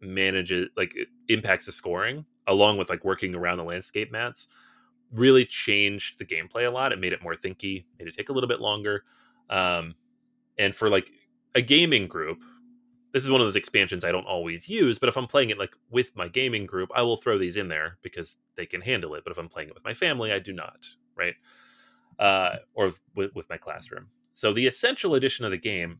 manages 0.00 0.68
like 0.76 0.94
it 0.96 1.08
impacts 1.28 1.66
the 1.66 1.72
scoring 1.72 2.24
along 2.46 2.78
with 2.78 2.88
like 2.88 3.04
working 3.04 3.34
around 3.34 3.58
the 3.58 3.64
landscape 3.64 4.10
mats 4.10 4.48
really 5.12 5.44
changed 5.44 6.18
the 6.18 6.24
gameplay 6.24 6.66
a 6.66 6.70
lot. 6.70 6.92
It 6.92 7.00
made 7.00 7.12
it 7.12 7.22
more 7.22 7.34
thinky 7.34 7.84
made 7.98 8.08
it 8.08 8.16
take 8.16 8.28
a 8.28 8.32
little 8.32 8.48
bit 8.48 8.60
longer 8.60 9.04
um 9.50 9.94
and 10.58 10.74
for 10.74 10.88
like 10.88 11.10
a 11.54 11.60
gaming 11.60 12.06
group 12.06 12.38
this 13.12 13.24
is 13.24 13.30
one 13.30 13.40
of 13.40 13.46
those 13.46 13.56
expansions 13.56 14.04
i 14.04 14.12
don't 14.12 14.26
always 14.26 14.68
use 14.68 14.98
but 14.98 15.08
if 15.08 15.16
i'm 15.16 15.26
playing 15.26 15.50
it 15.50 15.58
like 15.58 15.74
with 15.90 16.14
my 16.16 16.28
gaming 16.28 16.64
group 16.64 16.88
i 16.94 17.02
will 17.02 17.16
throw 17.16 17.36
these 17.36 17.56
in 17.56 17.68
there 17.68 17.98
because 18.02 18.36
they 18.56 18.64
can 18.64 18.80
handle 18.80 19.14
it 19.14 19.24
but 19.24 19.32
if 19.32 19.38
i'm 19.38 19.48
playing 19.48 19.68
it 19.68 19.74
with 19.74 19.84
my 19.84 19.94
family 19.94 20.32
i 20.32 20.38
do 20.38 20.52
not 20.52 20.86
right? 21.16 21.34
Uh 22.18 22.56
or 22.74 22.92
with, 23.14 23.34
with 23.34 23.48
my 23.48 23.56
classroom 23.56 24.06
so 24.32 24.52
the 24.52 24.66
essential 24.66 25.14
edition 25.14 25.44
of 25.44 25.50
the 25.50 25.58
game 25.58 25.98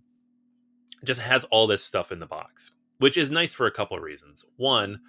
just 1.04 1.20
has 1.20 1.44
all 1.44 1.66
this 1.66 1.82
stuff 1.84 2.12
in 2.12 2.18
the 2.18 2.26
box, 2.26 2.72
which 2.98 3.16
is 3.16 3.30
nice 3.30 3.54
for 3.54 3.66
a 3.66 3.70
couple 3.72 3.96
of 3.96 4.02
reasons. 4.02 4.44
One, 4.56 5.00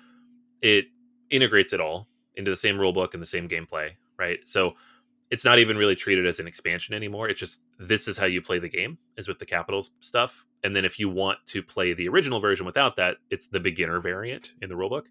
it 0.62 0.86
integrates 1.30 1.74
it 1.74 1.82
all 1.82 2.08
into 2.36 2.52
the 2.52 2.58
same 2.58 2.78
rulebook 2.78 3.14
and 3.14 3.22
the 3.22 3.28
same 3.28 3.50
gameplay, 3.50 3.92
right? 4.18 4.40
So 4.46 4.76
it's 5.30 5.46
not 5.46 5.60
even 5.60 5.78
really 5.78 5.96
treated 5.96 6.26
as 6.26 6.40
an 6.40 6.48
expansion 6.48 6.94
anymore. 6.94 7.30
It's 7.30 7.40
just 7.40 7.62
this 7.80 8.08
is 8.08 8.18
how 8.18 8.26
you 8.26 8.42
play 8.42 8.60
the 8.60 8.70
game 8.70 8.98
is 9.18 9.28
with 9.28 9.40
the 9.40 9.46
capital 9.46 9.86
stuff. 10.02 10.46
And 10.64 10.76
then 10.76 10.86
if 10.86 11.00
you 11.00 11.10
want 11.10 11.40
to 11.48 11.64
play 11.64 11.94
the 11.94 12.08
original 12.10 12.40
version 12.40 12.66
without 12.66 12.98
that, 12.98 13.18
it's 13.30 13.48
the 13.48 13.60
beginner 13.60 14.00
variant 14.00 14.52
in 14.62 14.70
the 14.70 14.76
rulebook. 14.76 15.06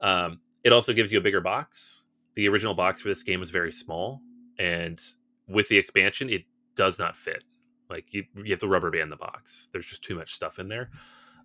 Um, 0.00 0.40
it 0.64 0.72
also 0.72 0.92
gives 0.92 1.10
you 1.10 1.18
a 1.18 1.22
bigger 1.22 1.40
box. 1.40 2.04
The 2.34 2.48
original 2.48 2.74
box 2.74 3.00
for 3.00 3.08
this 3.08 3.22
game 3.22 3.40
was 3.40 3.50
very 3.50 3.72
small, 3.72 4.20
and 4.58 5.00
with 5.48 5.68
the 5.68 5.78
expansion, 5.78 6.28
it 6.30 6.44
does 6.78 6.98
not 6.98 7.16
fit. 7.16 7.44
Like 7.90 8.14
you, 8.14 8.24
you 8.36 8.50
have 8.50 8.60
to 8.60 8.68
rubber 8.68 8.90
band 8.90 9.10
the 9.10 9.16
box. 9.16 9.68
There's 9.72 9.86
just 9.86 10.04
too 10.04 10.14
much 10.14 10.32
stuff 10.32 10.58
in 10.58 10.68
there. 10.68 10.90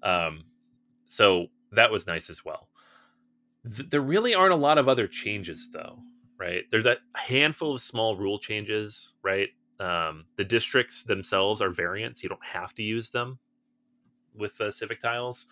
Um, 0.04 0.44
so 1.06 1.48
that 1.72 1.92
was 1.92 2.08
nice 2.08 2.30
as 2.30 2.46
well. 2.46 2.70
Th- 3.66 3.90
there 3.90 4.02
really 4.02 4.36
aren't 4.36 4.54
a 4.54 4.58
lot 4.58 4.78
of 4.78 4.88
other 4.88 5.08
changes 5.08 5.70
though, 5.74 6.00
right? 6.40 6.64
There's 6.70 6.86
a 6.86 6.98
handful 7.16 7.74
of 7.74 7.82
small 7.82 8.16
rule 8.16 8.38
changes, 8.40 9.16
right? 9.24 9.50
Um, 9.80 10.26
the 10.38 10.44
districts 10.44 11.04
themselves 11.04 11.62
are 11.62 11.72
variants. 11.72 12.22
You 12.22 12.30
don't 12.30 12.46
have 12.46 12.74
to 12.76 12.84
use 12.84 13.10
them 13.10 13.40
with 14.36 14.58
the 14.58 14.72
civic 14.72 15.02
tiles. 15.02 15.48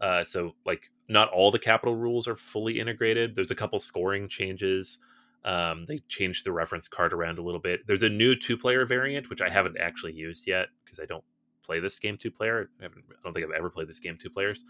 Uh, 0.00 0.24
so 0.24 0.54
like 0.64 0.90
not 1.08 1.28
all 1.30 1.50
the 1.50 1.58
capital 1.58 1.96
rules 1.96 2.26
are 2.28 2.36
fully 2.36 2.78
integrated. 2.80 3.34
There's 3.34 3.50
a 3.50 3.56
couple 3.56 3.78
scoring 3.80 4.28
changes. 4.28 4.98
Um, 5.44 5.86
they 5.86 5.98
changed 6.08 6.44
the 6.44 6.52
reference 6.52 6.88
card 6.88 7.12
around 7.12 7.38
a 7.38 7.42
little 7.42 7.60
bit. 7.60 7.86
There's 7.86 8.02
a 8.02 8.08
new 8.08 8.34
two 8.34 8.56
player 8.56 8.84
variant, 8.84 9.30
which 9.30 9.40
I 9.40 9.48
haven't 9.48 9.78
actually 9.78 10.12
used 10.12 10.46
yet 10.46 10.68
because 10.84 10.98
I 11.00 11.06
don't 11.06 11.24
play 11.62 11.80
this 11.80 11.98
game 11.98 12.16
two 12.16 12.30
player. 12.30 12.70
I, 12.80 12.86
I, 12.86 12.88
don't 13.22 13.32
think 13.32 13.46
I've 13.46 13.56
ever 13.56 13.70
played 13.70 13.88
this 13.88 14.00
game 14.00 14.16
two 14.16 14.30
players. 14.30 14.64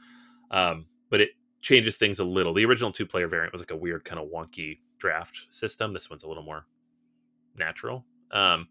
Um, 0.51 0.87
but 1.11 1.21
it 1.21 1.31
changes 1.63 1.97
things 1.97 2.19
a 2.19 2.25
little. 2.25 2.53
The 2.53 2.65
original 2.65 2.93
two 2.93 3.07
player 3.07 3.29
variant 3.29 3.53
was 3.53 3.63
like 3.63 3.71
a 3.71 3.77
weird 3.77 4.05
kind 4.05 4.21
of 4.21 4.29
wonky 4.29 4.79
draft 4.99 5.47
system. 5.51 5.93
This 5.93 6.11
one's 6.11 6.25
a 6.25 6.29
little 6.29 6.43
more 6.43 6.67
natural. 7.57 8.05
Um, 8.31 8.69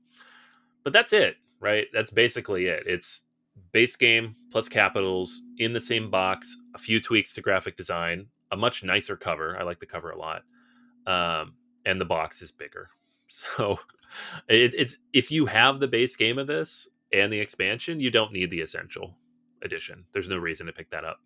but 0.84 0.94
that's 0.94 1.14
it, 1.14 1.38
right? 1.60 1.88
That's 1.94 2.12
basically 2.12 2.68
it. 2.68 2.84
It's 2.86 3.24
base 3.72 3.96
game 3.96 4.36
plus 4.52 4.70
capitals 4.70 5.42
in 5.58 5.74
the 5.74 5.80
same 5.80 6.10
box, 6.10 6.56
a 6.76 6.78
few 6.78 7.02
tweaks 7.02 7.34
to 7.34 7.42
graphic 7.42 7.76
design, 7.76 8.28
a 8.52 8.58
much 8.58 8.84
nicer 8.84 9.18
cover. 9.18 9.58
I 9.60 9.64
like 9.64 9.80
the 9.80 9.86
cover 9.86 10.12
a 10.12 10.18
lot. 10.18 10.44
Um, 11.06 11.54
and 11.88 12.02
the 12.02 12.06
box 12.06 12.42
is 12.44 12.52
bigger. 12.52 12.90
So 13.30 13.78
it, 14.48 14.74
it's 14.74 14.98
if 15.12 15.32
you 15.32 15.48
have 15.48 15.82
the 15.82 15.88
base 15.88 16.16
game 16.16 16.40
of 16.40 16.48
this 16.48 16.88
and 17.12 17.32
the 17.32 17.42
expansion, 17.42 18.00
you 18.00 18.10
don't 18.10 18.32
need 18.32 18.50
the 18.50 18.62
essential 18.62 19.18
edition. 19.62 20.06
There's 20.14 20.30
no 20.30 20.38
reason 20.38 20.66
to 20.68 20.72
pick 20.72 20.90
that 20.92 21.04
up. 21.04 21.20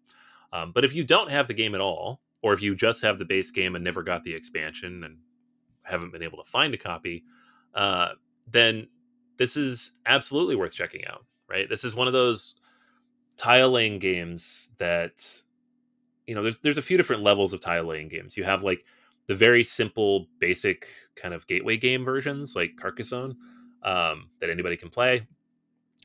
Um, 0.52 0.72
but 0.74 0.84
if 0.84 0.96
you 0.96 1.04
don't 1.04 1.30
have 1.30 1.48
the 1.48 1.54
game 1.54 1.76
at 1.76 1.80
all, 1.82 2.22
or 2.42 2.54
if 2.54 2.62
you 2.64 2.76
just 2.76 3.04
have 3.04 3.20
the 3.20 3.26
base 3.26 3.52
game 3.52 3.76
and 3.76 3.84
never 3.84 4.02
got 4.02 4.24
the 4.24 4.34
expansion 4.34 5.04
and 5.04 5.18
haven't 5.84 6.12
been 6.12 6.24
able 6.24 6.44
to 6.44 6.50
find 6.50 6.74
a 6.74 6.78
copy, 6.78 7.24
uh, 7.76 8.10
then 8.48 8.88
this 9.38 9.56
is 9.56 9.92
absolutely 10.08 10.56
worth 10.56 10.74
checking 10.74 11.06
out. 11.06 11.24
Right? 11.48 11.70
This 11.70 11.84
is 11.84 11.94
one 11.94 12.08
of 12.08 12.14
those 12.14 12.56
tile 13.38 13.70
laying 13.70 14.00
games 14.00 14.70
that 14.80 15.24
you 16.26 16.34
know. 16.34 16.42
There's 16.42 16.60
there's 16.62 16.80
a 16.80 16.82
few 16.82 16.98
different 16.98 17.22
levels 17.22 17.54
of 17.54 17.62
tile 17.62 17.84
laying 17.84 18.08
games. 18.08 18.36
You 18.36 18.44
have 18.44 18.64
like 18.64 18.86
the 19.32 19.36
very 19.36 19.64
simple, 19.64 20.28
basic 20.40 20.88
kind 21.16 21.34
of 21.34 21.48
gateway 21.48 21.78
game 21.78 22.04
versions 22.04 22.54
like 22.54 22.76
Carcassonne 22.76 23.34
um, 23.82 24.28
that 24.42 24.50
anybody 24.50 24.76
can 24.76 24.90
play. 24.90 25.26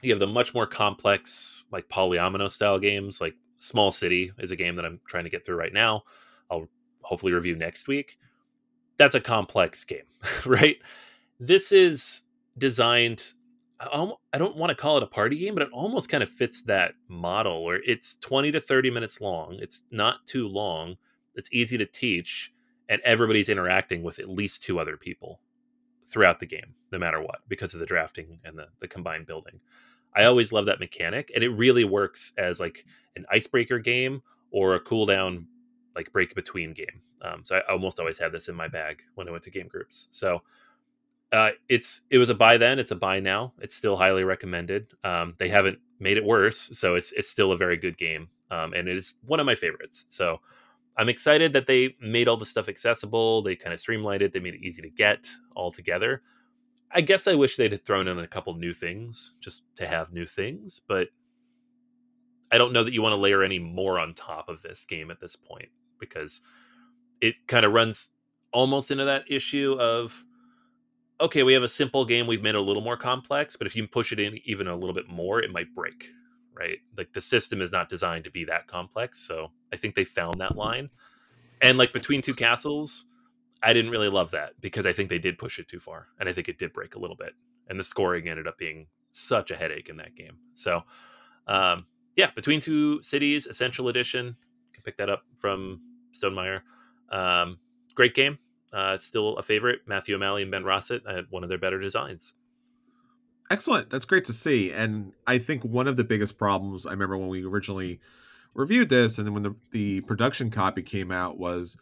You 0.01 0.13
have 0.13 0.21
the 0.21 0.29
much 0.29 0.55
more 0.55 0.65
complex, 0.65 1.65
like 1.73 1.89
polyomino 1.89 2.49
style 2.49 2.79
games, 2.79 3.21
like 3.21 3.35
Small 3.59 3.91
City 3.91 4.31
is 4.39 4.53
a 4.53 4.57
game 4.57 4.77
that 4.77 4.85
I'm 4.85 5.01
trying 5.09 5.25
to 5.25 5.31
get 5.31 5.45
through 5.45 5.57
right 5.57 5.73
now. 5.73 6.05
I'll 6.53 6.69
hopefully 7.03 7.33
review 7.33 7.57
next 7.57 7.89
week. 7.89 8.17
That's 8.97 9.17
a 9.17 9.21
complex 9.21 9.83
game, 9.83 10.07
right? 10.47 10.77
This 11.41 11.73
is 11.73 12.23
designed. 12.59 13.25
I 13.81 14.07
don't 14.39 14.57
want 14.57 14.71
to 14.71 14.77
call 14.77 14.99
it 14.99 15.03
a 15.03 15.09
party 15.09 15.37
game, 15.37 15.55
but 15.55 15.65
it 15.65 15.71
almost 15.73 16.09
kind 16.09 16.23
of 16.23 16.29
fits 16.29 16.63
that 16.63 16.93
model 17.09 17.65
where 17.65 17.83
it's 17.85 18.19
20 18.19 18.53
to 18.53 18.61
30 18.61 18.89
minutes 18.93 19.21
long. 19.21 19.59
It's 19.61 19.83
not 19.91 20.25
too 20.27 20.47
long. 20.47 20.95
It's 21.35 21.49
easy 21.51 21.77
to 21.77 21.87
teach 21.87 22.53
and 22.89 23.01
everybody's 23.03 23.49
interacting 23.49 24.03
with 24.03 24.19
at 24.19 24.29
least 24.29 24.63
two 24.63 24.79
other 24.79 24.97
people 24.97 25.41
throughout 26.07 26.41
the 26.41 26.47
game, 26.47 26.75
no 26.93 26.99
matter 26.99 27.21
what, 27.21 27.41
because 27.49 27.75
of 27.75 27.81
the 27.81 27.87
drafting 27.87 28.39
and 28.45 28.57
the, 28.57 28.69
the 28.81 28.89
combined 28.89 29.27
building. 29.27 29.61
I 30.15 30.25
always 30.25 30.53
love 30.53 30.67
that 30.67 30.81
mechanic, 30.81 31.31
and 31.35 31.45
it 31.45 31.51
really 31.51 31.85
works 31.85 32.33
as 32.39 32.59
like 32.59 32.87
an 33.17 33.27
icebreaker 33.31 33.79
game 33.79 34.23
or 34.51 34.75
a 34.75 34.81
cooldown 34.81 35.47
like 35.95 36.13
break 36.13 36.35
between 36.35 36.73
game. 36.73 37.03
Um, 37.23 37.43
so 37.45 37.57
I 37.57 37.73
almost 37.73 37.99
always 37.99 38.19
had 38.19 38.33
this 38.33 38.49
in 38.49 38.55
my 38.55 38.69
bag 38.69 39.03
when 39.15 39.29
I 39.29 39.31
went 39.31 39.43
to 39.45 39.51
game 39.51 39.69
groups. 39.69 40.09
So 40.11 40.43
uh, 41.33 41.51
it's 41.69 42.03
it 42.11 42.19
was 42.19 42.31
a 42.31 42.35
buy 42.35 42.57
then, 42.57 42.79
it's 42.79 42.93
a 42.93 42.97
buy 42.97 43.21
now. 43.21 43.53
It's 43.61 43.75
still 43.75 43.97
highly 43.97 44.25
recommended. 44.25 44.87
Um, 45.03 45.35
they 45.39 45.49
haven't 45.49 45.79
made 45.99 46.17
it 46.17 46.25
worse, 46.25 46.59
so 46.59 46.95
it's 46.95 47.13
it's 47.13 47.29
still 47.29 47.53
a 47.53 47.57
very 47.57 47.77
good 47.77 47.99
game, 47.99 48.29
um, 48.51 48.73
and 48.75 48.89
it 48.89 48.97
is 48.97 49.17
one 49.27 49.41
of 49.41 49.47
my 49.47 49.55
favorites. 49.55 50.07
So 50.09 50.41
I'm 50.99 51.09
excited 51.09 51.53
that 51.53 51.67
they 51.67 51.95
made 52.01 52.27
all 52.27 52.37
the 52.37 52.47
stuff 52.47 52.69
accessible. 52.69 53.43
They 53.43 53.55
kind 53.55 53.75
of 53.75 53.81
streamlined 53.81 54.23
it. 54.23 54.33
They 54.33 54.41
made 54.41 54.55
it 54.55 54.63
easy 54.63 54.83
to 54.83 54.89
get 54.89 55.29
all 55.55 55.71
together. 55.71 56.23
I 56.91 57.03
guess 57.03 57.27
I 57.27 57.35
wish 57.35 57.57
they'd 57.57 57.85
thrown 57.85 58.09
in 58.09 58.19
a 58.19 58.27
couple 58.27 58.55
new 58.55 58.73
things 58.73 59.35
just 59.41 59.63
to 59.77 59.87
have 59.87 60.13
new 60.13 60.25
things, 60.25 60.81
but 60.87 61.09
I 62.51 62.59
don't 62.59 62.73
know 62.73 62.85
that 62.85 62.93
you 62.93 63.03
want 63.03 63.13
to 63.13 63.21
layer 63.21 63.43
any 63.43 63.59
more 63.59 63.99
on 63.99 64.15
top 64.15 64.49
of 64.49 64.63
this 64.63 64.85
game 64.85 65.11
at 65.11 65.21
this 65.21 65.37
point 65.37 65.69
because 65.99 66.41
it 67.21 67.47
kind 67.49 67.67
of 67.67 67.73
runs 67.73 68.11
almost 68.53 68.91
into 68.91 69.05
that 69.05 69.25
issue 69.31 69.77
of 69.79 70.25
okay, 71.19 71.43
we 71.43 71.55
have 71.55 71.63
a 71.63 71.69
simple 71.69 72.05
game, 72.05 72.27
we've 72.27 72.43
made 72.43 72.55
a 72.55 72.61
little 72.61 72.83
more 72.83 72.97
complex, 72.97 73.57
but 73.57 73.67
if 73.67 73.75
you 73.75 73.89
push 73.89 74.13
it 74.13 74.21
in 74.21 74.39
even 74.45 74.69
a 74.69 74.77
little 74.77 74.95
bit 74.95 75.09
more, 75.09 75.41
it 75.41 75.51
might 75.51 75.75
break 75.75 76.11
right? 76.57 76.79
Like 76.97 77.13
the 77.13 77.21
system 77.21 77.61
is 77.61 77.71
not 77.71 77.89
designed 77.89 78.25
to 78.25 78.31
be 78.31 78.45
that 78.45 78.67
complex. 78.67 79.27
So 79.27 79.53
I 79.73 79.77
think 79.77 79.95
they 79.95 80.05
found 80.05 80.41
that 80.41 80.57
line. 80.57 80.91
And 81.63 81.79
like 81.79 81.93
between 81.93 82.23
two 82.23 82.35
castles, 82.35 83.07
I 83.63 83.73
didn't 83.73 83.91
really 83.91 84.09
love 84.09 84.31
that 84.33 84.61
because 84.61 84.87
I 84.87 84.93
think 84.93 85.09
they 85.09 85.19
did 85.19 85.39
push 85.39 85.59
it 85.59 85.69
too 85.69 85.81
far. 85.81 86.09
And 86.21 86.29
I 86.29 86.33
think 86.33 86.49
it 86.49 86.59
did 86.59 86.73
break 86.73 86.95
a 86.95 86.99
little 86.99 87.17
bit. 87.17 87.33
And 87.69 87.81
the 87.81 87.85
scoring 87.85 88.29
ended 88.29 88.47
up 88.47 88.59
being 88.59 88.87
such 89.13 89.51
a 89.51 89.57
headache 89.57 89.89
in 89.89 89.97
that 89.97 90.15
game. 90.15 90.39
So 90.55 90.83
um, 91.47 91.87
yeah, 92.17 92.31
between 92.35 92.61
two 92.61 93.03
cities, 93.03 93.47
Essential 93.47 93.89
Edition. 93.89 94.27
You 94.27 94.73
can 94.73 94.83
pick 94.83 94.97
that 94.99 95.09
up 95.09 95.23
from 95.37 95.81
Stonemaier. 96.13 96.63
Um, 97.11 97.59
great 97.95 98.15
game. 98.15 98.39
Uh, 98.73 98.93
it's 98.95 99.05
still 99.05 99.37
a 99.37 99.43
favorite. 99.43 99.81
Matthew 99.87 100.15
O'Malley 100.15 100.43
and 100.43 100.51
Ben 100.51 100.65
Rosset 100.65 101.03
had 101.07 101.27
one 101.31 101.43
of 101.43 101.49
their 101.49 101.59
better 101.59 101.81
designs. 101.81 102.35
Excellent. 103.51 103.91
That's 103.91 104.05
great 104.05 104.25
to 104.25 104.33
see. 104.33 104.73
And 104.73 105.13
I 105.27 105.39
think 105.39 105.63
one 105.65 105.87
of 105.87 105.97
the 105.97 106.05
biggest 106.05 106.37
problems 106.37 106.85
I 106.85 106.91
remember 106.91 107.17
when 107.17 107.29
we 107.29 107.45
originally 107.45 108.01
reviewed 108.57 108.89
this 108.89 109.19
and 109.19 109.27
then 109.27 109.35
when 109.35 109.43
the, 109.43 109.55
the 109.71 110.01
production 110.03 110.51
copy 110.51 110.83
came 110.83 111.13
out 111.13 111.39
was 111.39 111.77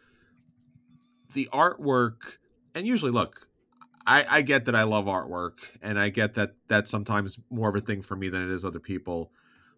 the 1.33 1.49
artwork. 1.51 2.37
And 2.75 2.85
usually, 2.85 3.11
look, 3.11 3.47
I, 4.05 4.25
I 4.29 4.41
get 4.41 4.65
that 4.65 4.75
I 4.75 4.83
love 4.83 5.05
artwork 5.05 5.59
and 5.81 5.97
I 5.97 6.09
get 6.09 6.35
that 6.35 6.55
that's 6.67 6.91
sometimes 6.91 7.39
more 7.49 7.69
of 7.69 7.75
a 7.75 7.81
thing 7.81 8.01
for 8.01 8.15
me 8.15 8.29
than 8.29 8.43
it 8.43 8.53
is 8.53 8.65
other 8.65 8.79
people. 8.79 9.31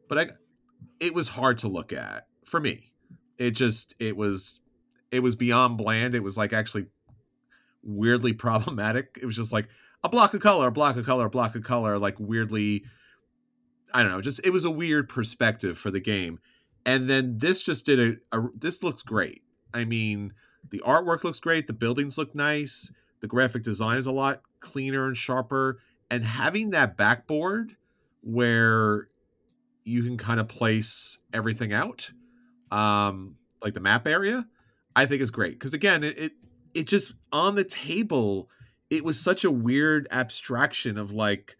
But 0.09 0.17
I, 0.17 0.29
it 0.99 1.13
was 1.13 1.29
hard 1.29 1.59
to 1.59 1.67
look 1.67 1.93
at 1.93 2.27
for 2.43 2.59
me. 2.59 2.91
It 3.37 3.51
just, 3.51 3.95
it 3.99 4.17
was, 4.17 4.59
it 5.11 5.21
was 5.21 5.35
beyond 5.35 5.77
bland. 5.77 6.15
It 6.15 6.23
was 6.23 6.37
like 6.37 6.51
actually 6.51 6.87
weirdly 7.83 8.33
problematic. 8.33 9.19
It 9.21 9.25
was 9.25 9.35
just 9.35 9.53
like, 9.53 9.69
a 10.03 10.09
block 10.09 10.33
of 10.33 10.41
color, 10.41 10.67
a 10.67 10.71
block 10.71 10.95
of 10.95 11.05
color, 11.05 11.25
a 11.25 11.29
block 11.29 11.55
of 11.55 11.63
color, 11.63 11.97
like 11.97 12.19
weirdly, 12.19 12.85
I 13.93 14.03
don't 14.03 14.11
know, 14.11 14.21
just 14.21 14.39
it 14.43 14.51
was 14.51 14.63
a 14.63 14.71
weird 14.71 15.09
perspective 15.09 15.77
for 15.77 15.91
the 15.91 15.99
game. 15.99 16.39
And 16.87 17.09
then 17.09 17.37
this 17.37 17.61
just 17.61 17.85
did 17.85 17.99
a, 18.31 18.37
a 18.37 18.47
this 18.57 18.81
looks 18.81 19.03
great. 19.03 19.43
I 19.73 19.83
mean, 19.83 20.33
the 20.69 20.81
artwork 20.85 21.25
looks 21.25 21.39
great, 21.39 21.67
the 21.67 21.73
buildings 21.73 22.17
look 22.17 22.33
nice, 22.33 22.91
the 23.19 23.27
graphic 23.27 23.61
design 23.61 23.97
is 23.97 24.07
a 24.07 24.11
lot 24.11 24.41
cleaner 24.61 25.05
and 25.05 25.15
sharper, 25.15 25.79
and 26.09 26.23
having 26.23 26.69
that 26.69 26.95
backboard 26.95 27.75
where 28.21 29.09
you 29.83 30.01
can 30.01 30.17
kind 30.17 30.39
of 30.39 30.47
place 30.47 31.19
everything 31.33 31.73
out, 31.73 32.11
um, 32.71 33.35
like 33.61 33.73
the 33.73 33.81
map 33.81 34.07
area, 34.07 34.47
I 34.95 35.05
think 35.05 35.21
is 35.21 35.29
great. 35.29 35.53
Because 35.53 35.73
again, 35.73 36.05
it, 36.05 36.17
it 36.17 36.31
it 36.73 36.87
just 36.87 37.15
on 37.33 37.55
the 37.55 37.65
table, 37.65 38.49
it 38.89 39.03
was 39.03 39.19
such 39.19 39.43
a 39.43 39.51
weird 39.51 40.07
abstraction 40.09 40.97
of 40.97 41.11
like 41.11 41.57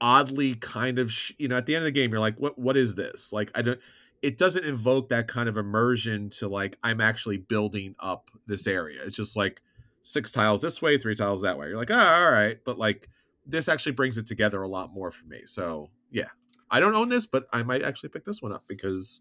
oddly 0.00 0.56
kind 0.56 0.98
of 0.98 1.12
sh- 1.12 1.30
you 1.38 1.46
know 1.46 1.56
at 1.56 1.66
the 1.66 1.76
end 1.76 1.82
of 1.82 1.84
the 1.84 1.92
game 1.92 2.10
you're 2.10 2.18
like 2.18 2.34
what 2.38 2.58
what 2.58 2.76
is 2.76 2.96
this? 2.96 3.32
Like 3.32 3.52
i 3.54 3.62
don't 3.62 3.78
it 4.22 4.38
doesn't 4.38 4.64
invoke 4.64 5.08
that 5.08 5.28
kind 5.28 5.48
of 5.48 5.56
immersion 5.56 6.30
to 6.30 6.48
like 6.48 6.78
i'm 6.82 7.00
actually 7.00 7.36
building 7.36 7.94
up 7.98 8.30
this 8.46 8.66
area. 8.66 9.00
It's 9.04 9.16
just 9.16 9.36
like 9.36 9.60
six 10.00 10.30
tiles 10.30 10.62
this 10.62 10.80
way 10.80 10.98
three 10.98 11.14
tiles 11.14 11.42
that 11.42 11.58
way. 11.58 11.68
You're 11.68 11.78
like 11.78 11.90
oh, 11.90 11.98
all 11.98 12.30
right. 12.30 12.58
But 12.64 12.78
like 12.78 13.08
this 13.44 13.68
actually 13.68 13.92
brings 13.92 14.18
it 14.18 14.26
together 14.26 14.62
a 14.62 14.68
lot 14.68 14.92
more 14.92 15.10
for 15.10 15.26
me. 15.26 15.42
So 15.44 15.90
yeah. 16.10 16.28
I 16.70 16.80
don't 16.80 16.94
own 16.94 17.10
this 17.10 17.26
but 17.26 17.46
i 17.52 17.62
might 17.62 17.82
actually 17.82 18.08
pick 18.08 18.24
this 18.24 18.40
one 18.40 18.52
up 18.52 18.64
because 18.66 19.20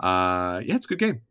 uh 0.00 0.62
yeah 0.64 0.76
it's 0.76 0.86
a 0.86 0.88
good 0.88 0.98
game. 0.98 1.22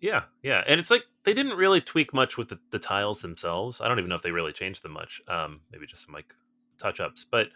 Yeah, 0.00 0.24
yeah, 0.42 0.62
and 0.66 0.78
it's 0.78 0.90
like 0.90 1.04
they 1.24 1.34
didn't 1.34 1.56
really 1.56 1.80
tweak 1.80 2.14
much 2.14 2.36
with 2.36 2.50
the, 2.50 2.58
the 2.70 2.78
tiles 2.78 3.20
themselves. 3.20 3.80
I 3.80 3.88
don't 3.88 3.98
even 3.98 4.08
know 4.08 4.14
if 4.14 4.22
they 4.22 4.30
really 4.30 4.52
changed 4.52 4.84
them 4.84 4.92
much. 4.92 5.20
Um, 5.26 5.60
maybe 5.72 5.86
just 5.86 6.04
some 6.04 6.14
like 6.14 6.34
touch 6.78 7.00
ups, 7.00 7.26
but 7.28 7.48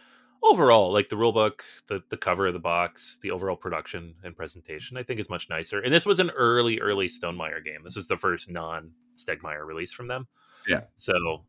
overall, 0.43 0.93
like 0.93 1.09
the 1.09 1.17
rule 1.17 1.33
book, 1.33 1.65
the 1.89 2.03
the 2.09 2.17
cover 2.17 2.47
of 2.47 2.53
the 2.53 2.61
box, 2.61 3.19
the 3.23 3.31
overall 3.31 3.57
production 3.57 4.15
and 4.23 4.37
presentation, 4.37 4.97
I 4.97 5.03
think 5.03 5.21
is 5.21 5.31
much 5.31 5.49
nicer. 5.49 5.81
And 5.81 5.93
this 5.93 6.07
was 6.07 6.19
an 6.19 6.31
early, 6.31 6.81
early 6.81 7.09
Stonemaier 7.09 7.65
game. 7.65 7.83
This 7.85 7.97
was 7.97 8.09
the 8.09 8.17
first 8.17 8.51
non 8.51 8.93
Stegmaier 9.17 9.67
release 9.67 9.93
from 9.93 10.09
them. 10.09 10.27
Yeah. 10.67 10.83
So 10.97 11.45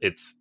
it's 0.00 0.36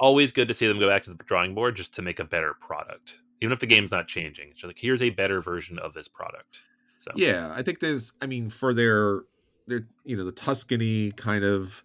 always 0.00 0.32
good 0.32 0.48
to 0.48 0.54
see 0.54 0.66
them 0.66 0.78
go 0.78 0.88
back 0.88 1.02
to 1.04 1.10
the 1.10 1.24
drawing 1.24 1.54
board 1.54 1.76
just 1.76 1.94
to 1.94 2.02
make 2.02 2.18
a 2.18 2.24
better 2.24 2.54
product, 2.60 3.18
even 3.40 3.52
if 3.52 3.60
the 3.60 3.66
game's 3.66 3.90
not 3.90 4.08
changing. 4.08 4.50
It's 4.50 4.64
like 4.64 4.78
here's 4.78 5.02
a 5.02 5.10
better 5.10 5.40
version 5.40 5.78
of 5.78 5.94
this 5.94 6.08
product. 6.08 6.60
So 6.98 7.12
Yeah, 7.14 7.52
I 7.54 7.62
think 7.62 7.80
there's. 7.80 8.12
I 8.20 8.26
mean, 8.26 8.50
for 8.50 8.74
their 8.74 9.22
their 9.66 9.86
you 10.04 10.16
know 10.16 10.24
the 10.24 10.32
Tuscany 10.32 11.12
kind 11.12 11.44
of 11.44 11.84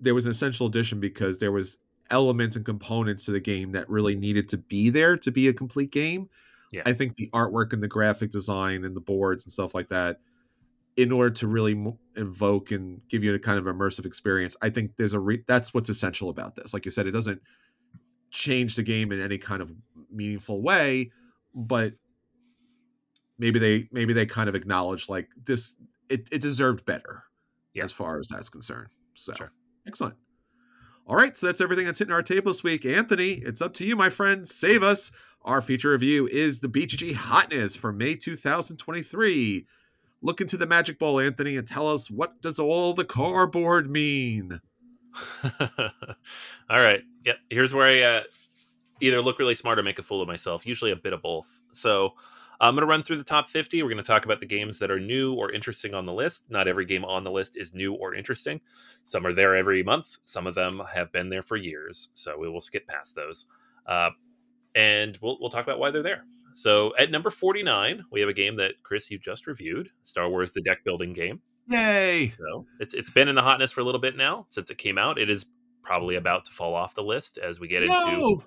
there 0.00 0.14
was 0.14 0.26
an 0.26 0.30
essential 0.30 0.66
addition 0.66 1.00
because 1.00 1.38
there 1.38 1.52
was 1.52 1.78
elements 2.10 2.56
and 2.56 2.64
components 2.64 3.24
to 3.26 3.30
the 3.32 3.40
game 3.40 3.72
that 3.72 3.88
really 3.88 4.14
mm-hmm. 4.14 4.20
needed 4.20 4.48
to 4.50 4.58
be 4.58 4.90
there 4.90 5.16
to 5.16 5.30
be 5.30 5.48
a 5.48 5.52
complete 5.52 5.90
game. 5.90 6.28
Yeah. 6.72 6.82
I 6.86 6.92
think 6.92 7.16
the 7.16 7.28
artwork 7.32 7.72
and 7.72 7.82
the 7.82 7.88
graphic 7.88 8.30
design 8.30 8.84
and 8.84 8.94
the 8.94 9.00
boards 9.00 9.44
and 9.44 9.52
stuff 9.52 9.74
like 9.74 9.88
that, 9.88 10.20
in 10.96 11.12
order 11.12 11.30
to 11.30 11.46
really 11.48 11.82
evoke 12.16 12.70
and 12.70 13.00
give 13.08 13.24
you 13.24 13.34
a 13.34 13.38
kind 13.38 13.58
of 13.58 13.64
immersive 13.64 14.06
experience, 14.06 14.56
I 14.62 14.70
think 14.70 14.96
there's 14.96 15.14
a 15.14 15.20
re- 15.20 15.44
that's 15.46 15.74
what's 15.74 15.88
essential 15.88 16.28
about 16.28 16.56
this. 16.56 16.72
Like 16.72 16.84
you 16.84 16.90
said, 16.90 17.06
it 17.06 17.12
doesn't 17.12 17.40
change 18.30 18.76
the 18.76 18.82
game 18.82 19.10
in 19.10 19.20
any 19.20 19.38
kind 19.38 19.62
of 19.62 19.72
meaningful 20.10 20.62
way, 20.62 21.10
but 21.54 21.94
maybe 23.40 23.58
they 23.58 23.88
maybe 23.90 24.12
they 24.12 24.26
kind 24.26 24.48
of 24.48 24.54
acknowledge 24.54 25.08
like 25.08 25.30
this 25.44 25.74
it, 26.08 26.28
it 26.30 26.40
deserved 26.40 26.84
better 26.84 27.24
Yeah. 27.74 27.84
as 27.84 27.92
far 27.92 28.20
as 28.20 28.28
that's 28.28 28.48
concerned 28.48 28.88
so 29.14 29.32
Sure. 29.32 29.52
excellent 29.86 30.14
all 31.06 31.16
right 31.16 31.36
so 31.36 31.46
that's 31.46 31.60
everything 31.60 31.86
that's 31.86 31.98
hitting 31.98 32.14
our 32.14 32.22
table 32.22 32.50
this 32.50 32.62
week 32.62 32.84
anthony 32.84 33.32
it's 33.44 33.60
up 33.60 33.74
to 33.74 33.84
you 33.84 33.96
my 33.96 34.10
friend 34.10 34.48
save 34.48 34.82
us 34.82 35.10
our 35.44 35.62
feature 35.62 35.90
review 35.90 36.26
is 36.28 36.60
the 36.60 36.68
bgg 36.68 37.14
hotness 37.14 37.76
for 37.76 37.92
may 37.92 38.14
2023 38.14 39.66
look 40.22 40.40
into 40.40 40.56
the 40.56 40.66
magic 40.66 40.98
bowl 40.98 41.18
anthony 41.18 41.56
and 41.56 41.66
tell 41.66 41.88
us 41.88 42.10
what 42.10 42.40
does 42.42 42.58
all 42.58 42.94
the 42.94 43.04
cardboard 43.04 43.90
mean 43.90 44.60
All 46.70 46.80
right. 46.80 47.02
Yep. 47.24 47.36
Here's 47.50 47.74
where 47.74 47.86
I 47.86 48.18
uh, 48.18 48.22
either 49.00 49.22
look 49.22 49.38
really 49.38 49.54
smart 49.54 49.78
or 49.78 49.82
make 49.82 49.98
a 49.98 50.02
fool 50.02 50.22
of 50.22 50.28
myself. 50.28 50.66
Usually 50.66 50.90
a 50.90 50.96
bit 50.96 51.12
of 51.12 51.22
both. 51.22 51.60
So 51.72 52.14
I'm 52.60 52.74
going 52.74 52.82
to 52.82 52.86
run 52.86 53.02
through 53.02 53.16
the 53.16 53.24
top 53.24 53.48
50. 53.48 53.82
We're 53.82 53.88
going 53.88 53.96
to 53.96 54.02
talk 54.02 54.24
about 54.24 54.40
the 54.40 54.46
games 54.46 54.78
that 54.80 54.90
are 54.90 55.00
new 55.00 55.32
or 55.32 55.50
interesting 55.50 55.94
on 55.94 56.04
the 56.04 56.12
list. 56.12 56.50
Not 56.50 56.68
every 56.68 56.84
game 56.84 57.04
on 57.04 57.24
the 57.24 57.30
list 57.30 57.56
is 57.56 57.72
new 57.72 57.94
or 57.94 58.14
interesting. 58.14 58.60
Some 59.04 59.26
are 59.26 59.32
there 59.32 59.56
every 59.56 59.82
month. 59.82 60.18
Some 60.22 60.46
of 60.46 60.54
them 60.54 60.82
have 60.92 61.10
been 61.10 61.30
there 61.30 61.42
for 61.42 61.56
years. 61.56 62.10
So 62.12 62.38
we 62.38 62.50
will 62.50 62.60
skip 62.60 62.86
past 62.86 63.16
those. 63.16 63.46
Uh, 63.86 64.10
and 64.74 65.18
we'll, 65.22 65.38
we'll 65.40 65.50
talk 65.50 65.64
about 65.64 65.78
why 65.78 65.90
they're 65.90 66.02
there. 66.02 66.24
So 66.52 66.92
at 66.98 67.10
number 67.10 67.30
49, 67.30 68.04
we 68.10 68.20
have 68.20 68.28
a 68.28 68.34
game 68.34 68.56
that 68.56 68.74
Chris, 68.82 69.10
you 69.10 69.18
just 69.18 69.46
reviewed 69.46 69.90
Star 70.02 70.28
Wars 70.28 70.52
the 70.52 70.60
Deck 70.60 70.84
Building 70.84 71.12
Game. 71.14 71.40
yay 71.68 72.34
So 72.38 72.66
it's 72.78 72.92
it's 72.92 73.10
been 73.10 73.28
in 73.28 73.34
the 73.34 73.42
hotness 73.42 73.72
for 73.72 73.80
a 73.80 73.84
little 73.84 74.00
bit 74.00 74.16
now 74.16 74.46
since 74.48 74.70
it 74.70 74.76
came 74.76 74.98
out. 74.98 75.18
It 75.18 75.30
is 75.30 75.46
probably 75.82 76.16
about 76.16 76.44
to 76.46 76.52
fall 76.52 76.74
off 76.74 76.94
the 76.94 77.02
list 77.02 77.38
as 77.38 77.58
we 77.58 77.68
get 77.68 77.84
into 77.84 78.42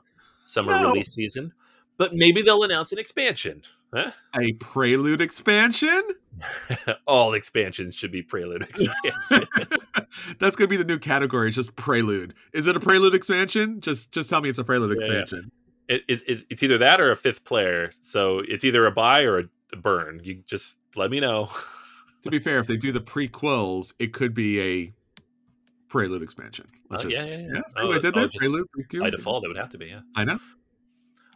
summer 0.46 0.74
no. 0.74 0.90
release 0.90 1.14
season. 1.14 1.54
But 1.98 2.14
maybe 2.14 2.42
they'll 2.42 2.64
announce 2.64 2.92
an 2.92 3.00
expansion. 3.00 3.64
Huh? 3.94 4.12
a 4.36 4.54
prelude 4.54 5.22
expansion 5.22 6.02
All 7.06 7.34
expansions 7.34 7.96
should 7.96 8.12
be 8.12 8.24
prelude 8.24 8.64
expansion. 8.64 9.14
That's 10.40 10.56
gonna 10.56 10.68
be 10.68 10.78
the 10.78 10.84
new 10.84 10.98
category. 10.98 11.50
It's 11.50 11.56
just 11.56 11.76
prelude. 11.76 12.34
Is 12.54 12.66
it 12.66 12.76
a 12.76 12.80
prelude 12.80 13.14
expansion? 13.14 13.80
Just 13.82 14.12
just 14.12 14.30
tell 14.30 14.42
me 14.42 14.50
it's 14.50 14.58
a 14.58 14.64
prelude 14.64 14.98
Yeah, 15.00 15.06
yeah. 15.06 15.20
expansion. 15.22 15.52
it, 15.88 16.02
it's, 16.08 16.24
it's 16.28 16.44
it's 16.50 16.64
either 16.64 16.80
that 16.80 17.00
or 17.00 17.12
a 17.12 17.16
fifth 17.16 17.44
player. 17.44 17.92
So 18.02 18.40
it's 18.40 18.64
either 18.64 18.86
a 18.88 18.92
buy 18.92 19.24
or 19.24 19.40
a, 19.40 19.44
burn. 19.78 20.22
You 20.24 20.42
just 20.48 20.80
let 20.96 21.12
me 21.12 21.20
know. 21.20 21.50
To 22.24 22.30
be 22.32 22.40
fair, 22.40 22.60
if 22.60 22.68
they 22.68 22.78
do 22.78 22.94
the 22.94 23.02
prequels, 23.02 23.94
it 24.00 24.14
could 24.14 24.34
be 24.34 24.62
a 24.62 24.94
prelude 25.90 26.24
expansion. 26.24 26.68
Oh, 26.90 26.96
just- 26.96 27.06
uh, 27.06 27.10
yeah, 27.10 27.36
yeah, 27.36 27.48
yeah. 27.56 27.62
see 27.68 27.74
Oh, 27.80 27.92
I 27.92 28.00
did 28.00 28.06
oh, 28.16 28.20
there? 28.22 28.28
just 28.28 28.38
prelude, 28.38 28.66
prequel. 28.76 29.02
By 29.02 29.10
default, 29.10 29.44
it 29.44 29.50
would 29.50 29.58
have 29.58 29.68
to 29.72 29.78
be. 29.78 29.88
Yeah. 29.88 30.00
I 30.16 30.24
know. 30.24 30.40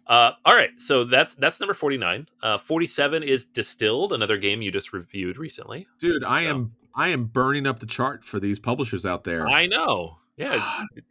Uh, 0.07 0.31
all 0.45 0.55
right, 0.55 0.69
so 0.77 1.03
that's 1.03 1.35
that's 1.35 1.59
number 1.59 1.73
forty 1.73 1.97
nine. 1.97 2.27
Uh, 2.41 2.57
forty 2.57 2.85
seven 2.85 3.23
is 3.23 3.45
Distilled, 3.45 4.13
another 4.13 4.37
game 4.37 4.61
you 4.61 4.71
just 4.71 4.93
reviewed 4.93 5.37
recently. 5.37 5.85
Dude, 5.99 6.23
I 6.23 6.43
am 6.43 6.73
I 6.97 7.09
am 7.09 7.25
burning 7.25 7.67
up 7.67 7.79
the 7.79 7.85
chart 7.85 8.23
for 8.25 8.39
these 8.39 8.57
publishers 8.57 9.05
out 9.05 9.23
there. 9.23 9.47
I 9.47 9.67
know. 9.67 10.17
Yeah. 10.35 10.57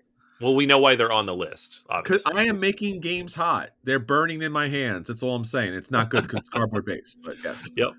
well, 0.41 0.55
we 0.55 0.67
know 0.67 0.79
why 0.79 0.97
they're 0.97 1.13
on 1.13 1.27
the 1.27 1.35
list. 1.35 1.81
Because 2.03 2.25
I 2.27 2.45
am 2.45 2.59
making 2.59 3.01
games 3.01 3.35
hot. 3.35 3.71
They're 3.85 4.01
burning 4.01 4.43
in 4.43 4.51
my 4.51 4.67
hands. 4.69 5.09
That's 5.09 5.23
all 5.23 5.37
I'm 5.37 5.45
saying. 5.45 5.75
It's 5.75 5.91
not 5.91 6.11
good 6.11 6.25
because 6.25 6.41
it's 6.41 6.49
cardboard 6.49 6.87
based, 6.87 7.19
but 7.23 7.37
yes. 7.43 7.69
Yep. 7.77 7.91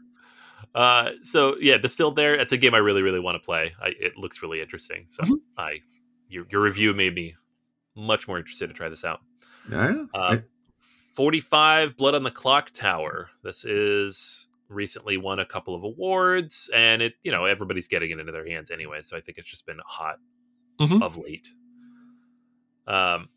Uh, 0.75 1.11
so 1.23 1.55
yeah, 1.61 1.77
Distilled 1.77 2.15
there. 2.17 2.35
It's 2.35 2.51
a 2.51 2.57
game 2.57 2.75
I 2.75 2.79
really, 2.79 3.01
really 3.01 3.19
want 3.19 3.35
to 3.35 3.39
play. 3.45 3.71
I, 3.81 3.93
it 3.99 4.17
looks 4.17 4.41
really 4.41 4.61
interesting. 4.61 5.05
So 5.07 5.23
mm-hmm. 5.23 5.33
I, 5.57 5.79
your, 6.27 6.45
your 6.49 6.61
review 6.61 6.93
made 6.93 7.15
me 7.15 7.35
much 7.95 8.27
more 8.27 8.37
interested 8.37 8.67
to 8.67 8.73
try 8.73 8.89
this 8.89 9.05
out. 9.05 9.21
Yeah. 9.71 10.05
Uh, 10.13 10.17
I- 10.17 10.43
45 11.18 11.97
Blood 11.97 12.13
on 12.13 12.22
the 12.22 12.30
Clock 12.30 12.70
Tower. 12.70 13.32
This 13.43 13.65
is 13.65 14.47
recently 14.70 15.18
won 15.18 15.39
a 15.39 15.45
couple 15.45 15.74
of 15.74 15.84
awards 15.84 16.70
and 16.76 17.01
it, 17.01 17.15
you 17.24 17.32
know, 17.32 17.45
everybody's 17.45 17.88
getting 17.88 18.11
it 18.11 18.20
into 18.20 18.32
their 18.32 18.47
hands 18.47 18.70
anyway, 18.70 19.01
so 19.01 19.18
I 19.18 19.22
think 19.22 19.39
it's 19.39 19.49
just 19.49 19.65
been 19.65 19.80
hot 19.84 20.18
mm-hmm. 20.80 21.01
of 21.01 21.18
late. 21.18 21.49
Um 22.86 23.30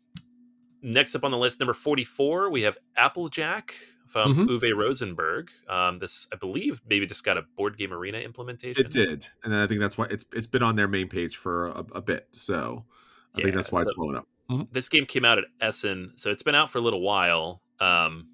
next 0.83 1.15
up 1.15 1.23
on 1.23 1.31
the 1.31 1.39
list 1.39 1.59
number 1.59 1.73
44, 1.73 2.51
we 2.51 2.61
have 2.61 2.77
Applejack 2.95 3.73
from 4.05 4.35
mm-hmm. 4.35 4.63
Uwe 4.63 4.77
Rosenberg. 4.77 5.49
Um, 5.67 5.97
this, 5.97 6.27
I 6.31 6.35
believe, 6.35 6.81
maybe 6.87 7.07
just 7.07 7.23
got 7.23 7.39
a 7.39 7.45
board 7.57 7.79
game 7.79 7.93
arena 7.93 8.19
implementation. 8.19 8.85
It 8.85 8.91
did, 8.91 9.27
and 9.43 9.55
I 9.55 9.65
think 9.65 9.79
that's 9.79 9.97
why 9.97 10.05
it's 10.11 10.25
it's 10.33 10.47
been 10.47 10.61
on 10.61 10.75
their 10.75 10.87
main 10.87 11.07
page 11.07 11.37
for 11.37 11.69
a, 11.69 11.85
a 11.95 12.01
bit. 12.01 12.27
So 12.31 12.85
I 13.33 13.39
yeah, 13.39 13.45
think 13.45 13.55
that's 13.55 13.71
why 13.71 13.79
so 13.79 13.83
it's 13.83 13.93
blowing 13.93 14.17
up. 14.17 14.27
Mm-hmm. 14.51 14.63
This 14.71 14.89
game 14.89 15.05
came 15.05 15.23
out 15.23 15.37
at 15.37 15.45
Essen, 15.61 16.11
so 16.15 16.29
it's 16.29 16.43
been 16.43 16.55
out 16.55 16.69
for 16.69 16.77
a 16.77 16.81
little 16.81 17.01
while. 17.01 17.61
Um, 17.81 18.27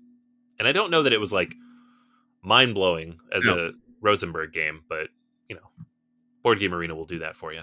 and 0.59 0.67
I 0.67 0.71
don't 0.71 0.91
know 0.91 1.03
that 1.03 1.13
it 1.13 1.19
was 1.19 1.31
like 1.33 1.55
mind 2.41 2.73
blowing 2.75 3.19
as 3.33 3.45
No. 3.45 3.57
a 3.57 3.71
Rosenberg 4.01 4.51
game, 4.53 4.81
but 4.89 5.07
you 5.49 5.55
know, 5.55 5.85
board 6.43 6.59
game 6.59 6.73
arena 6.73 6.95
will 6.95 7.05
do 7.05 7.19
that 7.19 7.35
for 7.35 7.53
you. 7.53 7.61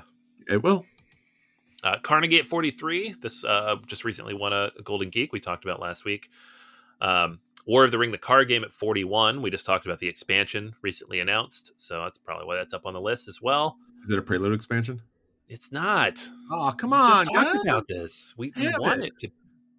It 0.48 0.62
will. 0.62 0.84
Uh, 1.82 1.98
Carnegie 2.02 2.38
at 2.38 2.46
43. 2.46 3.14
This 3.20 3.44
uh, 3.44 3.76
just 3.86 4.04
recently 4.04 4.32
won 4.34 4.52
a, 4.54 4.70
Golden 4.82 5.10
Geek 5.10 5.32
we 5.32 5.40
talked 5.40 5.64
about 5.64 5.80
last 5.80 6.04
week. 6.04 6.30
Um, 7.00 7.40
War 7.66 7.84
of 7.84 7.90
the 7.90 7.98
Ring, 7.98 8.10
the 8.10 8.18
card 8.18 8.48
game 8.48 8.64
at 8.64 8.72
41. 8.72 9.42
We 9.42 9.50
just 9.50 9.66
talked 9.66 9.84
about 9.86 9.98
the 9.98 10.08
expansion 10.08 10.74
recently 10.82 11.20
announced. 11.20 11.72
So 11.76 12.02
that's 12.02 12.18
probably 12.18 12.46
why 12.46 12.56
that's 12.56 12.72
up 12.74 12.86
on 12.86 12.94
the 12.94 13.00
list 13.00 13.28
as 13.28 13.40
well. 13.42 13.76
Is 14.04 14.10
it 14.10 14.18
a 14.18 14.22
prelude 14.22 14.54
expansion? 14.54 15.00
It's 15.48 15.72
not. 15.72 16.26
Oh, 16.50 16.72
come 16.76 16.90
We 16.90 16.96
on, 16.96 17.24
just 17.26 17.34
talked 17.34 17.64
about 17.66 17.88
this. 17.88 18.34
We, 18.36 18.52
we 18.56 18.70
want 18.78 19.02
it. 19.02 19.08
it 19.08 19.18
to 19.20 19.28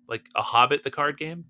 like 0.07 0.25
a 0.35 0.41
Hobbit, 0.43 0.83
the 0.83 0.91
card 0.91 1.17
game. 1.17 1.45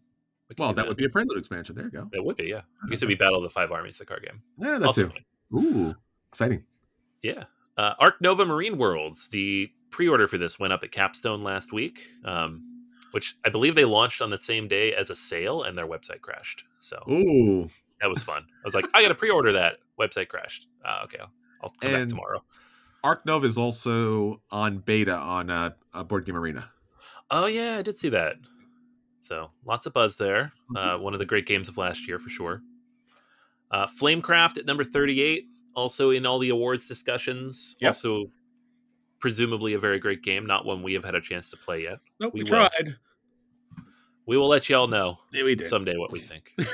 We 0.49 0.55
Well, 0.57 0.73
that 0.73 0.87
would 0.87 0.97
be 0.97 1.05
a 1.05 1.09
prelude 1.09 1.37
expansion. 1.37 1.75
There 1.75 1.85
you 1.85 1.91
go. 1.91 2.09
It 2.13 2.23
would 2.23 2.37
be, 2.37 2.45
yeah. 2.45 2.61
I 2.83 2.89
guess 2.89 2.99
it'd 2.99 3.07
be 3.07 3.15
Battle 3.15 3.37
of 3.37 3.43
the 3.43 3.49
Five 3.49 3.71
Armies, 3.71 3.97
the 3.97 4.05
card 4.05 4.23
game. 4.23 4.41
Yeah, 4.59 4.77
that 4.77 4.87
Also 4.87 5.07
too. 5.07 5.57
Ooh, 5.57 5.95
exciting. 6.29 6.63
Yeah. 7.23 7.45
Uh, 7.77 7.93
Arc 7.99 8.21
Nova 8.21 8.45
Marine 8.45 8.77
Worlds. 8.77 9.29
The 9.29 9.71
pre-order 9.89 10.27
for 10.27 10.37
this 10.37 10.59
went 10.59 10.73
up 10.73 10.83
at 10.83 10.91
Capstone 10.91 11.43
last 11.43 11.73
week, 11.73 12.07
um, 12.23 12.61
which 13.11 13.35
I 13.43 13.49
believe 13.49 13.75
they 13.75 13.85
launched 13.85 14.21
on 14.21 14.29
the 14.29 14.37
same 14.37 14.67
day 14.67 14.93
as 14.93 15.09
a 15.09 15.15
sale, 15.15 15.63
and 15.63 15.77
their 15.77 15.87
website 15.87 16.21
crashed. 16.21 16.63
So 16.79 17.01
Ooh, 17.09 17.69
that 18.01 18.09
was 18.09 18.21
fun. 18.21 18.43
I 18.43 18.65
was 18.65 18.75
like, 18.75 18.85
I 18.93 19.01
got 19.01 19.07
to 19.09 19.15
pre-order 19.15 19.53
that. 19.53 19.77
Website 19.99 20.27
crashed. 20.27 20.67
Uh, 20.85 21.01
okay, 21.05 21.17
I'll, 21.19 21.31
I'll 21.63 21.73
come 21.81 21.91
back 21.91 22.07
tomorrow. 22.07 22.43
Arc 23.03 23.25
Nova 23.25 23.45
is 23.45 23.57
also 23.57 24.41
on 24.51 24.79
beta 24.79 25.15
on 25.15 25.49
uh, 25.49 25.71
Board 26.07 26.25
Game 26.25 26.35
Arena. 26.35 26.69
Oh 27.31 27.45
yeah, 27.47 27.77
I 27.77 27.81
did 27.81 27.97
see 27.97 28.09
that. 28.09 28.35
So 29.25 29.49
lots 29.65 29.87
of 29.87 29.93
buzz 29.93 30.17
there. 30.17 30.51
Uh, 30.75 30.97
one 30.97 31.13
of 31.13 31.19
the 31.19 31.25
great 31.25 31.47
games 31.47 31.67
of 31.67 31.79
last 31.79 32.07
year 32.07 32.19
for 32.19 32.29
sure. 32.29 32.61
Uh, 33.71 33.87
Flamecraft 33.87 34.59
at 34.59 34.67
number 34.67 34.83
38, 34.83 35.45
also 35.73 36.11
in 36.11 36.27
all 36.27 36.37
the 36.37 36.49
awards 36.49 36.87
discussions. 36.87 37.75
Yep. 37.79 37.89
Also, 37.89 38.25
presumably 39.17 39.73
a 39.73 39.79
very 39.79 39.97
great 39.97 40.21
game, 40.21 40.45
not 40.45 40.63
one 40.63 40.83
we 40.83 40.93
have 40.93 41.03
had 41.03 41.15
a 41.15 41.21
chance 41.21 41.49
to 41.49 41.57
play 41.57 41.81
yet. 41.81 41.97
Nope, 42.19 42.35
we, 42.35 42.43
We 42.43 42.51
will. 42.51 42.69
tried. 42.69 42.95
We 44.27 44.37
will 44.37 44.47
let 44.47 44.69
y'all 44.69 44.87
know 44.87 45.17
Yeah, 45.33 45.43
we 45.43 45.55
did. 45.55 45.69
someday 45.69 45.97
what 45.97 46.11
we 46.11 46.19
think. 46.19 46.53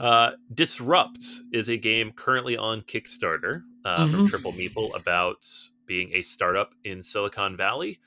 uh, 0.00 0.32
Disrupt 0.54 1.24
is 1.52 1.68
a 1.68 1.76
game 1.76 2.12
currently 2.12 2.56
on 2.56 2.82
Kickstarter 2.82 3.62
uh, 3.84 4.06
from 4.08 4.26
Mhm. 4.26 4.30
Triple 4.30 4.52
Meeple 4.52 4.94
about 4.94 5.46
being 5.86 6.12
a 6.14 6.22
startup 6.22 6.74
in 6.84 7.02
Silicon 7.02 7.56
Valley, 7.56 7.98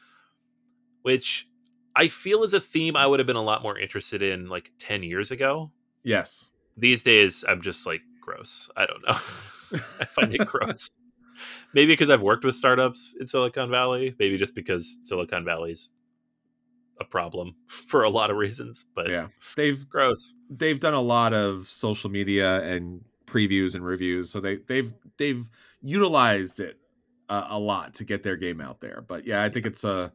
which 1.03 1.47
I 1.95 2.07
feel 2.07 2.43
is 2.43 2.53
a 2.53 2.59
theme 2.59 2.95
I 2.95 3.05
would 3.07 3.19
have 3.19 3.27
been 3.27 3.35
a 3.35 3.41
lot 3.41 3.63
more 3.63 3.77
interested 3.77 4.21
in 4.21 4.47
like 4.47 4.71
10 4.79 5.03
years 5.03 5.31
ago. 5.31 5.71
yes. 6.03 6.47
These 6.77 7.03
days, 7.03 7.43
I'm 7.47 7.61
just 7.61 7.85
like, 7.85 8.01
gross. 8.21 8.69
I 8.77 8.85
don't 8.85 9.01
know. 9.05 9.13
I 9.99 10.05
find 10.05 10.33
it 10.33 10.47
gross. 10.47 10.89
Maybe 11.73 11.91
because 11.91 12.09
I've 12.09 12.21
worked 12.21 12.45
with 12.45 12.55
startups 12.55 13.13
in 13.19 13.27
Silicon 13.27 13.69
Valley. 13.69 14.15
Maybe 14.17 14.37
just 14.37 14.55
because 14.55 14.97
Silicon 15.03 15.43
Valley's 15.43 15.91
a 16.99 17.03
problem 17.03 17.55
for 17.67 18.03
a 18.03 18.09
lot 18.09 18.31
of 18.31 18.37
reasons. 18.37 18.85
But 18.95 19.09
Yeah. 19.09 19.27
They've 19.57 19.87
gross. 19.89 20.33
they've 20.49 20.79
done 20.79 20.93
a 20.93 21.01
lot 21.01 21.33
of 21.33 21.67
social 21.67 22.09
media 22.09 22.61
and 22.63 23.01
previews 23.25 23.75
and 23.75 23.83
reviews, 23.83 24.29
so 24.29 24.39
they 24.39 24.57
they've 24.67 24.93
they've 25.17 25.49
utilized 25.81 26.59
it 26.61 26.77
uh, 27.29 27.47
a 27.49 27.59
lot 27.59 27.93
to 27.95 28.05
get 28.05 28.23
their 28.23 28.37
game 28.37 28.61
out 28.61 28.79
there. 28.79 29.03
But 29.05 29.25
yeah, 29.27 29.43
I 29.43 29.49
think 29.49 29.65
it's 29.65 29.83
a 29.83 30.11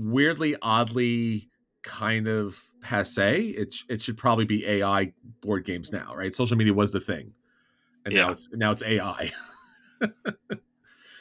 weirdly, 0.00 0.56
oddly 0.62 1.48
kind 1.82 2.26
of 2.28 2.60
passe. 2.80 3.48
It 3.50 3.74
it 3.88 4.00
should 4.02 4.16
probably 4.18 4.44
be 4.46 4.66
AI 4.66 5.12
board 5.40 5.64
games 5.64 5.92
now, 5.92 6.14
right? 6.14 6.34
Social 6.34 6.56
media 6.56 6.72
was 6.74 6.92
the 6.92 7.00
thing, 7.00 7.32
and 8.04 8.14
now 8.14 8.30
it's 8.30 8.48
now 8.52 8.72
it's 8.72 8.82
AI. 8.82 9.30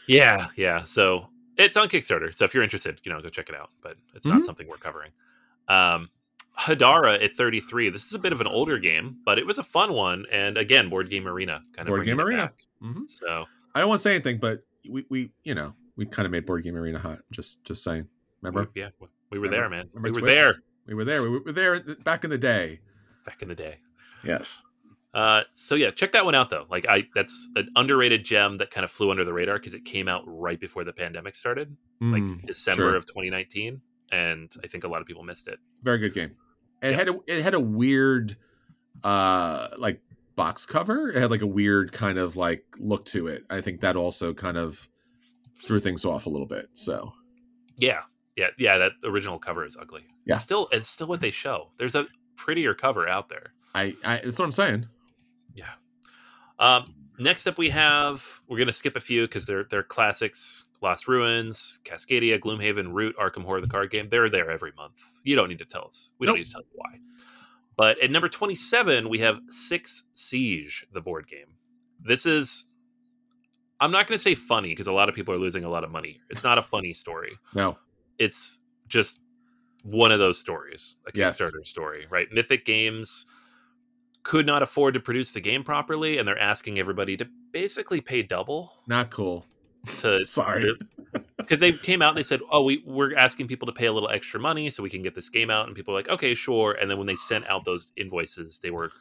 Yeah, 0.07 0.47
yeah. 0.55 0.85
So 0.85 1.27
it's 1.57 1.77
on 1.77 1.87
Kickstarter. 1.87 2.35
So 2.35 2.43
if 2.45 2.53
you're 2.55 2.63
interested, 2.63 2.99
you 3.03 3.11
know, 3.13 3.21
go 3.21 3.29
check 3.29 3.47
it 3.49 3.55
out. 3.55 3.69
But 3.83 3.97
it's 4.15 4.25
Mhm. 4.27 4.31
not 4.31 4.45
something 4.45 4.67
we're 4.67 4.77
covering. 4.77 5.11
Um, 5.67 6.09
Hadara 6.57 7.23
at 7.23 7.35
33. 7.35 7.89
This 7.89 8.05
is 8.05 8.13
a 8.15 8.19
bit 8.19 8.33
of 8.33 8.41
an 8.41 8.47
older 8.47 8.79
game, 8.79 9.19
but 9.23 9.37
it 9.37 9.45
was 9.45 9.59
a 9.59 9.63
fun 9.63 9.93
one. 9.93 10.25
And 10.31 10.57
again, 10.57 10.89
Board 10.89 11.09
Game 11.11 11.27
Arena 11.27 11.61
kind 11.75 11.87
of 11.87 11.93
Board 11.93 12.05
Game 12.05 12.19
Arena. 12.19 12.51
Mhm. 12.81 13.07
So 13.07 13.45
I 13.75 13.79
don't 13.81 13.89
want 13.89 13.99
to 13.99 14.03
say 14.03 14.15
anything, 14.15 14.39
but 14.39 14.65
we 14.89 15.05
we 15.09 15.31
you 15.43 15.53
know 15.53 15.75
we 15.95 16.05
kind 16.07 16.25
of 16.25 16.31
made 16.31 16.45
board 16.45 16.63
game 16.63 16.75
arena 16.75 16.97
hot. 16.97 17.19
Just 17.31 17.63
just 17.65 17.83
saying. 17.83 18.07
Remember? 18.41 18.69
we- 18.73 18.81
yeah, 18.81 18.89
we 18.99 19.07
were 19.39 19.43
Remember- 19.45 19.49
there, 19.57 19.69
man. 19.69 19.89
remember 19.93 20.17
we 20.17 20.21
were 20.21 20.27
Twitch? 20.27 20.35
there 20.35 20.59
We 20.87 20.93
were 20.95 21.05
there. 21.05 21.21
We 21.23 21.39
were 21.39 21.51
there 21.51 21.79
back 22.03 22.23
in 22.23 22.29
the 22.29 22.37
day. 22.37 22.79
back 23.25 23.41
in 23.41 23.47
the 23.47 23.55
day. 23.55 23.77
Yes. 24.23 24.63
Uh, 25.13 25.41
so 25.55 25.75
yeah, 25.75 25.89
check 25.91 26.11
that 26.13 26.23
one 26.25 26.35
out 26.35 26.49
though. 26.49 26.65
Like 26.69 26.85
I, 26.87 27.07
that's 27.15 27.49
an 27.55 27.69
underrated 27.75 28.23
gem 28.23 28.57
that 28.57 28.69
kind 28.71 28.83
of 28.85 28.91
flew 28.91 29.09
under 29.11 29.23
the 29.25 29.33
radar 29.33 29.57
because 29.57 29.73
it 29.73 29.83
came 29.85 30.07
out 30.07 30.23
right 30.25 30.59
before 30.59 30.83
the 30.83 30.93
pandemic 30.93 31.35
started, 31.35 31.75
like 31.99 32.21
Mm, 32.21 32.45
December 32.45 32.75
sure. 32.91 32.95
of 32.95 33.05
2019, 33.07 33.81
and 34.11 34.51
I 34.63 34.67
think 34.67 34.83
a 34.83 34.87
lot 34.87 35.01
of 35.01 35.07
people 35.07 35.23
missed 35.23 35.47
it. 35.47 35.59
very 35.83 35.97
good 35.97 36.13
game. 36.13 36.35
It 36.81 36.91
Yeah. 36.91 36.95
had 36.95 37.09
a 37.09 37.19
it 37.27 37.41
had 37.41 37.53
a 37.55 37.59
weird 37.59 38.37
uh 39.03 39.69
like 39.77 40.01
box 40.35 40.65
cover. 40.65 41.09
It 41.09 41.15
had 41.17 41.31
like 41.31 41.41
a 41.41 41.47
weird 41.47 41.91
kind 41.91 42.17
of 42.17 42.35
like 42.35 42.63
look 42.79 43.05
to 43.05 43.27
it. 43.27 43.45
I 43.49 43.61
think 43.61 43.81
that 43.81 43.95
also 43.95 44.33
kind 44.33 44.57
of 44.57 44.89
threw 45.65 45.79
things 45.79 46.05
off 46.05 46.25
a 46.25 46.29
little 46.29 46.47
bit. 46.47 46.69
So 46.73 47.13
Yeah, 47.77 48.01
yeah, 48.39 48.47
yeah. 48.57 48.77
That 48.77 48.91
original 49.03 49.39
cover 49.39 49.65
is 49.65 49.77
ugly. 49.79 50.03
Yeah. 50.25 50.35
It's 50.35 50.43
still, 50.43 50.67
it's 50.71 50.87
still 50.87 51.07
what 51.07 51.21
they 51.21 51.31
show. 51.31 51.71
There's 51.77 51.95
a 51.95 52.05
prettier 52.35 52.73
cover 52.73 53.07
out 53.07 53.29
there. 53.29 53.53
I, 53.75 53.95
I 54.03 54.17
that's 54.23 54.39
what 54.39 54.45
I'm 54.45 54.51
saying. 54.51 54.87
Yeah. 55.53 55.69
Um, 56.57 56.85
next 57.19 57.47
up, 57.47 57.57
we 57.57 57.69
have 57.69 58.25
we're 58.47 58.57
gonna 58.57 58.73
skip 58.73 58.95
a 58.95 58.99
few 58.99 59.23
because 59.23 59.45
they're 59.45 59.65
they're 59.69 59.83
classics. 59.83 60.65
Lost 60.81 61.09
Ruins, 61.09 61.79
Cascadia, 61.83 62.39
Gloomhaven, 62.39 62.93
Root, 62.93 63.15
Arkham 63.17 63.43
Horror, 63.43 63.59
the 63.59 63.67
card 63.67 63.91
game. 63.91 64.07
They're 64.09 64.29
there 64.29 64.49
every 64.49 64.71
month. 64.77 65.01
You 65.25 65.35
don't 65.35 65.49
need 65.49 65.59
to 65.59 65.65
tell 65.65 65.85
us. 65.87 66.13
We 66.19 66.25
don't 66.25 66.37
need 66.37 66.45
to 66.45 66.51
tell 66.53 66.61
you 66.61 66.67
why. 66.71 66.99
But 67.75 68.01
at 68.01 68.11
number 68.11 68.29
27, 68.29 69.09
we 69.09 69.19
have 69.19 69.39
Six 69.49 70.03
Siege, 70.13 70.87
the 70.93 71.01
board 71.01 71.27
game. 71.27 71.47
This 72.01 72.25
is, 72.25 72.65
I'm 73.79 73.91
not 73.91 74.07
going 74.07 74.17
to 74.17 74.23
say 74.23 74.35
funny 74.35 74.69
because 74.69 74.87
a 74.87 74.93
lot 74.93 75.09
of 75.09 75.15
people 75.15 75.33
are 75.33 75.37
losing 75.37 75.65
a 75.65 75.69
lot 75.69 75.83
of 75.83 75.91
money. 75.91 76.21
It's 76.29 76.43
not 76.43 76.57
a 76.57 76.61
funny 76.61 76.93
story. 76.93 77.37
No. 77.53 77.77
It's 78.19 78.59
just 78.87 79.19
one 79.83 80.11
of 80.11 80.19
those 80.19 80.37
stories, 80.39 80.97
a 81.07 81.11
Yes. 81.17 81.39
Kickstarter 81.39 81.65
story, 81.65 82.05
right? 82.09 82.27
Mythic 82.31 82.65
Games 82.65 83.25
could 84.23 84.45
not 84.45 84.61
afford 84.61 84.93
to 84.93 84.99
produce 84.99 85.31
the 85.31 85.39
game 85.41 85.63
properly, 85.63 86.17
and 86.17 86.27
they're 86.27 86.37
asking 86.37 86.77
everybody 86.77 87.15
to 87.17 87.25
basically 87.51 88.01
pay 88.01 88.21
double 88.21 88.73
Not 88.87 89.09
cool. 89.09 89.45
to 89.99 90.27
Sorry. 90.27 90.71
because 91.37 91.61
they 91.61 91.71
came 91.71 92.01
out 92.01 92.09
and 92.09 92.17
they 92.17 92.23
said, 92.23 92.41
"Oh, 92.51 92.63
we 92.63 92.83
we're 92.85 93.15
asking 93.15 93.47
people 93.47 93.65
to 93.67 93.71
pay 93.71 93.85
a 93.85 93.93
little 93.93 94.09
extra 94.09 94.39
money 94.39 94.69
so 94.69 94.83
we 94.83 94.89
can 94.89 95.01
get 95.01 95.15
this 95.15 95.29
game 95.29 95.49
out," 95.49 95.67
and 95.67 95.75
people 95.75 95.93
were 95.93 95.99
like, 95.99 96.09
"Okay, 96.09 96.35
sure." 96.35 96.73
And 96.73 96.91
then 96.91 96.97
when 96.97 97.07
they 97.07 97.15
sent 97.15 97.47
out 97.47 97.63
those 97.65 97.91
invoices, 97.95 98.59
they 98.59 98.69
were 98.71 98.91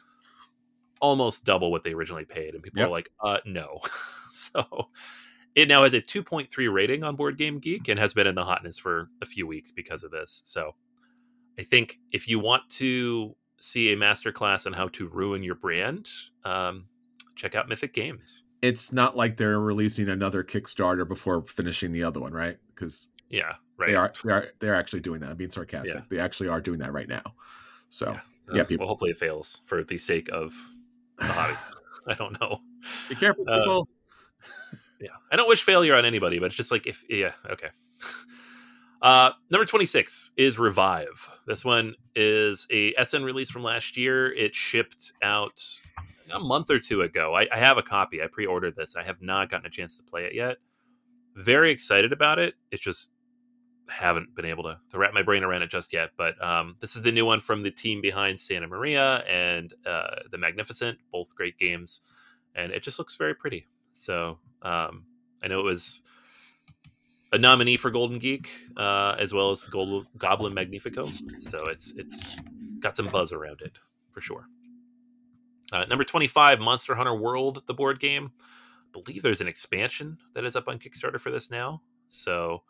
almost 1.01 1.45
double 1.45 1.69
what 1.71 1.83
they 1.83 1.93
originally 1.93 2.25
paid, 2.25 2.53
and 2.55 2.63
people 2.63 2.79
Yep. 2.79 2.87
were 2.87 2.95
like, 2.95 3.09
"Uh, 3.19 3.39
no." 3.45 3.81
so 4.31 4.89
it 5.61 5.67
now 5.67 5.83
has 5.83 5.93
a 5.93 6.01
2.3 6.01 6.71
rating 6.71 7.03
on 7.03 7.15
Board 7.15 7.37
Game 7.37 7.59
Geek 7.59 7.87
and 7.87 7.99
has 7.99 8.13
been 8.13 8.27
in 8.27 8.35
the 8.35 8.43
hotness 8.45 8.77
for 8.77 9.09
a 9.21 9.25
few 9.25 9.45
weeks 9.47 9.71
because 9.71 10.03
of 10.03 10.11
this. 10.11 10.41
So 10.45 10.75
I 11.57 11.63
think 11.63 11.99
if 12.11 12.27
you 12.27 12.39
want 12.39 12.69
to 12.71 13.35
see 13.59 13.91
a 13.91 13.97
masterclass 13.97 14.65
on 14.65 14.73
how 14.73 14.87
to 14.89 15.07
ruin 15.09 15.43
your 15.43 15.55
brand, 15.55 16.09
um, 16.45 16.85
check 17.35 17.55
out 17.55 17.67
Mythic 17.67 17.93
Games. 17.93 18.43
It's 18.61 18.91
not 18.91 19.15
like 19.15 19.37
they're 19.37 19.59
releasing 19.59 20.09
another 20.09 20.43
Kickstarter 20.43 21.07
before 21.07 21.45
finishing 21.47 21.91
the 21.91 22.03
other 22.03 22.19
one, 22.19 22.33
right? 22.33 22.57
Because 22.73 23.07
Yeah, 23.29 23.53
right. 23.77 23.87
they 23.87 23.95
are 23.95 24.13
they 24.23 24.31
are 24.33 24.47
they're 24.59 24.75
actually 24.75 24.99
doing 25.01 25.19
that. 25.21 25.29
I'm 25.31 25.37
being 25.37 25.49
sarcastic. 25.49 25.95
Yeah. 25.95 26.01
They 26.09 26.19
actually 26.19 26.49
are 26.49 26.59
doing 26.61 26.79
that 26.79 26.91
right 26.93 27.07
now. 27.07 27.23
So 27.89 28.11
Yeah. 28.11 28.19
yeah, 28.53 28.61
Uh, 28.61 28.65
people- 28.65 28.83
Well, 28.85 28.89
hopefully 28.89 29.11
it 29.11 29.17
fails 29.17 29.61
for 29.65 29.83
the 29.83 29.97
sake 29.97 30.29
of 30.31 30.53
the 31.17 31.25
hobby. 31.25 31.57
I 32.07 32.13
don't 32.15 32.39
know. 32.39 32.61
be 33.09 33.15
careful, 33.15 33.45
Uh, 33.47 33.59
people. 33.59 33.89
Yeah, 34.99 35.09
I 35.31 35.35
don't 35.35 35.47
wish 35.47 35.63
failure 35.63 35.95
on 35.95 36.05
anybody, 36.05 36.39
but 36.39 36.47
it's 36.47 36.55
just 36.55 36.71
like 36.71 36.87
if 36.87 37.03
yeah, 37.09 37.33
okay. 37.49 37.69
Uh, 39.01 39.31
number 39.49 39.65
twenty 39.65 39.85
six 39.85 40.31
is 40.35 40.59
Revive. 40.59 41.29
This 41.47 41.63
one 41.63 41.95
is 42.17 42.67
a 42.69 42.93
Essen 42.97 43.23
release 43.23 43.49
from 43.49 43.63
last 43.63 43.95
year. 43.95 44.29
It 44.33 44.53
shipped 44.53 45.13
out 45.23 45.63
a 46.33 46.37
month 46.37 46.69
or 46.69 46.79
two 46.79 47.01
ago. 47.03 47.33
I, 47.33 47.47
I 47.49 47.59
have 47.59 47.77
a 47.77 47.81
copy. 47.81 48.21
I 48.21 48.27
pre-ordered 48.27 48.75
this. 48.75 48.97
I 48.97 49.03
have 49.03 49.21
not 49.21 49.49
gotten 49.49 49.65
a 49.65 49.69
chance 49.69 49.95
to 49.95 50.03
play 50.03 50.25
it 50.25 50.35
yet. 50.35 50.57
Very 51.35 51.71
excited 51.71 52.11
about 52.11 52.39
it. 52.39 52.55
It's 52.71 52.83
just 52.83 53.13
haven't 53.89 54.35
been 54.35 54.45
able 54.45 54.63
to, 54.63 54.79
to 54.91 54.97
wrap 54.97 55.13
my 55.13 55.21
brain 55.21 55.43
around 55.43 55.61
it 55.61 55.69
just 55.69 55.93
yet. 55.93 56.11
But 56.17 56.41
um, 56.43 56.75
this 56.79 56.95
is 56.95 57.01
the 57.01 57.11
new 57.11 57.25
one 57.25 57.39
from 57.39 57.63
the 57.63 57.71
team 57.71 58.01
behind 58.01 58.39
Santa 58.39 58.67
Maria 58.67 59.17
and 59.29 59.73
uh, 59.85 60.15
The 60.31 60.37
Magnificent, 60.37 60.99
both 61.11 61.35
great 61.35 61.57
games, 61.57 62.01
and 62.55 62.71
it 62.71 62.83
just 62.83 62.99
looks 62.99 63.15
very 63.15 63.33
pretty. 63.33 63.67
So 63.99 64.39
um, 64.61 65.03
I 65.43 65.47
know 65.47 65.59
it 65.59 65.65
was 65.65 66.01
a 67.33 67.37
nominee 67.37 67.77
for 67.77 67.91
Golden 67.91 68.17
Geek 68.17 68.49
uh, 68.77 69.15
as 69.19 69.33
well 69.33 69.51
as 69.51 69.61
the 69.61 69.71
Gold- 69.71 70.07
Goblin 70.17 70.53
Magnifico. 70.53 71.05
So 71.39 71.67
it's 71.67 71.91
it's 71.97 72.37
got 72.79 72.95
some 72.95 73.07
buzz 73.07 73.33
around 73.33 73.61
it 73.61 73.73
for 74.11 74.21
sure. 74.21 74.47
Uh, 75.71 75.85
number 75.85 76.03
twenty 76.03 76.27
five, 76.27 76.59
Monster 76.59 76.95
Hunter 76.95 77.13
World, 77.15 77.63
the 77.67 77.73
board 77.73 77.99
game. 77.99 78.31
I 78.95 79.01
believe 79.03 79.21
there's 79.21 79.41
an 79.41 79.47
expansion 79.47 80.17
that 80.33 80.45
is 80.45 80.55
up 80.55 80.67
on 80.67 80.79
Kickstarter 80.79 81.19
for 81.19 81.29
this 81.29 81.51
now. 81.51 81.81
So 82.09 82.63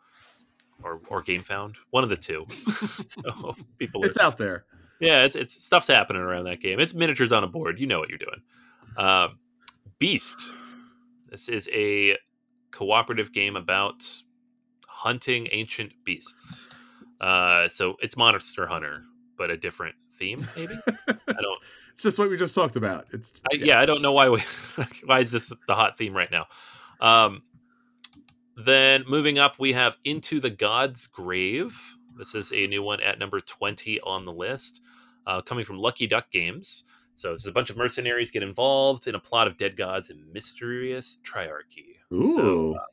or 0.82 1.00
or 1.08 1.22
GameFound, 1.22 1.76
one 1.90 2.02
of 2.04 2.10
the 2.10 2.16
two. 2.16 2.44
so 3.06 3.54
people 3.78 4.02
are 4.02 4.06
It's 4.06 4.18
out 4.18 4.36
there. 4.36 4.64
yeah, 4.98 5.22
it's 5.22 5.36
it's 5.36 5.64
stuff's 5.64 5.86
happening 5.86 6.22
around 6.22 6.44
that 6.44 6.60
game. 6.60 6.80
It's 6.80 6.92
miniatures 6.92 7.32
on 7.32 7.44
a 7.44 7.48
board. 7.48 7.78
You 7.78 7.86
know 7.86 8.00
what 8.00 8.08
you're 8.08 8.18
doing. 8.18 8.42
Um, 8.96 9.38
Beast. 9.98 10.54
This 11.30 11.48
is 11.48 11.68
a 11.72 12.16
cooperative 12.72 13.32
game 13.32 13.56
about 13.56 14.04
hunting 14.86 15.48
ancient 15.52 15.92
beasts. 16.04 16.68
Uh, 17.20 17.68
so 17.68 17.96
it's 18.00 18.16
Monster 18.16 18.66
Hunter, 18.66 19.04
but 19.38 19.50
a 19.50 19.56
different 19.56 19.94
theme, 20.18 20.46
maybe. 20.56 20.74
I 21.08 21.14
don't. 21.16 21.58
It's 21.92 22.02
just 22.02 22.18
what 22.18 22.30
we 22.30 22.36
just 22.36 22.54
talked 22.54 22.76
about. 22.76 23.06
It's 23.12 23.32
I, 23.52 23.56
yeah. 23.56 23.80
I 23.80 23.86
don't 23.86 24.02
know 24.02 24.12
why 24.12 24.28
we. 24.28 24.42
why 25.04 25.20
is 25.20 25.30
this 25.30 25.52
the 25.68 25.74
hot 25.74 25.96
theme 25.96 26.16
right 26.16 26.30
now? 26.30 26.46
Um, 27.00 27.42
then 28.56 29.04
moving 29.08 29.38
up, 29.38 29.58
we 29.58 29.72
have 29.72 29.96
Into 30.04 30.40
the 30.40 30.50
God's 30.50 31.06
Grave. 31.06 31.78
This 32.18 32.34
is 32.34 32.52
a 32.52 32.66
new 32.66 32.82
one 32.82 33.00
at 33.00 33.18
number 33.18 33.40
20 33.40 34.00
on 34.00 34.24
the 34.24 34.32
list, 34.32 34.80
uh, 35.26 35.40
coming 35.42 35.64
from 35.64 35.78
Lucky 35.78 36.06
Duck 36.06 36.30
Games. 36.30 36.84
So 37.20 37.32
this 37.32 37.42
is 37.42 37.48
a 37.48 37.52
bunch 37.52 37.68
of 37.68 37.76
mercenaries 37.76 38.30
get 38.30 38.42
involved 38.42 39.06
in 39.06 39.14
a 39.14 39.18
plot 39.18 39.46
of 39.46 39.58
dead 39.58 39.76
gods 39.76 40.08
and 40.08 40.32
mysterious 40.32 41.18
triarchy. 41.22 41.96
Ooh. 42.14 42.34
So 42.34 42.76
uh, 42.76 42.84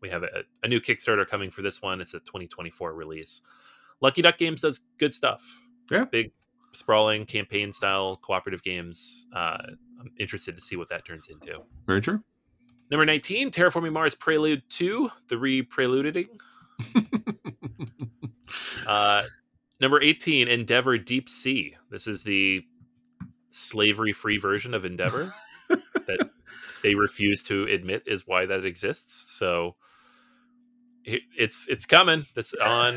we 0.00 0.08
have 0.08 0.22
a, 0.22 0.44
a 0.62 0.68
new 0.68 0.80
Kickstarter 0.80 1.28
coming 1.28 1.50
for 1.50 1.60
this 1.60 1.82
one. 1.82 2.00
It's 2.00 2.14
a 2.14 2.20
2024 2.20 2.94
release. 2.94 3.42
Lucky 4.00 4.22
Duck 4.22 4.38
Games 4.38 4.62
does 4.62 4.80
good 4.96 5.12
stuff. 5.12 5.60
Yeah. 5.90 6.04
big 6.04 6.32
sprawling 6.72 7.26
campaign 7.26 7.70
style 7.70 8.16
cooperative 8.16 8.62
games. 8.62 9.26
Uh, 9.36 9.58
I'm 10.00 10.10
interested 10.18 10.54
to 10.54 10.62
see 10.62 10.76
what 10.76 10.88
that 10.88 11.04
turns 11.04 11.28
into. 11.28 11.58
Very 11.86 12.00
true. 12.00 12.22
Number 12.90 13.04
19, 13.04 13.50
Terraforming 13.50 13.92
Mars 13.92 14.14
Prelude 14.14 14.62
2, 14.70 15.10
the 15.28 15.36
re-preluding. 15.36 16.28
Uh, 18.86 19.24
number 19.80 20.00
18, 20.00 20.46
Endeavor 20.46 20.96
Deep 20.96 21.28
Sea. 21.28 21.76
This 21.90 22.06
is 22.06 22.22
the 22.22 22.64
slavery-free 23.56 24.38
version 24.38 24.74
of 24.74 24.84
Endeavor 24.84 25.32
that 25.68 26.30
they 26.82 26.94
refuse 26.94 27.42
to 27.44 27.64
admit 27.64 28.02
is 28.06 28.26
why 28.26 28.46
that 28.46 28.64
exists. 28.64 29.32
So 29.36 29.76
it's 31.04 31.68
it's 31.68 31.86
coming. 31.86 32.26
That's 32.34 32.52
on 32.64 32.94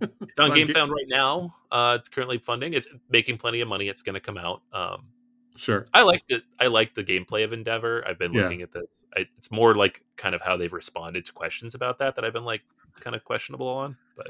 it's 0.00 0.38
on 0.38 0.50
on 0.50 0.56
Ga- 0.56 0.64
GameFound 0.64 0.90
right 0.90 1.06
now. 1.08 1.54
Uh, 1.70 1.96
it's 1.98 2.08
currently 2.08 2.38
funding. 2.38 2.72
It's 2.74 2.86
making 3.10 3.38
plenty 3.38 3.60
of 3.60 3.68
money. 3.68 3.88
It's 3.88 4.02
going 4.02 4.14
to 4.14 4.20
come 4.20 4.38
out. 4.38 4.62
Um, 4.72 5.08
sure. 5.56 5.86
I 5.92 6.02
like 6.02 6.22
the 6.28 6.42
I 6.60 6.68
like 6.68 6.94
the 6.94 7.04
gameplay 7.04 7.44
of 7.44 7.52
Endeavor. 7.52 8.06
I've 8.06 8.18
been 8.18 8.32
Yeah. 8.32 8.42
looking 8.42 8.62
at 8.62 8.72
this. 8.72 8.86
I, 9.16 9.26
it's 9.36 9.50
more 9.50 9.74
like 9.74 10.02
kind 10.16 10.34
of 10.34 10.40
how 10.40 10.56
they've 10.56 10.72
responded 10.72 11.24
to 11.26 11.32
questions 11.32 11.74
about 11.74 11.98
that 11.98 12.14
that 12.16 12.24
I've 12.24 12.32
been 12.32 12.44
like 12.44 12.62
kind 13.00 13.16
of 13.16 13.24
questionable 13.24 13.68
on. 13.68 13.96
But 14.16 14.28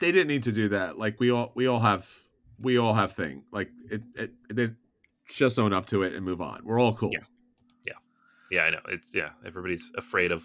They 0.00 0.10
didn't 0.12 0.28
need 0.28 0.42
to 0.44 0.52
do 0.52 0.68
that. 0.70 0.98
Like 0.98 1.20
we 1.20 1.30
all 1.30 1.52
we 1.54 1.66
all 1.68 1.80
have 1.80 2.08
we 2.60 2.78
all 2.78 2.94
have 2.94 3.12
thing. 3.12 3.44
Like 3.52 3.70
it 3.90 4.02
it 4.16 4.32
they 4.52 4.70
just 5.28 5.58
own 5.58 5.72
up 5.72 5.86
to 5.86 6.02
it 6.02 6.14
and 6.14 6.24
move 6.24 6.40
on. 6.40 6.60
We're 6.64 6.80
all 6.80 6.94
cool. 6.94 7.10
Yeah. 7.12 7.20
yeah, 7.86 7.92
Yeah, 8.50 8.62
I 8.64 8.70
know 8.70 8.80
it's 8.88 9.14
yeah. 9.14 9.30
Everybody's 9.44 9.92
afraid 9.96 10.32
of 10.32 10.44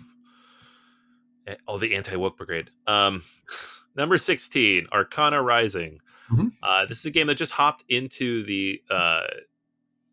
all 1.67 1.75
oh 1.75 1.77
the 1.77 1.95
anti 1.95 2.15
woke 2.15 2.37
brigade. 2.37 2.69
Um, 2.87 3.23
number 3.95 4.17
sixteen, 4.17 4.87
Arcana 4.91 5.41
Rising. 5.41 5.99
Mhm. 6.31 6.51
Uh, 6.63 6.85
this 6.85 6.99
is 6.99 7.05
a 7.05 7.11
game 7.11 7.27
that 7.27 7.35
just 7.35 7.51
hopped 7.51 7.83
into 7.89 8.43
the 8.43 8.81
uh, 8.89 9.23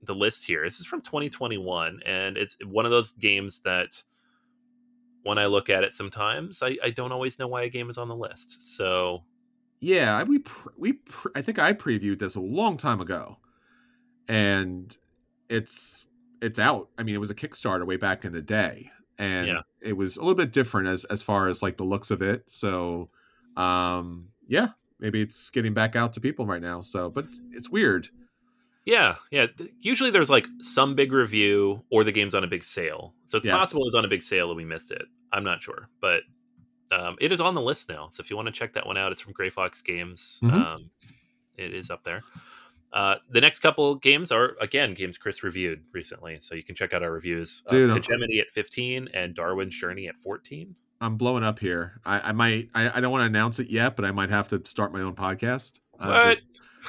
the 0.02 0.14
list 0.14 0.44
here. 0.44 0.64
This 0.64 0.80
is 0.80 0.86
from 0.86 1.00
2021, 1.00 2.00
and 2.06 2.36
it's 2.36 2.56
one 2.64 2.84
of 2.84 2.90
those 2.90 3.12
games 3.12 3.60
that 3.60 4.02
when 5.22 5.38
I 5.38 5.46
look 5.46 5.68
at 5.68 5.84
it, 5.84 5.92
sometimes 5.94 6.62
I, 6.62 6.76
I 6.82 6.90
don't 6.90 7.12
always 7.12 7.38
know 7.38 7.48
why 7.48 7.62
a 7.64 7.68
game 7.68 7.90
is 7.90 7.98
on 7.98 8.08
the 8.08 8.16
list. 8.16 8.76
So 8.76 9.24
Yeah, 9.80 10.22
we 10.24 10.38
pr- 10.40 10.70
we 10.76 10.94
pr- 10.94 11.28
I 11.34 11.42
think 11.42 11.58
I 11.58 11.72
previewed 11.72 12.18
this 12.20 12.34
a 12.36 12.40
long 12.40 12.76
time 12.78 13.00
ago, 13.00 13.38
and 14.28 14.96
it's 15.48 16.06
it's 16.40 16.58
out. 16.58 16.88
I 16.98 17.02
mean, 17.02 17.14
it 17.14 17.18
was 17.18 17.30
a 17.30 17.34
Kickstarter 17.34 17.86
way 17.86 17.96
back 17.96 18.24
in 18.24 18.32
the 18.32 18.42
day, 18.42 18.90
and 19.18 19.48
Yeah. 19.48 19.60
it 19.80 19.94
was 19.96 20.16
a 20.16 20.20
little 20.20 20.34
bit 20.34 20.52
different 20.52 20.88
as 20.88 21.04
as 21.06 21.22
far 21.22 21.48
as 21.48 21.62
like 21.62 21.76
the 21.76 21.84
looks 21.84 22.10
of 22.10 22.22
it. 22.22 22.44
So, 22.50 23.10
um, 23.56 24.28
yeah, 24.46 24.68
maybe 25.00 25.20
it's 25.20 25.50
getting 25.50 25.74
back 25.74 25.96
out 25.96 26.12
to 26.14 26.20
people 26.20 26.46
right 26.46 26.62
now. 26.62 26.80
So, 26.80 27.10
but 27.10 27.24
it's 27.26 27.40
it's 27.52 27.68
weird. 27.70 28.08
Yeah, 28.84 29.16
yeah. 29.30 29.46
Usually 29.80 30.10
there's 30.10 30.30
like 30.30 30.46
some 30.60 30.94
big 30.94 31.12
review 31.12 31.84
or 31.90 32.04
the 32.04 32.12
game's 32.12 32.34
on 32.34 32.42
a 32.42 32.46
big 32.46 32.64
sale. 32.64 33.14
So 33.26 33.36
it's 33.36 33.44
Yes. 33.44 33.54
possible 33.54 33.84
it's 33.86 33.94
on 33.94 34.06
a 34.06 34.08
big 34.08 34.22
sale 34.22 34.48
and 34.48 34.56
we 34.56 34.64
missed 34.64 34.90
it. 34.92 35.02
I'm 35.30 35.44
not 35.44 35.62
sure, 35.62 35.90
but 36.00 36.22
um, 36.90 37.16
it 37.20 37.30
is 37.30 37.38
on 37.38 37.54
the 37.54 37.60
list 37.60 37.90
now. 37.90 38.08
So 38.12 38.22
if 38.22 38.30
you 38.30 38.36
want 38.36 38.46
to 38.46 38.52
check 38.52 38.72
that 38.72 38.86
one 38.86 38.96
out, 38.96 39.12
it's 39.12 39.20
from 39.20 39.34
Gray 39.34 39.50
Fox 39.50 39.82
Games. 39.82 40.38
Mhm. 40.42 40.52
Um, 40.64 40.90
it 41.58 41.74
is 41.74 41.90
up 41.90 42.02
there. 42.02 42.22
Uh, 42.92 43.16
the 43.30 43.40
next 43.40 43.58
couple 43.58 43.94
games 43.96 44.32
are 44.32 44.56
again 44.60 44.94
games 44.94 45.18
Chris 45.18 45.42
reviewed 45.42 45.82
recently, 45.92 46.38
so 46.40 46.54
you 46.54 46.62
can 46.62 46.74
check 46.74 46.92
out 46.94 47.02
our 47.02 47.10
reviews. 47.12 47.62
Uh, 47.66 47.70
Dude, 47.70 47.90
Hegemony 47.92 48.38
at 48.40 48.46
15 48.52 49.08
and 49.12 49.34
Darwin's 49.34 49.76
Journey 49.78 50.08
at 50.08 50.16
14. 50.16 50.74
I'm 51.00 51.16
blowing 51.16 51.44
up 51.44 51.58
here. 51.58 52.00
I, 52.04 52.30
I 52.30 52.32
might. 52.32 52.70
I, 52.74 52.96
I 52.96 53.00
don't 53.00 53.12
want 53.12 53.22
to 53.22 53.26
announce 53.26 53.60
it 53.60 53.68
yet, 53.70 53.94
but 53.94 54.04
I 54.04 54.10
might 54.10 54.30
have 54.30 54.48
to 54.48 54.60
start 54.64 54.92
my 54.92 55.00
own 55.02 55.14
podcast. 55.14 55.80
What? 55.92 56.30
just- 56.30 56.44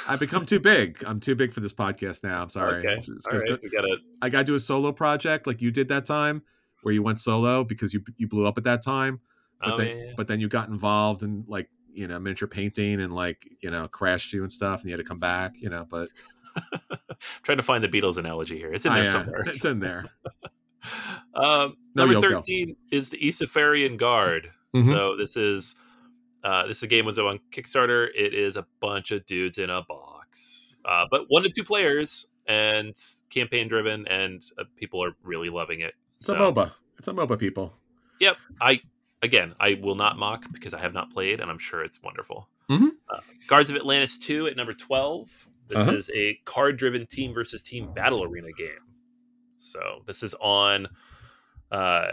I've 0.08 0.20
become 0.20 0.46
too 0.46 0.60
big. 0.60 1.04
I'm 1.06 1.20
too 1.20 1.36
big 1.36 1.52
for 1.52 1.60
this 1.60 1.74
podcast 1.74 2.24
now. 2.24 2.42
I'm 2.42 2.50
sorry. 2.50 2.80
Okay, 2.80 2.96
all 2.96 3.02
just- 3.02 3.62
we 3.62 3.70
gotta. 3.70 3.98
I 4.22 4.30
got 4.30 4.40
to 4.40 4.44
do 4.46 4.56
a 4.56 4.60
solo 4.60 4.92
project 4.92 5.46
like 5.48 5.62
you 5.62 5.72
did 5.72 5.90
that 5.90 6.06
time, 6.06 6.44
where 6.84 6.94
you 6.94 7.04
went 7.04 7.20
solo 7.20 7.64
because 7.64 7.94
you 7.94 8.04
you 8.18 8.28
blew 8.28 8.46
up 8.46 8.58
at 8.58 8.64
that 8.64 8.82
time. 8.82 9.20
But 9.60 9.74
Oh, 9.74 9.78
then, 9.78 9.88
yeah, 9.88 10.04
yeah. 10.06 10.12
but 10.16 10.28
then 10.28 10.40
you 10.40 10.48
got 10.48 10.70
involved 10.70 11.22
in 11.22 11.44
like 11.48 11.70
you 12.00 12.08
know 12.08 12.18
miniature 12.18 12.48
painting 12.48 13.02
and 13.02 13.14
like 13.14 13.46
you 13.62 13.70
know 13.70 13.88
crashed 13.90 14.32
you 14.34 14.42
and 14.42 14.52
stuff, 14.52 14.82
and 14.82 14.90
you 14.90 14.94
had 14.98 15.04
to 15.04 15.08
come 15.08 15.20
back. 15.20 15.56
You 15.60 15.70
know, 15.70 15.86
but 15.90 16.08
trying 17.44 17.58
to 17.58 17.64
find 17.64 17.84
the 17.84 17.90
Beatles 17.90 18.18
analogy 18.18 18.58
here. 18.58 18.74
It's 18.74 18.86
in 18.86 18.94
there 18.94 19.04
I, 19.04 19.08
uh, 19.08 19.12
somewhere. 19.12 19.44
It's 19.48 19.66
in 19.66 19.80
there. 19.80 20.06
Um, 21.36 21.76
No, 21.94 22.04
number 22.04 22.14
you'll 22.14 22.22
go. 22.22 22.30
thirteen 22.30 22.76
is 22.92 23.10
the 23.10 23.18
Isofarian 23.18 23.98
Guard. 23.98 24.50
Mhm. 24.74 24.88
So 24.88 25.18
this 25.18 25.36
is 25.36 25.76
uh, 26.44 26.66
this 26.68 26.78
is 26.78 26.84
a 26.84 26.88
game 26.88 27.06
was 27.06 27.20
on 27.20 27.40
Kickstarter. 27.52 28.08
It 28.16 28.34
is 28.34 28.56
a 28.56 28.66
bunch 28.80 29.12
of 29.12 29.26
dudes 29.26 29.58
in 29.58 29.70
a 29.70 29.84
box, 29.84 30.80
uh, 30.86 31.06
but 31.12 31.26
one 31.28 31.44
to 31.44 31.50
two 31.50 31.66
players 31.66 32.28
and 32.48 32.96
campaign 33.30 33.68
driven, 33.68 34.08
and 34.08 34.42
uh, 34.58 34.64
people 34.78 35.04
are 35.04 35.12
really 35.22 35.50
loving 35.50 35.82
it. 35.82 35.94
It's 36.16 36.28
So, 36.28 36.34
a 36.36 36.38
MOBA. 36.38 36.72
It's 36.98 37.10
a 37.10 37.14
MOBA, 37.14 37.38
people. 37.38 37.74
Yep, 38.22 38.38
I 38.62 38.80
again 39.22 39.54
I 39.60 39.76
will 39.82 39.96
not 39.96 40.18
mock 40.18 40.46
because 40.52 40.74
I 40.74 40.80
have 40.80 40.94
not 40.94 41.12
played, 41.12 41.40
and 41.42 41.50
I'm 41.52 41.60
sure 41.60 41.84
it's 41.84 42.02
wonderful. 42.02 42.50
Mhm. 42.70 42.92
Uh, 43.10 43.20
Guards 43.48 43.70
of 43.70 43.76
Atlantis 43.76 44.18
two 44.18 44.48
at 44.48 44.56
number 44.56 44.74
twelve. 44.74 45.48
This 45.68 45.80
Uh-huh. 45.80 45.92
is 45.92 46.10
a 46.16 46.36
card 46.46 46.78
driven 46.78 47.06
team 47.06 47.34
versus 47.34 47.62
team 47.64 47.94
battle 47.94 48.24
arena 48.24 48.52
game. 48.58 48.80
So 49.58 50.04
this 50.08 50.24
is 50.24 50.34
on. 50.36 50.88
Uh, 51.72 52.12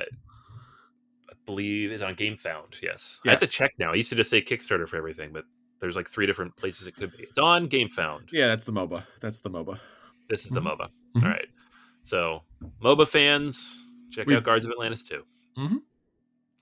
I 1.29 1.33
believe 1.47 1.91
it's 1.93 2.03
on 2.03 2.15
GameFound. 2.17 2.83
Yes. 2.83 3.21
I 3.27 3.31
have 3.31 3.41
to 3.41 3.47
check 3.47 3.73
now. 3.79 3.93
I 3.93 3.95
used 3.95 4.11
to 4.11 4.15
just 4.17 4.29
say 4.31 4.43
Kickstarter 4.43 4.87
for 4.89 4.97
everything, 4.97 5.33
but 5.33 5.45
there's 5.79 5.97
like 5.97 6.09
three 6.09 6.27
different 6.27 6.57
places 6.57 6.87
it 6.87 6.97
could 6.97 7.17
be. 7.17 7.23
It's 7.23 7.39
on 7.39 7.69
GameFound. 7.69 8.29
Yeah, 8.33 8.49
that's 8.49 8.65
the 8.67 8.73
MOBA. 8.73 9.05
That's 9.21 9.41
the 9.41 9.51
MOBA. 9.51 9.79
This 10.29 10.45
is 10.45 10.51
the 10.51 10.61
Mhm. 10.61 10.77
MOBA. 10.77 10.89
Mhm. 11.17 11.23
All 11.23 11.29
right. 11.31 11.49
So 12.03 12.43
MOBA 12.83 13.07
fans, 13.09 13.87
check 14.11 14.27
We- 14.27 14.37
out 14.37 14.45
Guards 14.45 14.65
of 14.67 14.73
Atlantis 14.73 15.03
2. 15.05 15.25
Mhm. 15.57 15.83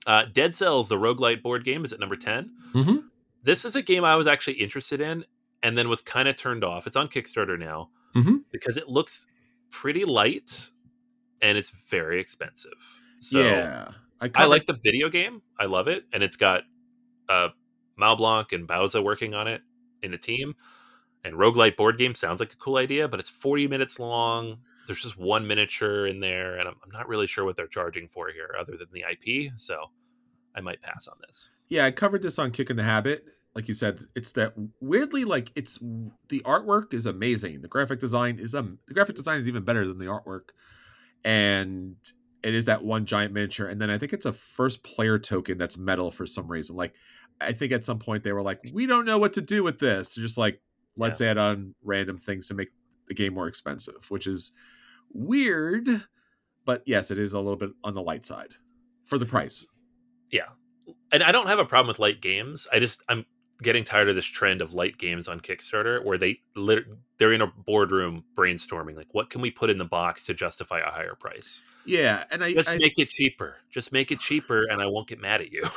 Uh, 0.05 0.25
Dead 0.31 0.53
Cells, 0.53 0.87
the 0.89 0.97
roguelite 0.97 1.41
board 1.41 1.63
game, 1.65 1.83
is 1.83 1.91
at 1.93 1.99
number 1.99 2.15
10. 2.15 2.51
Mm-hmm. 2.73 2.97
This 3.43 3.65
is 3.65 3.75
a 3.75 3.81
game 3.81 4.03
I 4.03 4.15
was 4.15 4.27
actually 4.27 4.53
interested 4.55 5.01
in 5.01 5.25
and 5.63 5.77
then 5.77 5.89
was 5.89 6.01
kind 6.01 6.27
of 6.27 6.35
turned 6.35 6.63
off. 6.63 6.85
It's 6.87 6.95
on 6.97 7.07
Kickstarter 7.07 7.57
now 7.57 7.89
Mhm. 8.15 8.43
because 8.51 8.77
it 8.77 8.87
looks 8.87 9.27
pretty 9.71 10.03
light 10.03 10.71
and 11.41 11.57
it's 11.57 11.71
very 11.89 12.19
expensive. 12.19 13.01
So 13.19 13.39
yeah, 13.41 13.91
I 14.21 14.29
covered- 14.29 14.47
like 14.49 14.65
the 14.67 14.77
video 14.83 15.09
game. 15.09 15.41
I 15.59 15.65
love 15.65 15.87
it, 15.87 16.05
and 16.13 16.21
it's 16.23 16.37
got 16.37 16.63
uh, 17.27 17.49
Maublanc 17.99 18.51
and 18.53 18.67
Bauza 18.67 19.03
working 19.03 19.33
on 19.33 19.47
it 19.47 19.61
in 20.03 20.13
a 20.13 20.17
team. 20.17 20.55
And 21.23 21.33
roguelite 21.33 21.75
board 21.75 21.97
game 21.97 22.13
sounds 22.13 22.39
like 22.39 22.53
a 22.53 22.55
cool 22.57 22.77
idea, 22.77 23.07
but 23.07 23.19
it's 23.19 23.31
40 23.31 23.67
minutes 23.67 23.99
long. 23.99 24.59
There's 24.87 25.01
just 25.01 25.17
one 25.17 25.47
miniature 25.47 26.05
in 26.05 26.19
there, 26.19 26.57
and 26.57 26.67
I'm, 26.67 26.75
I'm 26.83 26.91
not 26.91 27.07
really 27.07 27.27
sure 27.27 27.43
what 27.45 27.55
they're 27.55 27.67
charging 27.67 28.07
for 28.07 28.29
here, 28.29 28.55
other 28.59 28.73
than 28.77 28.87
the 28.93 29.03
IP. 29.09 29.51
So 29.57 29.77
I 30.55 30.61
might 30.61 30.81
pass 30.81 31.07
on 31.07 31.17
this. 31.25 31.49
Yeah, 31.69 31.85
I 31.85 31.91
covered 31.91 32.21
this 32.21 32.39
on 32.39 32.51
Kick 32.51 32.69
in 32.69 32.77
the 32.77 32.83
Habit. 32.83 33.25
Like 33.55 33.67
you 33.67 33.73
said, 33.73 34.01
it's 34.15 34.31
that 34.33 34.53
weirdly 34.81 35.23
like 35.23 35.51
it's 35.55 35.79
the 36.29 36.41
artwork 36.41 36.93
is 36.93 37.05
amazing. 37.05 37.61
The 37.61 37.67
graphic 37.67 37.99
design 37.99 38.37
is 38.39 38.53
um 38.53 38.79
the 38.87 38.93
graphic 38.93 39.15
design 39.15 39.39
is 39.39 39.47
even 39.47 39.63
better 39.63 39.87
than 39.87 39.97
the 39.97 40.05
artwork, 40.05 40.49
and 41.23 41.95
it 42.43 42.53
is 42.53 42.65
that 42.65 42.83
one 42.83 43.05
giant 43.05 43.33
miniature. 43.33 43.67
And 43.67 43.81
then 43.81 43.89
I 43.89 43.97
think 43.97 44.13
it's 44.13 44.25
a 44.25 44.33
first 44.33 44.83
player 44.83 45.17
token 45.17 45.57
that's 45.57 45.77
metal 45.77 46.11
for 46.11 46.27
some 46.27 46.47
reason. 46.47 46.75
Like 46.75 46.93
I 47.39 47.53
think 47.53 47.71
at 47.71 47.85
some 47.85 47.97
point 47.97 48.23
they 48.23 48.33
were 48.33 48.43
like, 48.43 48.59
we 48.73 48.85
don't 48.85 49.05
know 49.05 49.17
what 49.17 49.33
to 49.33 49.41
do 49.41 49.63
with 49.63 49.79
this. 49.79 50.15
Just 50.15 50.37
like 50.37 50.61
let's 50.97 51.21
add 51.21 51.37
on 51.37 51.75
random 51.83 52.17
things 52.17 52.47
to 52.47 52.53
make 52.53 52.69
the 53.07 53.13
game 53.13 53.33
more 53.33 53.47
expensive, 53.47 54.05
which 54.09 54.27
is 54.27 54.51
weird. 55.15 55.87
But 56.65 56.83
yes, 56.85 57.11
it 57.11 57.17
is 57.19 57.33
a 57.33 57.39
little 57.39 57.55
bit 57.55 57.71
on 57.83 57.93
the 57.93 58.01
light 58.01 58.25
side 58.25 58.53
for 59.05 59.17
the 59.17 59.25
price. 59.25 59.65
Yeah. 60.31 60.49
And 61.11 61.23
I 61.23 61.31
don't 61.31 61.47
have 61.47 61.59
a 61.59 61.65
problem 61.65 61.87
with 61.87 61.99
light 61.99 62.21
games. 62.21 62.67
I 62.71 62.79
just 62.79 63.03
I'm 63.07 63.25
getting 63.61 63.83
tired 63.83 64.09
of 64.09 64.15
this 64.15 64.25
trend 64.25 64.61
of 64.61 64.73
light 64.73 64.97
games 64.97 65.27
on 65.27 65.39
Kickstarter 65.39 66.03
where 66.03 66.17
they 66.17 66.39
lit- 66.55 66.85
they're 67.17 67.31
in 67.31 67.41
a 67.41 67.47
boardroom 67.47 68.23
brainstorming 68.35 68.97
like 68.97 69.07
what 69.13 69.29
can 69.29 69.41
we 69.41 69.49
put 69.49 69.69
in 69.69 69.77
the 69.77 69.85
box 69.85 70.25
to 70.25 70.33
justify 70.33 70.79
a 70.79 70.91
higher 70.91 71.15
price. 71.15 71.63
Yeah, 71.85 72.25
and 72.31 72.43
I, 72.43 72.53
Just 72.53 72.69
I 72.69 72.77
make 72.77 72.97
it 72.97 73.09
cheaper. 73.09 73.57
Just 73.69 73.93
make 73.93 74.11
it 74.11 74.19
cheaper, 74.19 74.65
and 74.69 74.81
I 74.81 74.87
won't 74.87 75.07
get 75.07 75.19
mad 75.21 75.41
at 75.41 75.51
you. 75.51 75.63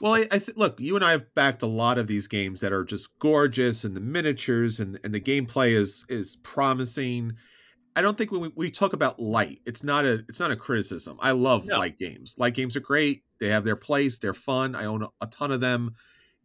Well, 0.00 0.14
I, 0.14 0.26
I 0.30 0.38
th- 0.38 0.56
look, 0.56 0.80
you 0.80 0.96
and 0.96 1.04
I 1.04 1.12
have 1.12 1.32
backed 1.36 1.62
a 1.62 1.68
lot 1.68 1.98
of 1.98 2.08
these 2.08 2.26
games 2.26 2.60
that 2.60 2.72
are 2.72 2.84
just 2.84 3.16
gorgeous, 3.20 3.84
and 3.84 3.96
the 3.96 4.00
miniatures 4.00 4.80
and, 4.80 4.98
and 5.04 5.14
the 5.14 5.20
gameplay 5.20 5.72
is 5.74 6.04
is 6.08 6.36
promising. 6.42 7.34
I 7.96 8.02
don't 8.02 8.18
think 8.18 8.32
when 8.32 8.40
we, 8.40 8.50
we 8.56 8.70
talk 8.70 8.92
about 8.92 9.20
light, 9.20 9.60
it's 9.66 9.84
not 9.84 10.04
a 10.04 10.24
it's 10.28 10.40
not 10.40 10.50
a 10.50 10.56
criticism. 10.56 11.16
I 11.20 11.30
love 11.32 11.66
No. 11.66 11.78
light 11.78 11.96
games. 11.98 12.34
Light 12.38 12.54
games 12.54 12.74
are 12.76 12.80
great. 12.80 13.22
They 13.40 13.48
have 13.48 13.64
their 13.64 13.76
place. 13.76 14.18
They're 14.18 14.34
fun. 14.34 14.74
I 14.74 14.84
own 14.84 15.02
a, 15.04 15.08
a 15.20 15.26
ton 15.26 15.52
of 15.52 15.60
them. 15.60 15.94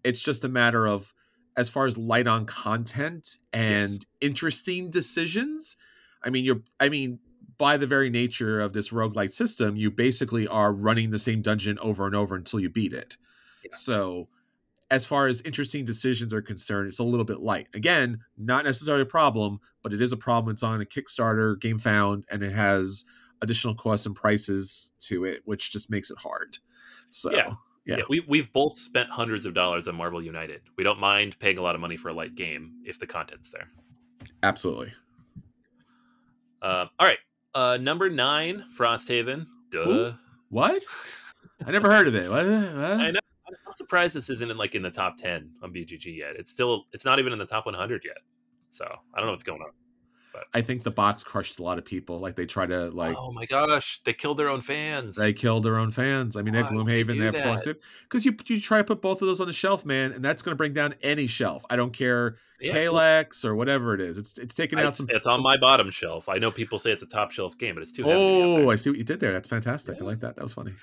It's 0.04 0.20
just 0.20 0.44
a 0.46 0.50
matter 0.50 0.88
of 0.88 1.14
as 1.58 1.70
far 1.70 1.86
as 1.88 1.98
light 1.98 2.28
on 2.28 2.46
content 2.46 3.36
and 3.52 3.92
Yes. 3.92 4.00
interesting 4.22 4.90
decisions. 4.90 5.76
I 6.24 6.30
mean, 6.30 6.46
you're. 6.46 6.62
I 6.80 6.90
mean, 6.90 7.20
by 7.58 7.78
the 7.78 7.88
very 7.88 8.10
nature 8.10 8.62
of 8.62 8.74
this 8.74 8.90
roguelite 8.90 9.34
system, 9.34 9.76
you 9.76 9.90
basically 9.92 10.48
are 10.48 10.72
running 10.72 11.12
the 11.12 11.20
same 11.20 11.42
dungeon 11.42 11.78
over 11.80 12.06
and 12.06 12.16
over 12.16 12.36
until 12.36 12.60
you 12.60 12.70
beat 12.70 12.94
it. 12.94 13.18
Yeah. 13.64 13.72
So 13.76 14.28
as 14.92 15.06
far 15.06 15.28
as 15.28 15.42
interesting 15.42 15.86
decisions 15.86 16.34
are 16.34 16.42
concerned, 16.42 16.88
it's 16.88 17.00
a 17.00 17.04
little 17.04 17.26
bit 17.26 17.40
light. 17.40 17.68
Again, 17.74 18.20
not 18.38 18.66
necessarily 18.66 19.04
a 19.04 19.06
problem, 19.06 19.60
but 19.84 19.94
it 19.94 20.02
is 20.02 20.12
a 20.12 20.18
problem. 20.18 20.52
It's 20.52 20.64
on 20.64 20.82
a 20.82 20.86
Kickstarter, 20.86 21.56
GameFound, 21.58 22.24
and 22.32 22.44
it 22.44 22.54
has 22.54 23.06
additional 23.42 23.76
costs 23.76 24.06
and 24.06 24.16
prices 24.16 24.92
to 25.00 25.26
it, 25.26 25.42
which 25.46 25.72
just 25.72 25.90
makes 25.90 26.10
it 26.10 26.18
hard. 26.18 26.58
So 27.10 27.32
Yeah. 27.32 27.54
Yeah. 27.86 27.98
Yeah. 27.98 28.04
we 28.10 28.20
we've 28.28 28.52
both 28.54 28.78
spent 28.78 29.10
hundreds 29.10 29.46
of 29.46 29.54
dollars 29.54 29.88
on 29.88 29.96
Marvel 29.96 30.22
United. 30.22 30.62
We 30.78 30.84
don't 30.84 31.00
mind 31.00 31.40
paying 31.40 31.58
a 31.58 31.62
lot 31.62 31.74
of 31.76 31.82
money 31.82 31.98
for 31.98 32.10
a 32.10 32.14
light 32.14 32.36
game 32.36 32.74
if 32.86 33.00
the 33.00 33.08
content's 33.08 33.50
there. 33.50 33.70
absolutely. 34.44 34.94
Uh, 36.62 36.88
all 37.00 37.08
right, 37.08 37.18
uh, 37.56 37.78
number 37.82 38.10
nine, 38.10 38.66
Frosthaven. 38.78 39.48
Duh. 39.72 39.84
Who? 39.84 40.14
What? 40.50 40.84
I 41.66 41.72
never 41.72 41.90
heard 41.90 42.08
of 42.08 42.16
it. 42.16 42.30
What? 42.30 42.46
what? 42.46 43.02
I 43.02 43.12
know. 43.12 43.20
I'm 43.66 43.74
surprised 43.74 44.16
this 44.16 44.30
isn't 44.30 44.50
in 44.52 44.58
like 44.58 44.76
in 44.76 44.82
the 44.82 44.92
top 44.92 45.18
ten 45.18 45.52
on 45.64 45.74
BGG 45.74 46.18
yet. 46.18 46.36
It's 46.38 46.52
still 46.52 46.86
it's 46.94 47.06
not 47.06 47.20
even 47.20 47.34
in 47.34 47.40
the 47.40 47.46
top 47.46 47.66
100 47.66 48.04
yet. 48.06 48.18
So 48.72 48.86
I 48.86 49.18
don't 49.18 49.26
know 49.28 49.34
what's 49.34 49.44
going 49.44 49.62
on. 49.62 49.70
But 50.32 50.44
I 50.54 50.62
think 50.62 50.84
the 50.84 50.92
box 50.92 51.24
crushed 51.24 51.60
a 51.60 51.64
lot 51.64 51.80
of 51.80 51.86
people. 51.86 52.20
Like 52.20 52.36
they 52.36 52.46
try 52.46 52.68
to 52.68 52.92
like 52.92 53.16
oh 53.18 53.32
my 53.32 53.46
gosh, 53.46 54.00
they 54.06 54.14
killed 54.14 54.38
their 54.38 54.48
own 54.50 54.62
fans. 54.62 55.16
they 55.16 55.34
killed 55.34 55.64
their 55.64 55.78
own 55.80 55.90
fans. 55.90 56.36
I 56.36 56.44
mean, 56.44 56.54
Why 56.54 56.62
they 56.62 56.68
Gloomhaven, 56.70 57.18
they 57.20 57.26
have? 57.26 57.36
Frosted. 57.36 57.78
Because 58.04 58.26
you 58.26 58.36
you 58.46 58.62
try 58.62 58.78
to 58.78 58.84
put 58.84 59.02
both 59.02 59.24
of 59.24 59.28
those 59.28 59.42
on 59.42 59.48
the 59.48 59.54
shelf, 59.54 59.86
man, 59.86 60.12
and 60.12 60.24
that's 60.24 60.44
going 60.44 60.52
to 60.52 60.56
bring 60.56 60.74
down 60.74 60.94
any 61.02 61.26
shelf. 61.26 61.66
I 61.72 61.76
don't 61.76 61.94
care 61.94 62.38
Yeah, 62.62 62.76
Kallax 62.76 63.44
or 63.44 63.56
whatever 63.56 63.96
it 63.96 64.02
is. 64.02 64.20
It's 64.20 64.38
it's 64.38 64.54
taking 64.54 64.78
out 64.78 64.90
it's, 64.90 64.98
some. 65.00 65.08
it's 65.10 65.26
on 65.26 65.36
some- 65.36 65.44
my 65.44 65.58
bottom 65.58 65.90
shelf. 65.90 66.30
I 66.30 66.38
know 66.38 66.52
people 66.52 66.78
say 66.78 66.92
it's 66.92 67.02
a 67.04 67.08
top 67.08 67.32
shelf 67.32 67.58
game, 67.58 67.74
but 67.74 67.82
it's 67.82 67.92
too 67.92 68.04
heavy. 68.04 68.14
to 68.14 68.20
be 68.20 68.54
up 68.62 68.68
Oh. 68.68 68.70
I 68.70 68.76
see 68.76 68.92
what 68.92 69.00
you 69.00 69.04
did 69.06 69.20
there. 69.20 69.34
That's 69.34 69.50
fantastic. 69.50 70.00
I 70.00 70.06
like 70.06 70.20
that. 70.20 70.36
That 70.36 70.44
was 70.44 70.54
funny. 70.54 70.74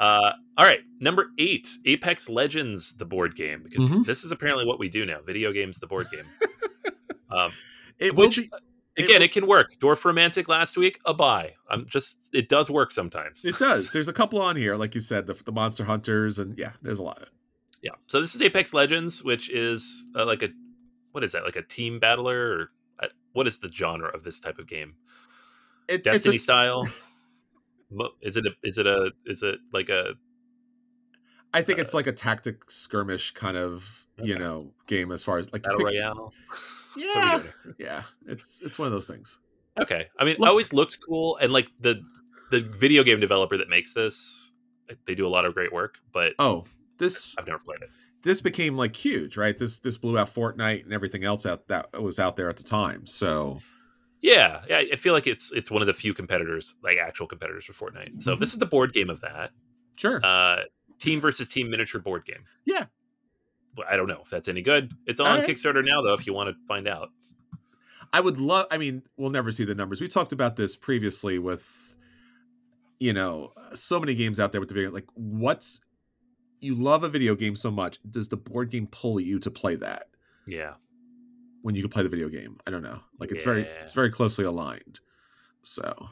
Uh, 0.00 0.32
all 0.56 0.64
right, 0.64 0.80
number 0.98 1.26
eight, 1.38 1.68
Apex 1.84 2.28
Legends, 2.30 2.94
the 2.96 3.04
board 3.04 3.36
game, 3.36 3.62
because 3.62 3.90
Mhm. 3.90 4.06
this 4.06 4.24
is 4.24 4.32
apparently 4.32 4.64
what 4.64 4.78
we 4.78 4.88
do 4.88 5.04
now. 5.04 5.20
Video 5.20 5.52
games, 5.52 5.78
the 5.78 5.86
board 5.86 6.06
game. 6.10 6.24
um, 7.30 7.52
It 7.98 8.16
will 8.16 8.26
which 8.28 8.36
be. 8.36 8.50
It 8.96 9.04
again, 9.04 9.16
will- 9.20 9.22
it 9.24 9.32
can 9.32 9.46
work. 9.46 9.74
Dorfromantik 9.78 10.48
last 10.48 10.76
week, 10.78 10.98
a 11.04 11.12
buy. 11.12 11.54
I'm 11.68 11.86
just, 11.86 12.30
it 12.32 12.48
does 12.48 12.70
work 12.70 12.92
sometimes. 12.92 13.44
It 13.44 13.58
does. 13.58 13.90
There's 13.90 14.08
a 14.08 14.12
couple 14.12 14.40
on 14.40 14.56
here, 14.56 14.74
like 14.76 14.94
you 14.94 15.00
said, 15.02 15.26
the, 15.26 15.34
the 15.34 15.52
Monster 15.52 15.84
Hunters, 15.84 16.38
and 16.38 16.58
yeah, 16.58 16.72
there's 16.82 16.98
a 16.98 17.02
lot. 17.02 17.28
Yeah. 17.82 17.92
So 18.06 18.20
this 18.22 18.34
is 18.34 18.40
Apex 18.42 18.72
Legends, 18.74 19.22
which 19.22 19.50
is 19.50 20.06
uh, 20.16 20.24
like 20.26 20.42
a 20.42 20.48
what 21.12 21.24
is 21.24 21.32
that? 21.32 21.44
Like 21.44 21.56
a 21.56 21.62
team 21.62 21.98
battler 21.98 22.38
or 22.52 22.70
uh, 23.00 23.08
what 23.32 23.46
is 23.46 23.58
the 23.58 23.70
genre 23.70 24.08
of 24.08 24.24
this 24.24 24.40
type 24.40 24.58
of 24.58 24.66
game? 24.66 24.94
It, 25.88 26.04
Destiny 26.04 26.36
a, 26.36 26.38
style. 26.38 26.88
Is 28.22 28.36
it 28.36 28.46
a, 28.46 28.50
is 28.62 28.78
it 28.78 28.86
a 28.86 29.12
is 29.26 29.42
it 29.42 29.58
like 29.72 29.88
a 29.88 30.14
I 31.52 31.62
think 31.62 31.78
uh, 31.78 31.82
it's 31.82 31.94
like 31.94 32.06
a 32.06 32.12
tactic 32.12 32.70
skirmish 32.70 33.32
kind 33.32 33.56
of 33.56 34.06
you 34.22 34.38
know 34.38 34.72
game 34.86 35.10
as 35.12 35.22
far 35.22 35.38
as 35.38 35.52
like 35.52 35.62
battle 35.62 35.78
pick- 35.78 35.86
royale? 35.86 36.32
What 36.94 37.16
are 37.16 37.38
we 37.38 37.44
Yeah, 37.44 37.50
yeah. 37.78 38.02
It's 38.26 38.60
it's 38.62 38.78
one 38.78 38.86
of 38.86 38.92
those 38.92 39.06
things. 39.06 39.38
Okay. 39.80 40.08
I 40.18 40.24
mean, 40.24 40.34
it 40.40 40.46
always 40.46 40.72
looked 40.72 40.98
cool 41.06 41.36
and 41.36 41.52
like 41.52 41.70
the 41.80 42.02
the 42.50 42.60
video 42.60 43.04
game 43.04 43.20
developer 43.20 43.56
that 43.56 43.68
makes 43.68 43.94
this 43.94 44.50
they 45.06 45.14
do 45.14 45.24
a 45.26 45.30
lot 45.30 45.44
of 45.44 45.54
great 45.54 45.72
work, 45.72 45.98
but 46.12 46.32
Oh, 46.40 46.64
this 46.98 47.32
I've 47.38 47.46
never 47.46 47.60
played 47.60 47.80
it. 47.82 47.90
this 48.22 48.40
became 48.40 48.76
like 48.76 48.96
huge, 48.96 49.36
right? 49.36 49.56
This 49.56 49.78
this 49.78 49.96
blew 49.98 50.18
out 50.18 50.26
Fortnite 50.26 50.82
and 50.82 50.92
everything 50.92 51.22
else 51.24 51.46
out 51.46 51.68
that 51.68 52.00
was 52.02 52.18
out 52.18 52.34
there 52.34 52.48
at 52.48 52.56
the 52.56 52.64
time. 52.64 53.06
So 53.06 53.60
Yeah, 54.22 54.62
yeah, 54.68 54.82
I 54.92 54.96
feel 54.96 55.14
like 55.14 55.26
it's 55.26 55.50
it's 55.52 55.70
one 55.70 55.80
of 55.82 55.86
the 55.86 55.94
few 55.94 56.12
competitors, 56.14 56.76
like 56.82 56.98
actual 56.98 57.26
competitors 57.26 57.64
for 57.64 57.72
Fortnite. 57.90 58.20
So 58.22 58.36
Mhm. 58.36 58.40
this 58.40 58.52
is 58.52 58.58
the 58.58 58.66
board 58.66 58.92
game 58.92 59.08
of 59.10 59.20
that. 59.22 59.52
sure, 59.96 60.20
Uh 60.24 60.64
team 60.98 61.20
versus 61.20 61.48
team 61.48 61.70
miniature 61.70 62.00
board 62.00 62.24
game. 62.26 62.44
Yeah. 62.66 62.86
But 63.74 63.86
I 63.88 63.96
don't 63.96 64.08
know 64.08 64.20
if 64.22 64.28
that's 64.30 64.48
any 64.48 64.60
good. 64.62 64.92
It's 65.06 65.20
on 65.20 65.26
Alright. 65.28 65.48
Kickstarter 65.48 65.82
now 65.84 66.02
though 66.02 66.12
if 66.14 66.26
you 66.26 66.32
want 66.34 66.50
to 66.50 66.56
find 66.66 66.86
out. 66.86 67.08
I 68.12 68.20
would 68.20 68.38
love. 68.38 68.66
I 68.70 68.76
mean, 68.78 69.02
we'll 69.16 69.30
never 69.30 69.52
see 69.52 69.64
the 69.64 69.74
numbers. 69.74 70.00
We 70.00 70.08
talked 70.08 70.32
about 70.32 70.56
this 70.56 70.74
previously 70.76 71.38
with, 71.38 71.96
you 72.98 73.12
know, 73.12 73.52
so 73.72 74.00
many 74.00 74.14
games 74.14 74.40
out 74.40 74.50
there 74.52 74.60
with 74.60 74.68
the 74.68 74.74
video. 74.74 74.90
Like, 74.90 75.06
what's 75.14 75.80
you 76.60 76.74
love 76.74 77.04
a 77.04 77.08
video 77.08 77.34
game 77.34 77.54
so 77.56 77.70
much? 77.70 77.98
Does 78.10 78.28
the 78.28 78.36
board 78.36 78.70
game 78.70 78.86
pull 78.88 79.20
you 79.20 79.38
to 79.38 79.50
play 79.50 79.76
that 79.76 80.08
Yeah. 80.46 80.74
When 81.62 81.74
you 81.74 81.82
can 81.82 81.90
play 81.90 82.02
the 82.02 82.08
video 82.08 82.28
game? 82.28 82.58
I 82.66 82.70
don't 82.70 82.82
know. 82.82 83.00
Like, 83.18 83.32
it's 83.32 83.44
very 83.44 83.62
it's 83.80 83.92
very 83.92 84.10
closely 84.10 84.44
aligned. 84.44 85.00
So 85.62 86.08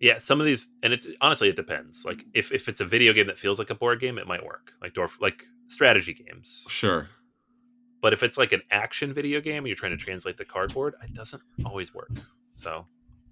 Yeah, 0.00 0.18
some 0.18 0.40
of 0.40 0.46
these 0.46 0.68
and 0.82 0.92
it's 0.92 1.06
honestly 1.20 1.48
it 1.48 1.56
depends. 1.56 2.04
Like 2.04 2.24
if 2.34 2.52
if 2.52 2.68
it's 2.68 2.80
a 2.80 2.84
video 2.84 3.12
game 3.12 3.26
that 3.26 3.38
feels 3.38 3.58
like 3.58 3.70
a 3.70 3.74
board 3.74 4.00
game, 4.00 4.18
it 4.18 4.26
might 4.26 4.44
work. 4.44 4.72
Like 4.80 4.94
Dwarf 4.94 5.20
like 5.20 5.44
strategy 5.68 6.14
games. 6.14 6.66
sure. 6.70 7.08
But 8.00 8.12
if 8.12 8.22
it's 8.22 8.38
like 8.38 8.52
an 8.52 8.62
action 8.70 9.12
video 9.12 9.40
game 9.40 9.58
and 9.58 9.66
you're 9.66 9.76
trying 9.76 9.90
to 9.90 9.96
translate 9.98 10.36
the 10.36 10.44
cardboard, 10.44 10.94
it 11.02 11.12
doesn't 11.14 11.42
always 11.66 11.92
work. 11.92 12.12
So 12.54 12.86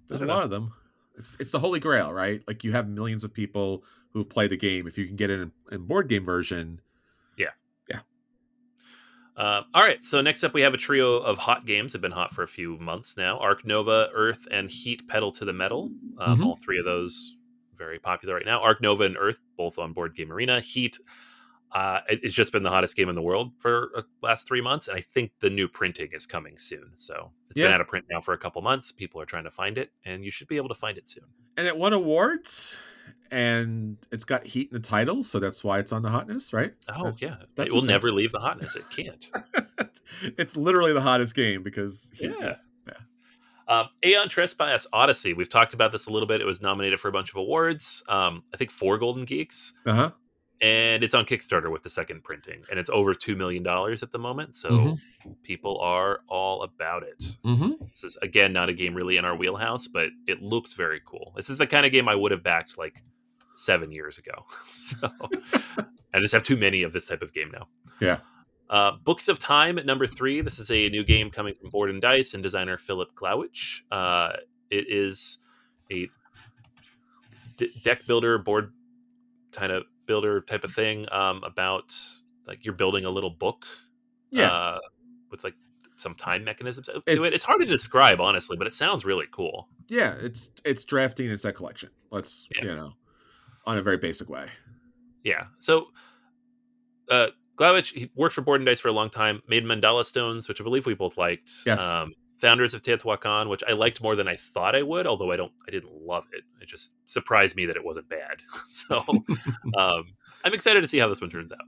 There's 0.09 0.21
a 0.21 0.25
know. 0.25 0.33
lot 0.33 0.43
of 0.43 0.49
them. 0.49 0.73
It's 1.17 1.35
it's 1.39 1.51
the 1.51 1.59
holy 1.59 1.79
grail, 1.79 2.11
right? 2.13 2.41
Like 2.47 2.63
you 2.63 2.73
have 2.73 2.87
millions 2.87 3.23
of 3.23 3.33
people 3.33 3.83
who've 4.13 4.29
played 4.29 4.51
the 4.51 4.57
game. 4.57 4.85
If 4.85 4.97
you 4.97 5.07
can 5.07 5.15
get 5.15 5.29
it 5.29 5.39
in, 5.39 5.51
in 5.71 5.85
board 5.85 6.09
game 6.09 6.25
version, 6.25 6.81
Uh, 9.37 9.61
all 9.75 9.83
right, 9.83 10.03
so 10.03 10.19
next 10.19 10.43
up 10.43 10.53
we 10.55 10.61
have 10.61 10.73
a 10.73 10.77
trio 10.77 11.17
of 11.17 11.37
hot 11.37 11.65
games. 11.65 11.93
Have 11.93 12.01
been 12.01 12.11
hot 12.11 12.33
for 12.33 12.41
a 12.43 12.47
few 12.47 12.77
months 12.79 13.15
now. 13.15 13.37
Arc 13.37 13.63
Nova, 13.65 14.09
Earth, 14.13 14.47
and 14.49 14.69
Heat 14.69 15.07
Pedal 15.07 15.31
to 15.33 15.45
the 15.45 15.53
Metal. 15.53 15.91
Um, 16.17 16.39
Mhm. 16.39 16.45
All 16.45 16.55
three 16.55 16.79
of 16.79 16.85
those 16.85 17.35
very 17.77 17.99
popular 17.99 18.33
right 18.33 18.45
now. 18.45 18.59
Arc 18.59 18.81
Nova 18.81 19.03
and 19.03 19.15
Earth 19.15 19.39
both 19.55 19.77
on 19.77 19.93
Board 19.93 20.15
Game 20.15 20.31
Arena. 20.33 20.59
Heat, 20.59 20.97
uh, 21.71 21.99
it's 22.09 22.33
just 22.33 22.51
been 22.51 22.63
the 22.63 22.71
hottest 22.71 22.95
game 22.95 23.09
in 23.09 23.15
the 23.15 23.21
world 23.21 23.51
for 23.59 23.91
the 23.93 24.03
last 24.23 24.47
three 24.47 24.61
months, 24.61 24.87
and 24.87 24.97
I 24.97 25.01
think 25.01 25.33
the 25.39 25.51
new 25.51 25.67
printing 25.67 26.09
is 26.13 26.25
coming 26.25 26.57
soon. 26.57 26.93
So 26.95 27.31
it's 27.51 27.59
been 27.65 27.73
out 27.73 27.81
of 27.81 27.87
print 27.87 28.05
now 28.09 28.21
for 28.21 28.33
a 28.33 28.37
couple 28.39 28.63
months. 28.63 28.91
People 28.91 29.21
are 29.21 29.25
trying 29.27 29.43
to 29.43 29.51
find 29.51 29.77
it, 29.77 29.91
and 30.03 30.25
you 30.25 30.31
should 30.31 30.47
be 30.47 30.57
able 30.57 30.69
to 30.69 30.75
find 30.75 30.97
it 30.97 31.07
soon. 31.07 31.25
and 31.57 31.65
it 31.67 31.77
won 31.77 31.91
awards, 31.93 32.79
and 33.31 33.97
it's 34.11 34.23
got 34.25 34.45
heat 34.45 34.69
in 34.71 34.73
the 34.73 34.79
title, 34.87 35.23
so 35.23 35.39
that's 35.39 35.63
why 35.63 35.79
it's 35.79 35.91
on 35.91 36.01
the 36.01 36.09
hotness, 36.09 36.53
right? 36.53 36.73
Oh 36.89 37.13
yeah, 37.19 37.37
that's 37.55 37.71
it 37.71 37.75
will 37.75 37.81
never 37.83 38.11
leave 38.11 38.31
the 38.31 38.39
hotness. 38.39 38.75
It 38.75 38.83
can't. 38.95 39.29
it's 40.37 40.55
literally 40.57 40.93
the 40.93 41.01
hottest 41.01 41.35
game 41.35 41.63
because 41.63 42.11
he- 42.15 42.25
Yeah. 42.27 42.55
yeah. 42.87 42.93
Um, 43.67 43.87
Aeon 44.03 44.29
Trespass 44.29 44.87
Odyssey. 44.93 45.33
We've 45.33 45.49
talked 45.49 45.73
about 45.73 45.91
this 45.91 46.05
a 46.07 46.09
little 46.11 46.27
bit. 46.27 46.39
It 46.39 46.45
was 46.45 46.61
nominated 46.61 46.99
for 47.01 47.09
a 47.09 47.11
bunch 47.11 47.29
of 47.31 47.35
awards. 47.35 48.01
Um, 48.07 48.43
I 48.53 48.57
think 48.57 48.71
four 48.71 48.97
Golden 48.97 49.25
Geeks, 49.25 49.73
Uh-huh. 49.85 50.11
and 50.61 51.03
it's 51.03 51.13
on 51.13 51.25
Kickstarter 51.25 51.69
with 51.69 51.83
the 51.83 51.89
second 51.89 52.23
printing, 52.23 52.63
and 52.71 52.79
it's 52.79 52.89
over 52.89 53.13
two 53.13 53.35
million 53.35 53.63
dollars 53.63 54.03
at 54.03 54.11
the 54.13 54.19
moment. 54.19 54.55
So 54.55 54.69
Mhm. 54.69 54.99
people 55.43 55.79
are 55.81 56.21
all 56.29 56.63
about 56.63 57.03
it. 57.03 57.21
Mm-hmm. 57.43 57.83
This 57.89 58.05
is 58.05 58.15
again 58.21 58.53
not 58.53 58.69
a 58.69 58.73
game 58.73 58.95
really 58.95 59.17
in 59.17 59.25
our 59.25 59.35
wheelhouse, 59.35 59.89
but 59.89 60.11
it 60.27 60.41
looks 60.41 60.71
very 60.71 61.01
cool. 61.05 61.33
This 61.35 61.49
is 61.49 61.57
the 61.57 61.67
kind 61.67 61.85
of 61.85 61.91
game 61.91 62.07
I 62.07 62.15
would 62.15 62.31
have 62.31 62.43
backed 62.43 62.77
like 62.77 63.03
seven 63.57 63.91
years 63.91 64.17
ago. 64.17 64.45
so 64.71 64.95
I 66.13 66.19
just 66.21 66.33
have 66.33 66.43
too 66.43 66.57
many 66.57 66.83
of 66.83 66.93
this 66.93 67.07
type 67.07 67.21
of 67.21 67.33
game 67.33 67.51
now. 67.51 67.67
Yeah. 67.99 68.19
Uh, 68.69 68.91
Books 69.03 69.27
of 69.27 69.39
Time 69.39 69.77
at 69.79 69.85
number 69.85 70.05
three. 70.07 70.41
This 70.41 70.59
is 70.59 70.69
a 70.71 70.89
new 70.89 71.03
game 71.03 71.29
coming 71.31 71.53
from 71.53 71.69
Board 71.69 71.89
and 71.89 72.01
Dice 72.01 72.33
and 72.33 72.43
designer 72.43 72.77
Filip 72.77 73.09
Głowacz. 73.15 73.81
Uh, 73.91 74.33
it 74.69 74.85
is 74.89 75.37
a 75.91 76.07
d- 77.57 77.71
deck 77.83 78.05
builder, 78.07 78.37
board 78.37 78.73
kind 79.51 79.71
of 79.71 79.83
builder 80.05 80.41
type 80.41 80.63
of 80.63 80.73
thing 80.73 81.05
um, 81.11 81.41
about 81.43 81.95
like 82.45 82.63
you're 82.65 82.73
building 82.75 83.05
a 83.05 83.09
little 83.09 83.29
book 83.29 83.65
Yeah. 84.31 84.49
uh, 84.51 84.79
with 85.31 85.43
like 85.43 85.55
some 85.95 86.13
time 86.15 86.43
mechanisms 86.43 86.87
to 86.87 86.97
it. 86.97 87.03
It's- 87.07 87.33
It's 87.33 87.45
hard 87.45 87.61
to 87.61 87.65
describe, 87.65 88.19
honestly, 88.21 88.57
but 88.57 88.67
it 88.67 88.73
sounds 88.73 89.05
really 89.05 89.25
cool. 89.31 89.67
yeah, 89.89 90.13
it's 90.19 90.49
it's 90.65 90.83
drafting 90.83 91.29
and 91.29 91.39
set 91.39 91.55
collection. 91.55 91.89
Let's 92.11 92.47
Yeah. 92.55 92.65
you 92.65 92.75
know, 92.75 92.93
on 93.67 93.77
a 93.77 93.81
very 93.83 93.97
basic 93.97 94.29
way. 94.29 94.49
Yeah. 95.23 95.45
So, 95.59 95.89
uh, 97.11 97.27
Głowacz, 97.57 97.91
he 97.93 98.09
worked 98.15 98.33
for 98.33 98.41
Board 98.41 98.61
and 98.61 98.65
Dice 98.65 98.79
for 98.79 98.87
a 98.87 98.93
long 98.93 99.09
time, 99.09 99.43
made 99.47 99.65
Mandala 99.65 100.05
Stones, 100.05 100.47
which 100.47 100.61
I 100.61 100.63
believe 100.63 100.85
we 100.85 100.95
both 100.95 101.17
liked. 101.17 101.51
Yes. 101.65 101.83
Um, 101.83 102.13
Founders 102.39 102.73
of 102.73 102.83
Teotihuacan, 102.83 103.49
which 103.49 103.63
I 103.67 103.73
liked 103.73 104.01
more 104.01 104.15
than 104.15 104.27
I 104.27 104.35
thought 104.35 104.75
I 104.75 104.83
would, 104.83 105.07
although 105.07 105.31
I 105.31 105.37
don't, 105.37 105.51
I 105.67 105.71
didn't 105.71 105.91
love 105.91 106.23
it. 106.31 106.43
It 106.61 106.67
just 106.67 106.95
surprised 107.07 107.55
me 107.55 107.65
that 107.65 107.75
it 107.75 107.83
wasn't 107.83 108.07
bad. 108.09 108.37
so, 108.67 109.03
um, 109.77 110.13
I'm 110.45 110.53
excited 110.53 110.81
to 110.81 110.87
see 110.87 110.99
how 110.99 111.07
this 111.07 111.19
one 111.19 111.29
turns 111.29 111.51
out. 111.51 111.65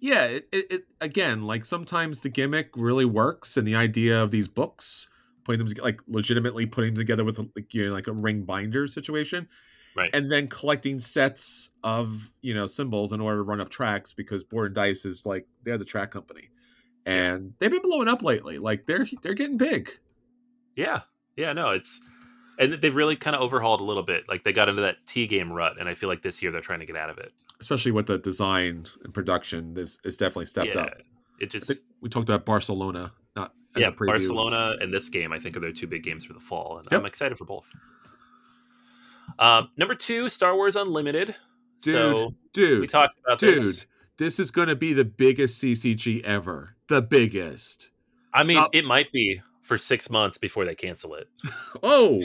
yeah 0.00 0.24
it, 0.24 0.48
it, 0.52 0.66
it 0.70 0.82
again 1.00 1.42
like 1.46 1.64
sometimes 1.64 2.20
the 2.20 2.28
gimmick 2.28 2.70
really 2.76 3.04
works 3.04 3.56
and 3.56 3.66
the 3.66 3.74
idea 3.76 4.22
of 4.22 4.30
these 4.30 4.48
books 4.48 5.08
putting 5.44 5.64
them 5.64 5.72
like 5.82 6.00
legitimately 6.08 6.66
putting 6.66 6.92
them 6.94 7.00
together 7.00 7.24
with 7.24 7.38
like 7.38 7.72
you 7.72 7.86
know 7.86 7.92
like 7.92 8.06
a 8.06 8.12
ring 8.12 8.42
binder 8.42 8.86
situation 8.88 9.48
Right. 9.96 10.10
and 10.12 10.30
then 10.30 10.48
collecting 10.48 11.00
sets 11.00 11.70
of 11.82 12.32
you 12.42 12.52
know 12.54 12.66
symbols 12.66 13.12
in 13.12 13.20
order 13.20 13.38
to 13.38 13.42
run 13.42 13.60
up 13.60 13.70
tracks 13.70 14.12
because 14.12 14.44
board 14.44 14.66
and 14.66 14.74
dice 14.74 15.04
is 15.04 15.24
like 15.24 15.46
they're 15.64 15.78
the 15.78 15.84
track 15.84 16.10
company 16.10 16.50
and 17.06 17.54
they've 17.58 17.70
been 17.70 17.82
blowing 17.82 18.08
up 18.08 18.22
lately 18.22 18.58
like 18.58 18.84
they're 18.86 19.06
they're 19.22 19.34
getting 19.34 19.56
big 19.56 19.90
Yeah. 20.76 21.00
Yeah. 21.36 21.52
No, 21.54 21.70
it's, 21.70 22.00
and 22.58 22.74
they've 22.74 22.94
really 22.94 23.16
kind 23.16 23.34
of 23.34 23.42
overhauled 23.42 23.80
a 23.80 23.84
little 23.84 24.02
bit. 24.02 24.28
Like 24.28 24.44
they 24.44 24.52
got 24.52 24.68
into 24.68 24.82
that 24.82 24.96
T 25.06 25.26
game 25.26 25.52
rut, 25.52 25.76
and 25.78 25.88
I 25.88 25.94
feel 25.94 26.08
like 26.08 26.22
this 26.22 26.42
year 26.42 26.52
they're 26.52 26.60
trying 26.60 26.80
to 26.80 26.86
get 26.86 26.96
out 26.96 27.10
of 27.10 27.18
it. 27.18 27.32
especially 27.60 27.92
with 27.92 28.06
the 28.06 28.18
design 28.18 28.84
and 29.02 29.12
production 29.14 29.74
this 29.74 29.98
is 30.04 30.16
definitely 30.16 30.46
stepped 30.46 30.74
yeah. 30.74 30.82
up 30.82 30.92
it 31.38 31.50
just 31.50 31.72
we 32.00 32.08
talked 32.08 32.28
about 32.28 32.44
Barcelona, 32.44 33.12
not 33.34 33.52
yeah, 33.76 33.90
Barcelona 33.90 34.76
and 34.80 34.92
this 34.92 35.08
game. 35.08 35.32
I 35.32 35.38
think 35.38 35.56
are 35.56 35.60
their 35.60 35.72
two 35.72 35.86
big 35.86 36.02
games 36.02 36.24
for 36.24 36.32
the 36.32 36.40
fall, 36.40 36.78
and 36.78 36.88
yep. 36.90 37.00
I'm 37.00 37.06
excited 37.06 37.36
for 37.36 37.44
both. 37.44 37.70
Um, 39.38 39.70
number 39.76 39.94
two, 39.94 40.28
Star 40.28 40.54
Wars 40.54 40.76
Unlimited. 40.76 41.34
Dude, 41.82 41.92
so, 41.92 42.34
dude, 42.52 42.80
we 42.80 42.86
talked 42.86 43.18
about 43.24 43.38
this. 43.38 43.54
dude. 43.54 43.64
this. 43.64 43.86
This 44.18 44.40
is 44.40 44.50
going 44.50 44.68
to 44.68 44.76
be 44.76 44.94
the 44.94 45.04
biggest 45.04 45.62
CCG 45.62 46.22
ever. 46.22 46.76
The 46.88 47.02
biggest. 47.02 47.90
I 48.32 48.44
mean, 48.44 48.58
uh, 48.58 48.68
it 48.72 48.84
might 48.84 49.12
be 49.12 49.42
for 49.62 49.76
six 49.76 50.08
months 50.08 50.38
before 50.38 50.64
they 50.64 50.74
cancel 50.74 51.14
it. 51.14 51.28
oh. 51.82 52.22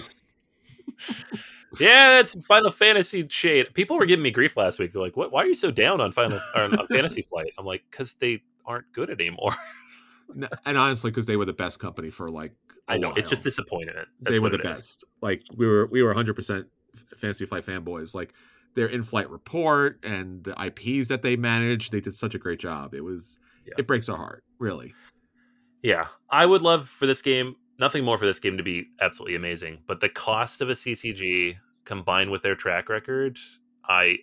yeah, 1.80 2.12
that's 2.12 2.34
Final 2.46 2.72
Fantasy 2.72 3.28
shade. 3.30 3.74
People 3.74 3.98
were 3.98 4.06
giving 4.06 4.24
me 4.24 4.32
grief 4.32 4.56
last 4.56 4.80
week. 4.80 4.94
They're 4.94 5.02
like, 5.02 5.18
"What? 5.18 5.32
Why 5.32 5.44
are 5.44 5.48
you 5.48 5.56
so 5.56 5.72
down 5.72 6.00
on 6.00 6.12
Final 6.12 6.40
on 6.56 6.88
Fantasy 6.88 7.22
Flight?" 7.30 7.52
I'm 7.58 7.66
like, 7.66 7.84
"Because 7.90 8.14
they 8.14 8.42
aren't 8.66 8.92
good 8.94 9.10
anymore." 9.10 9.56
and 10.66 10.78
honestly, 10.78 11.12
because 11.12 11.26
they 11.26 11.36
were 11.36 11.46
the 11.46 11.54
best 11.54 11.80
company 11.80 12.10
for 12.10 12.30
like 12.30 12.54
I 12.88 12.98
know 12.98 13.10
while. 13.10 13.18
it's 13.18 13.28
just 13.28 13.44
disappointing. 13.44 13.96
That's 14.22 14.36
they 14.36 14.40
were 14.40 14.50
the 14.50 14.60
best. 14.60 15.04
Is. 15.04 15.10
Like 15.22 15.42
we 15.56 15.68
were 15.68 15.88
we 15.88 16.04
were 16.04 16.10
100 16.10 16.36
percent 16.36 16.68
Fantasy 17.18 17.46
Flight 17.46 17.66
fanboys. 17.66 18.14
Like 18.14 18.34
their 18.76 18.88
in-flight 18.88 19.30
report 19.30 20.00
and 20.04 20.44
the 20.44 20.56
IPs 20.62 21.10
that 21.10 21.22
they 21.22 21.36
managed, 21.36 21.92
they 21.92 22.02
did 22.02 22.14
such 22.14 22.36
a 22.36 22.40
great 22.40 22.60
job. 22.60 22.94
It 22.94 23.02
was 23.02 23.40
yeah. 23.66 23.74
it 23.78 23.88
breaks 23.88 24.10
our 24.10 24.18
heart, 24.18 24.44
really. 24.60 24.94
Yeah, 25.82 26.08
I 26.30 26.46
would 26.46 26.62
love 26.62 26.88
for 26.88 27.06
this 27.06 27.22
game, 27.22 27.56
nothing 27.80 28.06
more 28.06 28.18
for 28.18 28.26
this 28.26 28.40
game 28.40 28.58
to 28.58 28.64
be 28.64 28.88
absolutely 29.02 29.36
amazing, 29.36 29.80
but 29.88 30.00
the 30.00 30.10
cost 30.10 30.62
of 30.62 30.70
a 30.70 30.74
CCG 30.74 31.58
combined 31.86 32.30
with 32.30 32.44
their 32.44 32.56
track 32.56 32.88
record, 32.88 33.38
I 33.88 34.20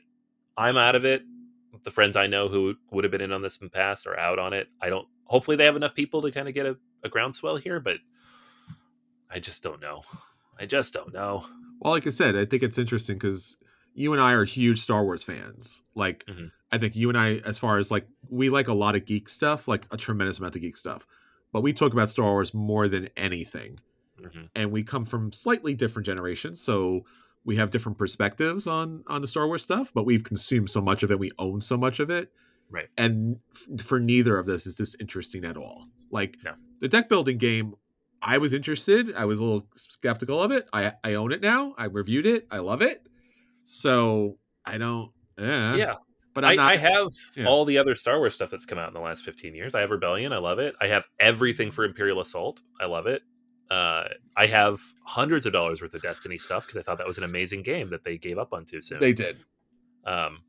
I'm 0.57 0.77
out 0.77 0.95
of 0.95 1.05
it. 1.05 1.23
The 1.83 1.91
friends 1.91 2.17
I 2.17 2.27
know 2.27 2.49
who 2.49 2.75
would 2.91 3.05
have 3.05 3.11
been 3.11 3.21
in 3.21 3.33
on 3.33 3.43
this 3.43 3.59
in 3.59 3.67
the 3.67 3.71
past 3.71 4.07
are 4.07 4.19
out 4.19 4.39
on 4.39 4.53
it. 4.53 4.69
I 4.81 4.89
don't. 4.89 5.07
Hopefully, 5.25 5.57
they 5.57 5.65
have 5.65 5.77
enough 5.77 5.95
people 5.95 6.23
to 6.23 6.31
kind 6.31 6.49
of 6.49 6.55
get 6.55 6.67
a, 6.67 6.77
a 7.05 7.09
groundswell 7.09 7.57
here, 7.57 7.81
but 7.81 7.99
I 9.31 9.39
just 9.39 9.63
don't 9.63 9.81
know. 9.81 10.03
I 10.59 10.67
just 10.67 10.93
don't 10.93 11.13
know. 11.13 11.47
Well, 11.81 11.93
like 11.93 12.07
I 12.07 12.11
said, 12.11 12.37
I 12.37 12.45
think 12.45 12.63
it's 12.63 12.79
interesting 12.79 13.17
because 13.17 13.57
you 13.95 14.13
and 14.13 14.23
I 14.23 14.33
are 14.33 14.45
huge 14.45 14.81
Star 14.81 15.05
Wars 15.05 15.25
fans. 15.25 15.83
Like, 15.95 16.25
mm-hmm. 16.27 16.47
I 16.71 16.79
think 16.79 16.97
you 16.97 17.09
and 17.09 17.19
I, 17.19 17.37
as 17.45 17.59
far 17.59 17.79
as 17.79 17.91
like, 17.91 18.07
we 18.29 18.51
like 18.51 18.69
a 18.69 18.75
lot 18.75 18.95
of 18.95 19.05
geek 19.05 19.29
stuff, 19.29 19.69
like 19.69 19.87
a 19.91 19.97
tremendous 19.97 20.39
amount 20.39 20.57
of 20.57 20.63
geek 20.63 20.77
stuff. 20.77 21.07
But 21.53 21.63
we 21.63 21.73
talk 21.73 21.93
about 21.93 22.11
Star 22.11 22.33
Wars 22.33 22.53
more 22.53 22.89
than 22.89 23.09
anything. 23.17 23.81
Mm-hmm. 24.21 24.45
And 24.55 24.73
we 24.73 24.83
come 24.83 25.05
from 25.05 25.33
slightly 25.33 25.75
different 25.75 26.07
generations. 26.07 26.61
So 26.61 27.05
we 27.45 27.57
have 27.57 27.71
different 27.71 27.97
perspectives 27.97 28.67
on 28.67 29.05
on 29.07 29.23
the 29.23 29.29
Star 29.29 29.47
Wars 29.47 29.63
stuff, 29.63 29.93
but 29.95 30.05
we've 30.05 30.25
consumed 30.25 30.71
so 30.71 30.81
much 30.81 31.03
of 31.03 31.11
it, 31.11 31.19
we 31.19 31.31
own 31.39 31.61
so 31.61 31.77
much 31.77 32.01
of 32.01 32.11
it. 32.11 32.31
Right. 32.71 32.89
And 32.99 33.39
f- 33.55 33.85
for 33.85 33.99
neither 33.99 34.39
of 34.39 34.47
this 34.47 34.67
is 34.67 34.77
this 34.77 34.95
interesting 35.01 35.45
at 35.45 35.57
all. 35.57 35.87
Like 36.11 36.37
no. 36.45 36.55
the 36.81 36.89
deck 36.89 37.09
building 37.09 37.39
game, 37.39 37.75
I 38.21 38.39
was 38.39 38.53
interested. 38.53 39.15
I 39.15 39.25
was 39.25 39.39
a 39.39 39.45
little 39.45 39.67
skeptical 39.77 40.43
of 40.43 40.51
it. 40.51 40.69
I 40.73 40.93
I 41.05 41.15
own 41.15 41.33
it 41.33 41.41
now. 41.41 41.75
I 41.79 41.85
reviewed 41.85 42.27
it. 42.27 42.47
I 42.51 42.59
love 42.59 42.83
it. 42.83 43.07
So 43.65 44.39
I 44.65 44.79
don't. 44.79 45.13
Eh. 45.39 45.77
Yeah. 45.77 45.95
But 46.35 46.45
I, 46.45 46.55
not, 46.55 46.73
I, 46.73 46.77
have 46.77 47.09
yeah. 47.37 47.47
all 47.47 47.65
the 47.65 47.79
other 47.79 47.97
Star 47.97 48.19
Wars 48.19 48.35
stuff 48.35 48.51
that's 48.51 48.65
come 48.65 48.79
out 48.79 48.87
in 48.87 48.95
the 48.95 49.01
last 49.01 49.25
15 49.25 49.57
years. 49.57 49.75
I 49.75 49.81
have 49.81 49.91
Rebellion. 49.91 50.33
I 50.33 50.39
love 50.39 50.61
it. 50.61 50.77
I 50.81 50.87
have 50.87 51.05
everything 51.19 51.73
for 51.73 51.85
Imperial 51.85 52.21
Assault. 52.21 52.63
I 52.81 52.87
love 52.87 53.09
it. 53.09 53.23
Uh, 53.71 54.05
I 54.37 54.47
have 54.47 54.79
hundreds 55.05 55.47
of 55.47 55.53
dollars 55.53 55.83
worth 55.83 55.95
of 55.95 56.03
Destiny 56.03 56.39
stuff 56.39 56.65
because 56.65 56.79
I 56.79 56.83
thought 56.83 56.99
that 56.99 57.09
was 57.09 57.19
an 57.19 57.25
amazing 57.25 57.63
game 57.63 57.91
that 57.91 58.05
they 58.05 58.19
gave 58.19 58.39
up 58.39 58.53
on 58.53 58.65
too 58.65 58.81
soon. 58.83 59.01
They 59.01 59.13
did. 59.13 59.39
Um, 60.07 60.43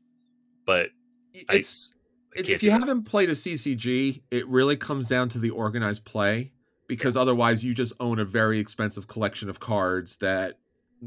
but 0.64 0.90
it's 1.34 1.92
I, 2.36 2.40
I 2.40 2.44
if 2.46 2.62
you 2.62 2.70
haven't 2.70 3.04
played 3.04 3.28
a 3.28 3.34
CCG, 3.34 4.22
it 4.30 4.46
really 4.46 4.76
comes 4.76 5.08
down 5.08 5.28
to 5.30 5.38
the 5.38 5.50
organized 5.50 6.04
play 6.04 6.52
because 6.90 7.16
otherwise 7.16 7.64
you 7.64 7.72
just 7.72 7.92
own 8.00 8.18
a 8.18 8.24
very 8.24 8.58
expensive 8.58 9.06
collection 9.06 9.48
of 9.48 9.60
cards 9.60 10.16
that 10.16 10.58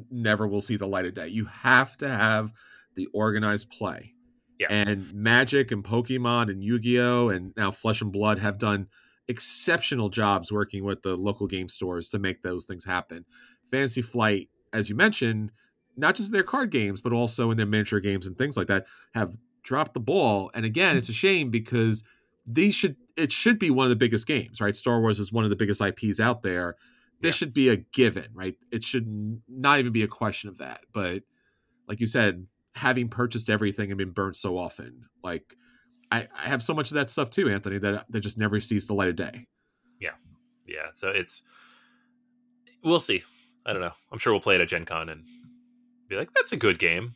never 0.09 0.47
will 0.47 0.61
see 0.61 0.77
the 0.77 0.87
light 0.87 1.05
of 1.05 1.13
day. 1.13 1.27
You 1.27 1.43
have 1.43 1.97
to 1.97 2.07
have 2.07 2.53
the 2.95 3.07
organized 3.07 3.69
play. 3.69 4.13
Yeah. 4.61 4.67
And 4.69 5.13
Magic 5.13 5.73
and 5.73 5.83
Pokemon 5.83 6.49
and 6.49 6.63
Yu-Gi-Oh 6.63 7.27
and 7.27 7.51
now 7.57 7.69
Flesh 7.69 8.01
and 8.01 8.13
Blood 8.13 8.39
have 8.39 8.57
done 8.57 8.87
exceptional 9.27 10.07
jobs 10.07 10.53
working 10.53 10.85
with 10.85 11.01
the 11.01 11.17
local 11.17 11.47
game 11.47 11.67
stores 11.67 12.07
to 12.09 12.17
make 12.17 12.43
those 12.43 12.65
things 12.65 12.85
happen. 12.85 13.25
Fantasy 13.69 14.01
Flight, 14.01 14.47
as 14.71 14.87
you 14.87 14.95
mentioned, 14.95 15.51
not 15.97 16.15
just 16.15 16.31
their 16.31 16.43
card 16.43 16.71
games, 16.71 17.01
but 17.01 17.11
also 17.11 17.51
in 17.51 17.57
their 17.57 17.65
miniature 17.65 17.99
games 17.99 18.25
and 18.25 18.37
things 18.37 18.55
like 18.55 18.67
that, 18.67 18.85
have 19.13 19.35
dropped 19.63 19.93
the 19.93 19.99
ball. 19.99 20.49
And 20.53 20.63
again, 20.63 20.95
it's 20.95 21.09
a 21.09 21.13
shame 21.13 21.49
because 21.49 22.05
these 22.45 22.73
should 22.73 22.95
it 23.15 23.31
should 23.31 23.59
be 23.59 23.69
one 23.69 23.85
of 23.85 23.89
the 23.89 23.95
biggest 23.95 24.27
games, 24.27 24.59
right? 24.61 24.75
Star 24.75 24.99
Wars 24.99 25.19
is 25.19 25.31
one 25.31 25.43
of 25.43 25.49
the 25.49 25.55
biggest 25.55 25.81
IPs 25.81 26.19
out 26.19 26.43
there 26.43 26.75
this 27.23 27.35
yeah. 27.35 27.37
should 27.37 27.53
be 27.53 27.69
a 27.69 27.77
given, 27.77 28.27
right? 28.33 28.55
It 28.69 28.83
should 28.83 29.41
not 29.47 29.79
even 29.79 29.93
be 29.93 30.03
a 30.03 30.07
question 30.07 30.49
of 30.49 30.57
that. 30.57 30.81
But 30.91 31.23
like 31.87 32.01
you 32.01 32.05
said, 32.05 32.47
having 32.75 33.07
purchased 33.07 33.49
everything 33.49 33.91
and 33.91 33.97
been 33.97 34.11
burnt 34.11 34.35
so 34.35 34.57
often, 34.57 35.05
like 35.23 35.55
I, 36.11 36.27
I 36.37 36.49
have 36.49 36.61
so 36.61 36.73
much 36.73 36.91
of 36.91 36.95
that 36.95 37.09
stuff 37.09 37.29
too, 37.29 37.49
Anthony, 37.49 37.77
that 37.79 38.05
that 38.09 38.19
just 38.19 38.37
never 38.37 38.59
sees 38.59 38.87
the 38.87 38.93
light 38.93 39.07
of 39.07 39.15
day. 39.15 39.47
Yeah, 40.01 40.15
yeah. 40.67 40.87
So 40.95 41.09
it's 41.09 41.43
we'll 42.83 42.99
see. 42.99 43.23
I 43.65 43.71
don't 43.71 43.81
know. 43.81 43.93
I'm 44.11 44.19
sure 44.19 44.33
we'll 44.33 44.41
play 44.41 44.55
it 44.55 44.61
at 44.61 44.67
Gen 44.67 44.83
Con 44.83 45.07
and 45.07 45.23
be 46.09 46.17
like, 46.17 46.29
"That's 46.35 46.51
a 46.51 46.57
good 46.57 46.77
game." 46.77 47.15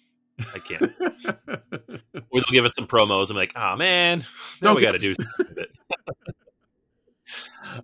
I 0.56 0.60
can't. 0.60 0.84
or 1.50 2.41
they'll 2.41 2.54
give 2.54 2.64
us 2.64 2.76
some 2.76 2.88
promos. 2.88 3.30
I'm 3.30 3.36
like, 3.36 3.52
"Oh 3.58 3.76
man, 3.76 4.20
now 4.62 4.70
no, 4.70 4.76
we 4.76 4.82
got 4.82 4.93
to 4.93 5.00
do." 5.00 5.16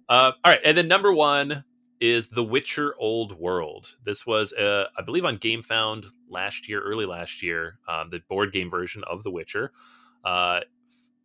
uh, 0.10 0.32
all 0.44 0.52
right, 0.52 0.60
and 0.64 0.78
then 0.78 0.88
number 0.88 1.14
one 1.14 1.64
is 2.00 2.28
The 2.30 2.44
Witcher 2.44 2.96
Old 3.00 3.40
World. 3.40 3.96
This 4.04 4.26
was, 4.26 4.52
uh, 4.54 4.88
I 4.98 5.02
believe, 5.04 5.24
on 5.24 5.38
GameFound 5.38 6.08
last 6.30 6.68
year, 6.68 6.82
early 6.82 7.06
last 7.06 7.42
year, 7.42 7.80
um, 7.88 8.10
the 8.10 8.20
board 8.28 8.52
game 8.52 8.70
version 8.70 9.04
of 9.06 9.24
The 9.24 9.32
Witcher 9.32 9.72
uh, 10.26 10.60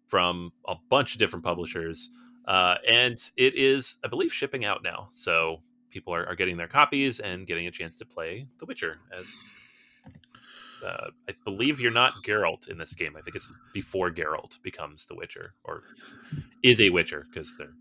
from 0.07 0.53
a 0.69 0.77
bunch 0.89 1.15
of 1.15 1.19
different 1.19 1.45
publishers. 1.45 2.11
Uh, 2.47 2.77
and 2.89 3.19
it 3.37 3.57
is, 3.57 3.97
I 4.05 4.09
believe, 4.09 4.33
shipping 4.33 4.65
out 4.65 4.85
now. 4.85 5.11
So 5.15 5.63
people 5.91 6.15
are, 6.15 6.25
are, 6.27 6.37
getting 6.37 6.57
their 6.57 6.69
copies 6.69 7.19
and 7.19 7.47
getting 7.47 7.67
a 7.67 7.71
chance 7.71 7.97
to 7.97 8.05
play 8.05 8.47
The 8.59 8.67
Witcher. 8.67 8.99
As 9.13 9.27
uh, 10.87 11.09
I 11.29 11.35
believe 11.45 11.81
you're 11.81 11.91
not 11.91 12.23
Geralt 12.25 12.69
in 12.69 12.79
this 12.79 12.95
game. 12.95 13.17
I 13.19 13.21
think 13.21 13.37
it's 13.37 13.53
before 13.75 14.11
Geralt 14.11 14.63
becomes 14.63 15.07
The 15.07 15.17
Witcher 15.17 15.55
or 15.65 15.83
is 16.63 16.81
a 16.81 16.91
Witcher 16.91 17.27
because 17.29 17.55
they're 17.59 17.75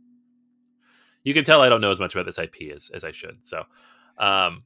you 1.28 1.34
can 1.34 1.43
tell 1.43 1.61
I 1.61 1.67
don't 1.67 1.82
know 1.82 1.91
as 1.91 1.99
much 1.99 2.15
about 2.15 2.25
this 2.25 2.39
IP 2.39 2.73
as, 2.73 2.89
as 2.93 3.03
I 3.03 3.11
should. 3.11 3.39
So, 3.41 3.65
um, 4.17 4.63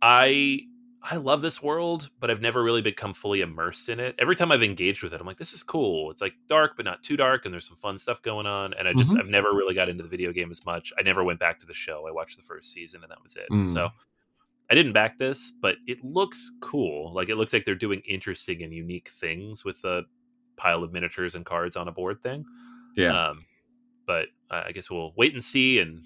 I 0.00 0.60
I 1.02 1.16
love 1.16 1.42
this 1.42 1.62
world, 1.62 2.08
but 2.18 2.30
I've 2.30 2.40
never 2.40 2.62
really 2.62 2.80
become 2.80 3.12
fully 3.12 3.42
immersed 3.42 3.90
in 3.90 4.00
it. 4.00 4.14
Every 4.18 4.34
time 4.34 4.50
I've 4.52 4.62
engaged 4.62 5.02
with 5.02 5.12
it, 5.12 5.20
I'm 5.20 5.26
like, 5.26 5.36
this 5.36 5.52
is 5.52 5.62
cool. 5.62 6.10
It's 6.10 6.22
like 6.22 6.32
dark, 6.46 6.78
but 6.78 6.86
not 6.86 7.02
too 7.02 7.14
dark, 7.14 7.44
and 7.44 7.52
there's 7.52 7.68
some 7.68 7.76
fun 7.76 7.98
stuff 7.98 8.22
going 8.22 8.46
on. 8.46 8.72
And 8.72 8.88
I 8.88 8.94
just 8.94 9.10
mm-hmm. 9.10 9.20
I've 9.20 9.28
never 9.28 9.50
really 9.50 9.74
got 9.74 9.90
into 9.90 10.02
the 10.02 10.08
video 10.08 10.32
game 10.32 10.50
as 10.50 10.64
much. 10.64 10.94
I 10.98 11.02
never 11.02 11.24
went 11.24 11.38
back 11.38 11.60
to 11.60 11.66
the 11.66 11.74
show. 11.74 12.06
I 12.08 12.10
watched 12.10 12.38
the 12.38 12.42
first 12.42 12.72
season, 12.72 13.02
and 13.02 13.10
that 13.10 13.22
was 13.22 13.36
it. 13.36 13.50
Mm. 13.52 13.70
So 13.70 13.90
I 14.70 14.74
didn't 14.74 14.94
back 14.94 15.18
this, 15.18 15.52
but 15.60 15.76
it 15.86 16.02
looks 16.02 16.52
cool. 16.62 17.12
Like 17.12 17.28
it 17.28 17.36
looks 17.36 17.52
like 17.52 17.66
they're 17.66 17.74
doing 17.74 18.00
interesting 18.08 18.62
and 18.62 18.72
unique 18.72 19.10
things 19.10 19.62
with 19.62 19.82
the 19.82 20.04
pile 20.56 20.82
of 20.82 20.90
miniatures 20.90 21.34
and 21.34 21.44
cards 21.44 21.76
on 21.76 21.86
a 21.86 21.92
board 21.92 22.22
thing. 22.22 22.46
Yeah. 22.96 23.28
Um, 23.28 23.40
but 24.06 24.26
uh, 24.50 24.62
I 24.66 24.72
guess 24.72 24.90
we'll 24.90 25.12
wait 25.16 25.34
and 25.34 25.42
see, 25.42 25.78
and 25.78 26.02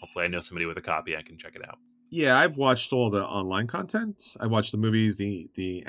hopefully, 0.00 0.24
I 0.24 0.28
know 0.28 0.40
somebody 0.40 0.66
with 0.66 0.78
a 0.78 0.82
copy. 0.82 1.16
I 1.16 1.22
can 1.22 1.38
check 1.38 1.54
it 1.54 1.66
out. 1.66 1.78
Yeah, 2.10 2.38
I've 2.38 2.56
watched 2.56 2.92
all 2.92 3.10
the 3.10 3.24
online 3.24 3.66
content. 3.66 4.36
I 4.40 4.46
watched 4.46 4.72
the 4.72 4.78
movies, 4.78 5.18
the 5.18 5.50
the 5.54 5.84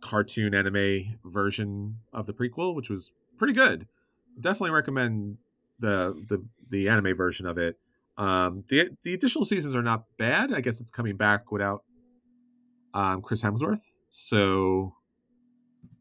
cartoon 0.00 0.54
anime 0.54 1.18
version 1.24 1.96
of 2.12 2.26
the 2.26 2.32
prequel, 2.32 2.74
which 2.74 2.90
was 2.90 3.12
pretty 3.36 3.52
good. 3.52 3.88
Definitely 4.40 4.70
recommend 4.70 5.38
the 5.78 6.22
the 6.28 6.44
the 6.70 6.88
anime 6.88 7.16
version 7.16 7.46
of 7.46 7.58
it. 7.58 7.76
Um, 8.18 8.64
the 8.68 8.90
the 9.02 9.14
additional 9.14 9.44
seasons 9.44 9.74
are 9.74 9.82
not 9.82 10.04
bad. 10.18 10.52
I 10.52 10.60
guess 10.60 10.80
it's 10.80 10.90
coming 10.90 11.16
back 11.16 11.50
without 11.50 11.82
um, 12.94 13.20
Chris 13.20 13.42
Hemsworth. 13.42 13.84
So, 14.08 14.94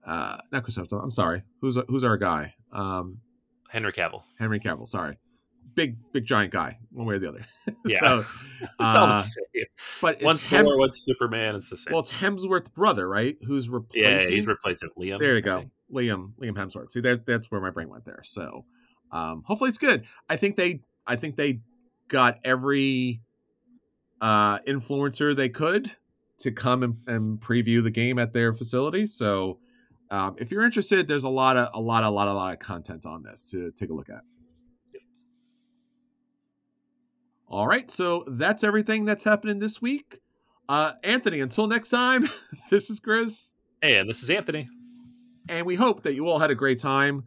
uh, 0.05 0.37
not 0.51 0.63
Chris 0.63 0.77
Hemsworth. 0.77 1.03
I'm 1.03 1.11
sorry. 1.11 1.43
Who's 1.61 1.77
who's 1.87 2.03
our 2.03 2.17
guy? 2.17 2.53
Um, 2.71 3.19
Henry 3.75 3.91
Cavill. 3.91 4.23
Henry 4.39 4.59
Cavill. 4.61 4.87
Sorry, 4.87 5.17
big 5.75 5.97
big 6.13 6.25
giant 6.25 6.53
guy, 6.53 6.77
one 6.91 7.05
way 7.05 7.15
or 7.15 7.19
the 7.19 7.27
other. 7.27 7.45
Yeah, 7.85 7.99
so, 7.99 8.19
it's 8.61 8.71
uh, 8.79 8.83
all 8.83 9.07
the 9.07 9.21
same. 9.21 9.65
But 10.01 10.23
one's 10.23 10.43
Hem- 10.45 10.65
Thor, 10.65 10.77
one's 10.79 10.97
Superman. 11.03 11.55
It's 11.55 11.69
the 11.69 11.77
same. 11.77 11.91
Well, 11.91 12.01
it's 12.01 12.11
Hemsworth's 12.11 12.69
brother, 12.69 13.07
right? 13.07 13.37
Who's 13.45 13.67
replacing? 13.67 14.09
Yeah, 14.09 14.27
he's 14.27 14.47
replacing 14.47 14.89
Liam. 14.97 15.19
There 15.19 15.35
you 15.35 15.41
go, 15.41 15.63
Liam. 15.93 16.31
Liam 16.41 16.53
Hemsworth. 16.55 16.91
See, 16.91 17.01
that 17.01 17.25
that's 17.25 17.51
where 17.51 17.59
my 17.59 17.69
brain 17.69 17.89
went 17.89 18.05
there. 18.05 18.21
So, 18.23 18.63
um, 19.11 19.43
hopefully, 19.45 19.69
it's 19.69 19.77
good. 19.77 20.05
I 20.29 20.37
think 20.37 20.55
they, 20.55 20.79
I 21.05 21.17
think 21.17 21.35
they 21.35 21.59
got 22.07 22.39
every 22.45 23.21
uh 24.21 24.59
influencer 24.59 25.35
they 25.35 25.49
could 25.49 25.91
to 26.39 26.51
come 26.51 26.81
and, 26.81 26.95
and 27.07 27.41
preview 27.41 27.83
the 27.83 27.91
game 27.91 28.17
at 28.17 28.31
their 28.31 28.53
facility. 28.53 29.05
So 29.05 29.59
um, 30.15 30.35
if 30.37 30.49
you're 30.49 30.63
interested, 30.63 31.09
there's 31.09 31.25
a 31.25 31.29
lot 31.29 31.57
of 31.57 31.69
a 31.73 31.79
lot, 31.79 32.05
a 32.05 32.09
lot, 32.09 32.29
a 32.29 32.33
lot 32.33 32.53
of 32.53 32.59
content 32.59 33.05
on 33.05 33.21
this 33.21 33.43
to 33.51 33.71
take 33.71 33.89
a 33.89 33.93
look 33.93 34.09
at. 34.09 34.21
All 37.49 37.67
right, 37.67 37.91
so 37.91 38.23
that's 38.25 38.63
everything 38.63 39.03
that's 39.03 39.25
happening 39.25 39.59
this 39.59 39.81
week. 39.81 40.19
Uh, 40.69 40.93
Anthony, 41.03 41.41
until 41.41 41.67
next 41.67 41.89
time, 41.89 42.29
this 42.69 42.89
is 42.89 43.01
Chris. 43.01 43.53
And 43.83 44.09
this 44.09 44.23
is 44.23 44.29
Anthony. 44.29 44.67
And 45.49 45.65
we 45.65 45.75
hope 45.75 46.03
that 46.03 46.15
you 46.15 46.27
all 46.27 46.39
had 46.39 46.49
a 46.49 46.55
great 46.55 46.79
time. 46.79 47.25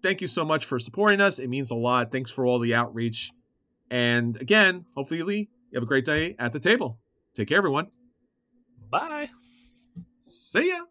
Thank 0.00 0.20
you 0.20 0.28
so 0.28 0.44
much 0.44 0.64
for 0.64 0.78
supporting 0.78 1.20
us. 1.20 1.38
It 1.38 1.48
means 1.48 1.72
a 1.72 1.74
lot. 1.74 2.12
Thanks 2.12 2.30
for 2.30 2.46
all 2.46 2.60
the 2.60 2.74
outreach. 2.74 3.32
And 3.90 4.40
again, 4.40 4.86
hopefully, 4.94 5.50
you 5.70 5.74
have 5.74 5.82
a 5.82 5.86
great 5.86 6.04
day 6.04 6.36
at 6.38 6.52
the 6.52 6.60
table. 6.60 6.98
Take 7.34 7.48
care, 7.48 7.58
everyone. 7.58 7.88
Bye. 8.90 9.28
See 10.20 10.68
ya. 10.68 10.84